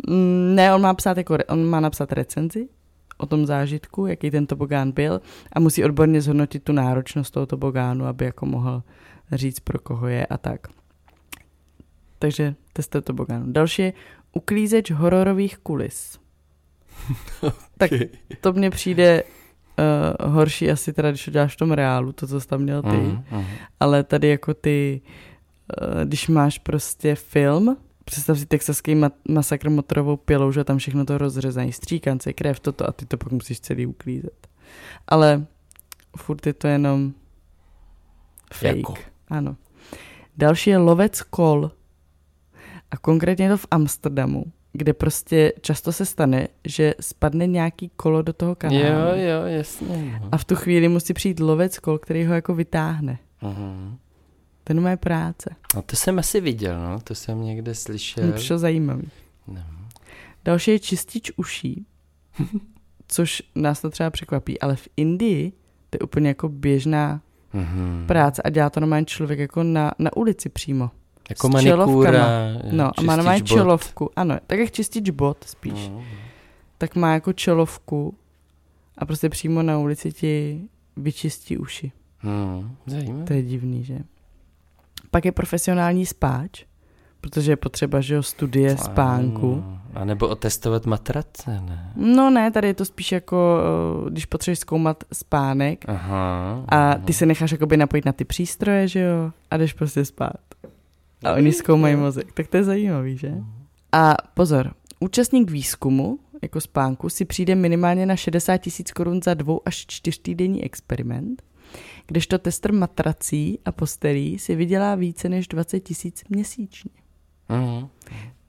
ne, 0.55 0.75
on 0.75 0.81
má, 0.81 0.95
psát 0.95 1.17
jako, 1.17 1.39
on 1.49 1.65
má 1.65 1.81
napsat 1.81 2.13
recenzi 2.13 2.69
o 3.19 3.27
tom 3.27 3.47
zážitku, 3.47 4.07
jaký 4.07 4.31
ten 4.31 4.47
tobogán 4.47 4.93
byl 4.93 5.21
a 5.53 5.61
musí 5.61 5.85
odborně 5.85 6.21
zhodnotit 6.21 6.63
tu 6.63 6.73
náročnost 6.73 7.31
toho 7.31 7.47
tobogánu, 7.47 8.07
aby 8.07 8.25
jako 8.25 8.47
mohl 8.47 8.83
říct, 9.33 9.61
pro 9.61 9.79
koho 9.79 10.07
je 10.07 10.27
a 10.27 10.39
tak. 10.39 10.67
Takže 12.19 12.55
tester 12.73 13.03
tobogánu. 13.03 13.53
Další 13.53 13.83
je 13.83 13.93
uklízeč 14.33 14.91
hororových 14.91 15.59
kulis. 15.59 16.19
okay. 17.43 17.59
Tak 17.79 17.91
to 18.41 18.53
mně 18.53 18.71
přijde 18.71 19.23
uh, 19.23 20.33
horší 20.33 20.71
asi 20.71 20.93
teda, 20.93 21.11
když 21.11 21.25
to 21.25 21.31
děláš 21.31 21.55
v 21.55 21.57
tom 21.57 21.73
reálu, 21.73 22.13
to, 22.13 22.27
co 22.27 22.41
jsi 22.41 22.49
tam 22.49 22.61
měl 22.61 22.83
ty. 22.83 22.89
Uh-huh, 22.89 23.23
uh-huh. 23.33 23.47
Ale 23.81 24.05
tady 24.05 24.29
jako 24.29 24.55
ty, 24.55 25.01
uh, 25.83 26.05
když 26.05 26.29
máš 26.29 26.59
prostě 26.59 27.15
film, 27.15 27.77
představ 28.05 28.39
si 28.39 28.47
texaský 28.47 28.95
ma- 28.95 29.13
masakr 29.29 29.71
motorovou 29.71 30.17
pilou, 30.17 30.53
že 30.53 30.65
tam 30.65 30.79
všechno 30.79 31.05
to 31.05 31.19
rozřezají, 31.19 31.73
stříkance, 31.73 32.33
krev, 32.33 32.61
toto 32.61 32.89
a 32.89 32.93
ty 32.93 33.07
to 33.07 33.17
pak 33.17 33.33
musíš 33.33 33.61
celý 33.61 33.87
uklízet. 33.87 34.49
Ale 35.09 35.47
furt 36.17 36.47
je 36.47 36.53
to 36.53 36.69
jenom 36.69 37.13
fake. 38.55 38.77
Jako. 38.77 38.95
Ano. 39.31 39.57
Další 40.37 40.71
je 40.71 40.79
lovec 40.79 41.23
kol. 41.23 41.71
A 42.91 42.97
konkrétně 42.97 43.49
to 43.49 43.57
v 43.57 43.67
Amsterdamu 43.71 44.45
kde 44.73 44.93
prostě 44.93 45.53
často 45.61 45.93
se 45.93 46.07
stane, 46.07 46.49
že 46.65 46.95
spadne 47.01 47.47
nějaký 47.47 47.91
kolo 47.97 48.23
do 48.23 48.33
toho 48.33 48.55
kanálu. 48.55 48.85
Jo, 48.85 49.29
jo, 49.29 49.47
jasně. 49.47 50.21
No. 50.23 50.29
A 50.33 50.39
v 50.39 50.45
tu 50.45 50.57
chvíli 50.57 50.89
musí 50.89 51.15
přijít 51.15 51.41
lovec 51.41 51.79
kol, 51.79 51.99
který 51.99 52.25
ho 52.25 52.35
jako 52.35 52.55
vytáhne. 52.55 53.19
Uh-huh. 53.43 53.97
To 54.65 54.73
je 54.73 54.81
moje 54.81 54.97
práce. 54.97 55.51
No 55.75 55.83
to 55.83 55.97
jsem 55.97 56.19
asi 56.19 56.41
viděl, 56.41 56.81
no, 56.81 57.01
to 57.01 57.15
jsem 57.15 57.43
někde 57.43 57.75
slyšel. 57.75 58.33
Přišlo 58.33 58.59
zajímavý. 58.59 59.09
No. 59.47 59.63
Další 60.45 60.71
je 60.71 60.79
čistič 60.79 61.33
uší. 61.37 61.87
což 63.09 63.43
nás 63.55 63.81
to 63.81 63.91
třeba 63.91 64.11
překvapí, 64.11 64.61
ale 64.61 64.77
v 64.77 64.89
Indii 64.97 65.53
to 65.91 65.97
je 65.97 65.99
úplně 66.01 66.29
jako 66.29 66.49
běžná 66.49 67.21
Mhm. 67.53 68.05
práce 68.07 68.43
a 68.43 68.51
dělá 68.51 68.71
to 68.71 68.81
normálně 68.81 69.07
člověk 69.07 69.39
jako 69.39 69.63
na, 69.63 69.93
na 69.99 70.17
ulici 70.17 70.49
přímo. 70.49 70.91
Jako 71.31 71.49
s 71.49 71.51
manikúra, 71.51 71.77
čelovkama. 71.77 72.29
No 72.73 72.91
a 72.97 73.03
má 73.03 73.17
normálně 73.17 73.43
čelovku, 73.43 74.11
ano, 74.17 74.39
tak 74.47 74.59
jak 74.59 74.71
čistič 74.71 75.11
bot 75.11 75.45
spíš. 75.45 75.89
Mhm. 75.89 76.03
Tak 76.79 76.95
má 76.97 77.15
jako 77.15 77.33
čelovku 77.33 78.15
a 78.99 79.07
prostě 79.07 79.29
přímo 79.29 79.63
na 79.63 79.79
ulici 79.79 80.13
ti 80.13 80.61
vyčistí 80.97 81.59
uši. 81.59 81.93
Hmm, 82.19 82.77
zajímavé. 82.87 83.25
To 83.25 83.33
je 83.33 83.43
divný, 83.43 83.85
že? 83.85 83.99
Pak 85.11 85.25
je 85.25 85.33
profesionální 85.33 86.07
spáč, 86.07 86.65
protože 87.21 87.53
je 87.53 87.57
potřeba, 87.57 88.01
že 88.01 88.15
jo, 88.15 88.23
studie 88.23 88.77
spánku. 88.77 89.65
Ano. 89.67 89.81
A 89.95 90.05
nebo 90.05 90.29
otestovat 90.29 90.87
matrace, 90.87 91.61
ne? 91.61 91.93
No 91.97 92.31
ne, 92.31 92.51
tady 92.51 92.69
je 92.69 92.75
to 92.75 92.85
spíš 92.85 93.13
jako, 93.13 93.61
eh, 94.07 94.11
když 94.11 94.27
potřebuješ 94.27 94.59
zkoumat 94.59 95.05
spánek 95.13 95.85
Aha. 95.89 96.65
a 96.69 96.95
ty 96.95 97.13
se 97.13 97.27
necháš 97.27 97.53
jakoby 97.53 97.77
napojit 97.77 98.05
na 98.05 98.13
ty 98.13 98.25
přístroje, 98.25 98.89
že 98.89 99.01
jo, 99.01 99.33
a 99.51 99.57
jdeš 99.57 99.73
prostě 99.73 100.05
spát. 100.05 100.41
A 101.25 101.33
oni 101.33 101.53
zkoumají 101.53 101.97
mozek, 101.97 102.33
tak 102.33 102.47
to 102.49 102.57
je 102.57 102.65
zajímavý, 102.65 103.17
že? 103.17 103.35
A 103.93 104.17
pozor, 104.35 104.73
účastník 105.01 105.51
výzkumu, 105.51 106.19
jako 106.43 106.61
spánku, 106.61 107.09
si 107.09 107.25
přijde 107.25 107.55
minimálně 107.55 108.07
na 108.07 108.17
60 108.17 108.57
tisíc 108.57 108.93
korun 108.93 109.21
za 109.25 109.35
dvou 109.35 109.61
až 109.65 109.87
čtyřtýdenní 109.87 110.65
experiment, 110.65 111.43
kdežto 112.07 112.39
tester 112.39 112.73
matrací 112.73 113.59
a 113.65 113.73
postelí 113.73 114.39
si 114.39 114.55
vydělá 114.55 114.95
více 114.95 115.29
než 115.29 115.49
20 115.49 115.81
tisíc 115.81 116.23
měsíčně. 116.29 116.91
Mhm. 117.49 117.89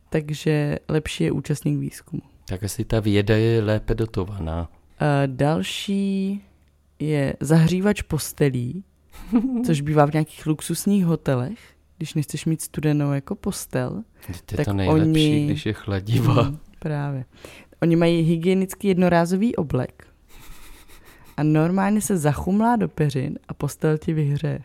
Takže 0.10 0.78
lepší 0.90 1.24
je 1.24 1.32
účastník 1.32 1.80
výzkumu. 1.80 2.22
Tak 2.48 2.64
asi 2.64 2.86
ta 2.86 3.00
věda 3.00 3.38
je 3.38 3.62
lépe 3.64 3.96
dotovaná. 3.96 4.70
A 5.00 5.06
další 5.26 6.42
je 7.00 7.34
zahřívač 7.40 8.02
postelí, 8.02 8.84
což 9.66 9.82
bývá 9.82 10.06
v 10.06 10.14
nějakých 10.14 10.46
luxusních 10.46 11.06
hotelech, 11.06 11.60
když 11.98 12.14
nechceš 12.14 12.46
mít 12.46 12.62
studenou 12.62 13.12
jako 13.14 13.36
postel. 13.36 14.04
Je 14.30 14.56
Tak 14.58 14.66
to 14.66 14.74
nejlepší, 14.74 15.02
oni- 15.32 15.46
když 15.46 15.66
je 15.66 15.74
chladivá. 15.74 16.42
Hmm, 16.42 16.58
právě. 16.80 17.26
Oni 17.82 17.96
mají 17.96 18.22
hygienický 18.22 18.88
jednorázový 18.88 19.56
oblek 19.56 20.08
a 21.38 21.44
normálně 21.44 22.02
se 22.02 22.18
zachumlá 22.18 22.76
do 22.76 22.90
peřin 22.90 23.40
a 23.48 23.54
postel 23.54 23.98
ti 23.98 24.14
vyhřeje. 24.14 24.62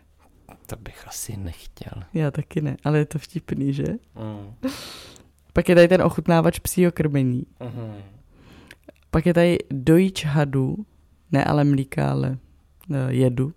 To 0.65 0.75
bych 0.75 1.07
asi 1.07 1.37
nechtěl. 1.37 2.03
Já 2.13 2.31
taky 2.31 2.61
ne, 2.61 2.77
ale 2.83 2.97
je 2.97 3.05
to 3.05 3.19
vtipný, 3.19 3.73
že? 3.73 3.83
Mm. 4.15 4.69
Pak 5.53 5.69
je 5.69 5.75
tady 5.75 5.87
ten 5.87 6.01
ochutnávač 6.01 6.59
psího 6.59 6.91
krmení. 6.91 7.43
Mhm. 7.59 7.93
Pak 9.11 9.25
je 9.25 9.33
tady 9.33 9.57
dojič 9.71 10.25
hadu, 10.25 10.85
ne 11.31 11.43
ale 11.45 11.63
mlíka, 11.63 12.11
ale 12.11 12.37
eh, 12.93 13.13
jedu. 13.13 13.53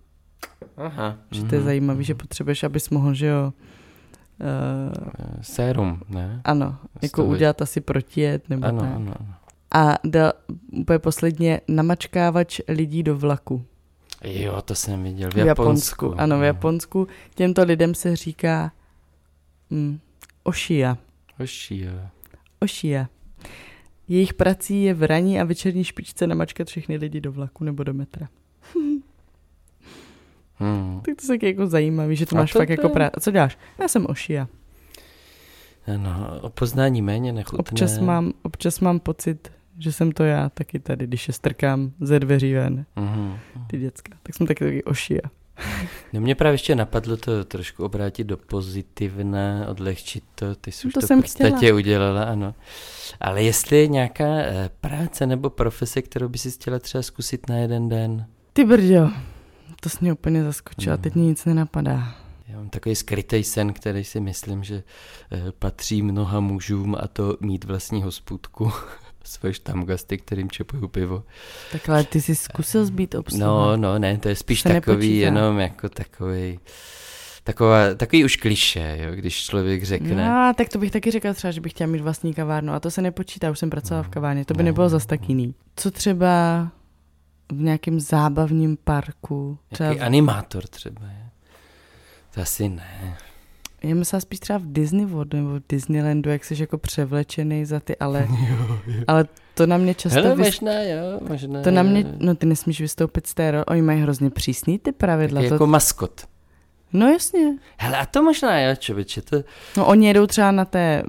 Aha. 0.77 1.17
Že 1.31 1.43
to 1.43 1.55
je 1.55 1.59
Mhm. 1.59 1.65
zajímavé, 1.65 2.03
že 2.03 2.15
potřebuješ, 2.15 2.63
abys 2.63 2.89
mohl, 2.89 3.13
že 3.13 3.25
jo, 3.25 3.53
uh, 4.39 5.41
Sérum, 5.41 6.01
ne? 6.09 6.41
ano, 6.43 6.77
jako 7.01 7.21
Stavit. 7.21 7.31
udělat 7.37 7.61
asi 7.61 7.81
protijet 7.81 8.49
nebo 8.49 8.65
Ano, 8.65 8.79
tak. 8.79 8.89
ano, 8.95 9.13
ano. 9.19 9.33
A 9.73 9.95
da, 10.03 10.33
úplně 10.71 10.99
posledně 10.99 11.61
namačkávač 11.67 12.59
lidí 12.67 13.03
do 13.03 13.17
vlaku. 13.17 13.65
Jo, 14.23 14.61
to 14.61 14.75
jsem 14.75 15.03
viděl 15.03 15.29
v 15.29 15.33
V 15.33 15.37
Japonsku. 15.37 16.05
Japonsku. 16.05 16.21
Ano, 16.21 16.39
v. 16.39 16.43
Japonsku 16.43 17.07
těmto 17.35 17.63
lidem 17.63 17.95
se 17.95 18.15
říká 18.15 18.71
mm. 19.69 19.99
Hoší, 21.39 21.79
jo. 21.79 21.91
Ošia. 22.59 23.07
Jejich 24.07 24.33
prací 24.33 24.83
je 24.83 24.93
v 24.93 25.03
ranní 25.03 25.39
a 25.39 25.43
večerní 25.43 25.83
špičce 25.83 26.27
namačkat 26.27 26.67
všechny 26.67 26.97
lidi 26.97 27.21
do 27.21 27.31
vlaku 27.31 27.63
nebo 27.63 27.83
do 27.83 27.93
metra. 27.93 28.29
Hmm. 30.61 31.01
Tak 31.01 31.15
to 31.15 31.23
je 31.23 31.27
taky 31.27 31.45
jako 31.45 31.67
zajímavý, 31.67 32.15
že 32.15 32.25
to 32.25 32.35
A 32.35 32.39
máš 32.39 32.51
to 32.51 32.59
fakt 32.59 32.67
to 32.67 32.73
jako 32.73 32.89
práce. 32.89 33.19
Co 33.19 33.31
děláš? 33.31 33.57
Já 33.79 33.87
jsem 33.87 34.05
ošia. 34.09 34.47
Ano, 35.93 36.39
o 36.41 36.49
poznání 36.49 37.01
méně 37.01 37.33
nechutné. 37.33 37.59
Občas 37.59 37.99
mám, 37.99 38.33
občas 38.43 38.79
mám 38.79 38.99
pocit, 38.99 39.51
že 39.79 39.91
jsem 39.91 40.11
to 40.11 40.23
já 40.23 40.49
taky 40.49 40.79
tady, 40.79 41.07
když 41.07 41.27
je 41.27 41.33
strkám 41.33 41.91
ze 42.01 42.19
dveří 42.19 42.53
ven, 42.53 42.85
Mhm. 42.95 43.37
ty 43.67 43.77
děcka. 43.79 44.17
Tak 44.23 44.35
jsem 44.35 44.47
taky 44.47 44.65
taky 44.65 44.83
ošia. 44.83 45.21
No 46.13 46.21
mě 46.21 46.35
právě 46.35 46.53
ještě 46.53 46.75
napadlo 46.75 47.17
to 47.17 47.43
trošku 47.45 47.83
obrátit 47.85 48.23
do 48.23 48.37
pozitivna, 48.37 49.65
odlehčit 49.67 50.23
to, 50.35 50.55
ty 50.55 50.71
jsi 50.71 50.87
už 50.87 50.93
To 50.93 50.99
to, 51.01 51.07
jsem 51.07 51.19
v 51.19 51.21
podstatě 51.21 51.55
chtěla. 51.55 51.75
udělala, 51.77 52.23
ano. 52.23 52.55
Ale 53.19 53.43
jestli 53.43 53.77
je 53.77 53.87
nějaká 53.87 54.25
eh, 54.27 54.69
práce 54.81 55.25
nebo 55.27 55.49
profese, 55.49 56.01
kterou 56.01 56.29
by 56.29 56.37
si 56.37 56.51
chtěla 56.51 56.79
třeba 56.79 57.01
zkusit 57.01 57.49
na 57.49 57.57
jeden 57.57 57.89
den? 57.89 58.25
Ty 58.53 58.65
brďo, 58.65 59.11
to 59.81 59.89
jsi 59.89 59.97
mě 60.01 60.13
úplně 60.13 60.43
zaskočila, 60.43 60.95
Hmm. 60.95 61.03
teď 61.03 61.15
mě 61.15 61.25
nic 61.25 61.45
nenapadá. 61.45 62.15
Já 62.47 62.55
mám 62.57 62.69
takový 62.69 62.95
skrytý 62.95 63.43
sen, 63.43 63.73
který 63.73 64.03
si 64.03 64.19
myslím, 64.19 64.63
že 64.63 64.83
eh, 65.31 65.43
patří 65.59 66.01
mnoha 66.01 66.39
mužům 66.39 66.95
a 66.99 67.07
to 67.07 67.37
mít 67.41 67.63
vlastní 67.63 68.03
hospůdku, 68.03 68.71
svoje 69.29 69.53
štamgasty, 69.53 70.17
kterým 70.17 70.49
čepuju 70.51 70.87
pivo. 70.87 71.23
Tak 71.71 71.89
ale 71.89 72.03
ty 72.03 72.21
jsi 72.21 72.35
zkusil 72.35 72.85
zbýt 72.85 73.15
obsluha. 73.15 73.45
No, 73.45 73.77
no, 73.77 73.99
ne, 73.99 74.17
to 74.17 74.29
je 74.29 74.35
spíš 74.35 74.61
se 74.61 74.69
takový, 74.69 74.95
nepočítá. 74.97 75.25
jenom 75.25 75.59
jako 75.59 75.89
takový, 75.89 76.59
taková, 77.43 77.93
takový 77.95 78.25
už 78.25 78.35
kliše, 78.35 78.97
jo, 79.01 79.15
když 79.15 79.43
člověk 79.45 79.83
řekne. 79.83 80.27
No, 80.29 80.53
tak 80.57 80.69
to 80.69 80.79
bych 80.79 80.91
taky 80.91 81.11
řekla 81.11 81.33
třeba, 81.33 81.51
že 81.51 81.61
bych 81.61 81.71
chtěla 81.71 81.87
mít 81.87 82.01
vlastní 82.01 82.33
kavárnu 82.33 82.73
a 82.73 82.79
to 82.79 82.91
se 82.91 83.01
nepočítá, 83.01 83.51
už 83.51 83.59
jsem 83.59 83.69
pracovala 83.69 84.03
v 84.03 84.09
kavárně, 84.09 84.45
to 84.45 84.53
by 84.53 84.63
No. 84.63 84.65
nebylo 84.65 84.89
zas 84.89 85.05
tak 85.05 85.29
jiný. 85.29 85.55
Co 85.75 85.91
třeba 85.91 86.67
v 87.51 87.61
nějakém 87.61 87.99
zábavním 87.99 88.77
parku? 88.83 89.57
Třeba 89.71 89.89
Jaký 89.89 90.01
animátor 90.01 90.63
třeba 90.67 91.05
je. 91.07 91.29
To 92.33 92.41
asi 92.41 92.69
ne. 92.69 93.17
Já 93.83 93.95
myslela 93.95 94.21
spíš 94.21 94.39
třeba 94.39 94.59
v 94.59 94.65
Disney 94.65 95.05
World 95.05 95.33
nebo 95.33 95.49
v 95.49 95.61
Disneylandu, 95.69 96.29
jak 96.29 96.45
jsi 96.45 96.55
jako 96.59 96.77
převlečený 96.77 97.65
za 97.65 97.79
ty, 97.79 97.97
ale, 97.97 98.27
ale 99.07 99.25
to 99.53 99.67
na 99.67 99.77
mě 99.77 99.93
často 99.93 100.21
Hele, 100.21 100.35
vys... 100.35 100.45
možná 100.45 100.81
jo, 100.81 101.19
možná 101.29 101.61
To 101.61 101.71
na 101.71 101.83
mě, 101.83 102.01
jo. 102.01 102.07
no 102.17 102.35
ty 102.35 102.45
nesmíš 102.45 102.81
vystoupit 102.81 103.27
z 103.27 103.33
té 103.33 103.51
role, 103.51 103.65
oni 103.65 103.81
mají 103.81 104.01
hrozně 104.01 104.29
přísný 104.29 104.79
ty 104.79 104.91
pravidla. 104.91 105.41
Taky 105.41 105.49
To, 105.49 105.55
jako 105.55 105.67
maskot. 105.67 106.21
No 106.93 107.07
jasně. 107.11 107.57
Hele, 107.77 107.97
a 107.97 108.05
to 108.05 108.23
možná 108.23 108.61
jo, 108.61 108.75
člověče, 108.75 109.21
to, 109.21 109.43
No 109.77 109.85
oni 109.85 110.07
jedou 110.07 110.27
třeba 110.27 110.51
na 110.51 110.65
té 110.65 111.03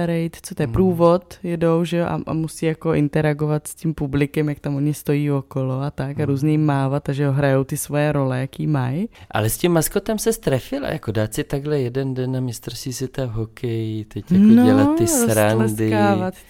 parade, 0.00 0.30
co 0.42 0.54
to 0.54 0.62
je, 0.62 0.66
Hmm. 0.66 0.72
průvod, 0.72 1.34
jedou, 1.42 1.84
že 1.84 1.96
jo, 1.96 2.04
a, 2.06 2.20
a 2.26 2.32
musí 2.32 2.66
jako 2.66 2.94
interagovat 2.94 3.66
s 3.66 3.74
tím 3.74 3.94
publikem, 3.94 4.48
jak 4.48 4.60
tam 4.60 4.76
oni 4.76 4.94
stojí 4.94 5.30
okolo 5.30 5.80
a 5.80 5.90
tak, 5.90 6.20
a 6.20 6.24
různě 6.24 6.50
jim 6.50 6.64
mávat, 6.66 7.08
a 7.08 7.12
že 7.12 7.22
jo, 7.22 7.32
hrajou 7.32 7.64
ty 7.64 7.76
svoje 7.76 8.12
role, 8.12 8.40
jaký 8.40 8.66
mají. 8.66 9.08
ale 9.30 9.50
s 9.50 9.58
tím 9.58 9.72
maskotem 9.72 10.18
se 10.18 10.32
strefila, 10.32 10.88
jako 10.88 11.12
dát 11.12 11.34
si 11.34 11.44
takhle 11.44 11.80
jeden 11.80 12.14
den 12.14 12.32
na 12.32 12.40
mistrovství 12.40 12.92
světa 12.92 13.26
v 13.26 13.30
hokeji, 13.30 14.04
teď 14.04 14.32
jako 14.32 14.44
no, 14.44 14.64
dělat 14.64 14.98
ty 14.98 15.06
srandy. 15.06 15.92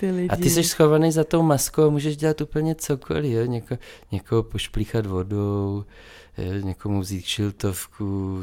ty 0.00 0.10
lidi. 0.10 0.28
A 0.28 0.36
ty 0.36 0.50
jsi 0.50 0.64
schovaný 0.64 1.12
za 1.12 1.24
tou 1.24 1.42
maskou 1.42 1.82
a 1.82 1.90
můžeš 1.90 2.16
dělat 2.16 2.40
úplně 2.40 2.74
cokoliv, 2.74 3.32
jo? 3.32 3.44
Něko, 3.46 3.78
někoho 4.12 4.42
pošplíchat 4.42 5.06
vodou, 5.06 5.84
někomu 6.62 7.00
vzít 7.00 7.24
šiltovku, 7.24 8.38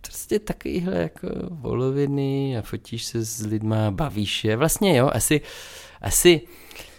prostě 0.00 0.38
takovýhle 0.38 0.96
jako 0.96 1.28
voloviny 1.50 2.58
a 2.58 2.62
fotíš 2.62 3.04
se 3.04 3.24
s 3.24 3.46
lidma, 3.46 3.90
bavíš 3.90 4.44
je. 4.44 4.56
Vlastně 4.56 4.96
jo, 4.96 5.10
asi, 5.12 5.40
asi 6.00 6.40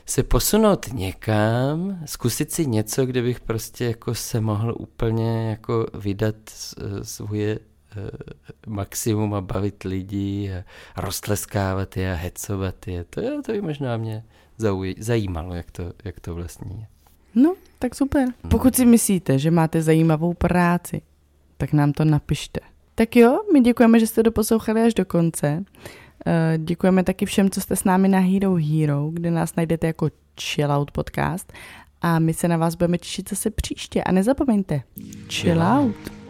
se 0.05 0.23
posunout 0.23 0.93
někam, 0.93 1.99
zkusit 2.05 2.51
si 2.51 2.65
něco, 2.65 3.05
kde 3.05 3.21
bych 3.21 3.39
prostě 3.39 3.86
jako 3.86 4.15
se 4.15 4.41
mohl 4.41 4.76
úplně 4.80 5.49
jako 5.49 5.88
vydat 5.93 6.36
svoje 7.01 7.59
eh, 7.97 8.09
maximum 8.67 9.34
a 9.34 9.41
bavit 9.41 9.84
lidi 9.84 10.53
a 10.53 10.63
roztleskávat 11.01 11.97
je 11.97 12.11
a 12.11 12.15
hecovat 12.15 12.88
je. 12.88 13.03
To, 13.03 13.21
jo, 13.21 13.41
to 13.45 13.51
by 13.51 13.61
možná 13.61 13.97
mě 13.97 14.23
zauj- 14.59 14.95
zajímalo, 14.99 15.53
jak 15.53 15.71
to, 15.71 15.93
jak 16.03 16.19
to 16.19 16.36
vlastně 16.36 16.76
je. 16.76 16.88
No, 17.36 17.55
tak 17.80 17.95
super. 17.95 18.28
Pokud 18.49 18.76
si 18.76 18.86
myslíte, 18.86 19.39
že 19.39 19.51
máte 19.51 19.82
zajímavou 19.82 20.34
práci, 20.34 21.01
tak 21.58 21.74
nám 21.74 21.93
to 21.93 22.06
napište. 22.06 22.60
Tak 22.95 23.16
jo, 23.16 23.39
my 23.53 23.62
děkujeme, 23.62 23.99
že 23.99 24.08
jste 24.08 24.24
doposlouchali 24.24 24.82
až 24.82 24.93
do 24.93 25.06
konce. 25.06 25.64
Eh, 26.26 26.58
Děkujeme 26.58 27.03
taky 27.03 27.26
všem, 27.26 27.49
co 27.49 27.62
jste 27.62 27.76
s 27.76 27.84
námi 27.84 28.08
na 28.08 28.20
Hero 28.20 28.56
Hero, 28.56 29.10
kde 29.14 29.32
nás 29.32 29.56
najdete 29.56 29.88
jako 29.88 30.10
Chill 30.41 30.72
Out 30.72 30.91
Podcast. 30.91 31.53
A 32.01 32.20
my 32.20 32.34
se 32.34 32.47
na 32.47 32.58
vás 32.58 32.76
budeme 32.76 32.97
těšit 32.97 33.30
zase 33.30 33.49
příště. 33.51 34.03
A 34.03 34.12
nezapomeňte, 34.12 34.82
chill 35.30 35.62
out. 35.64 36.24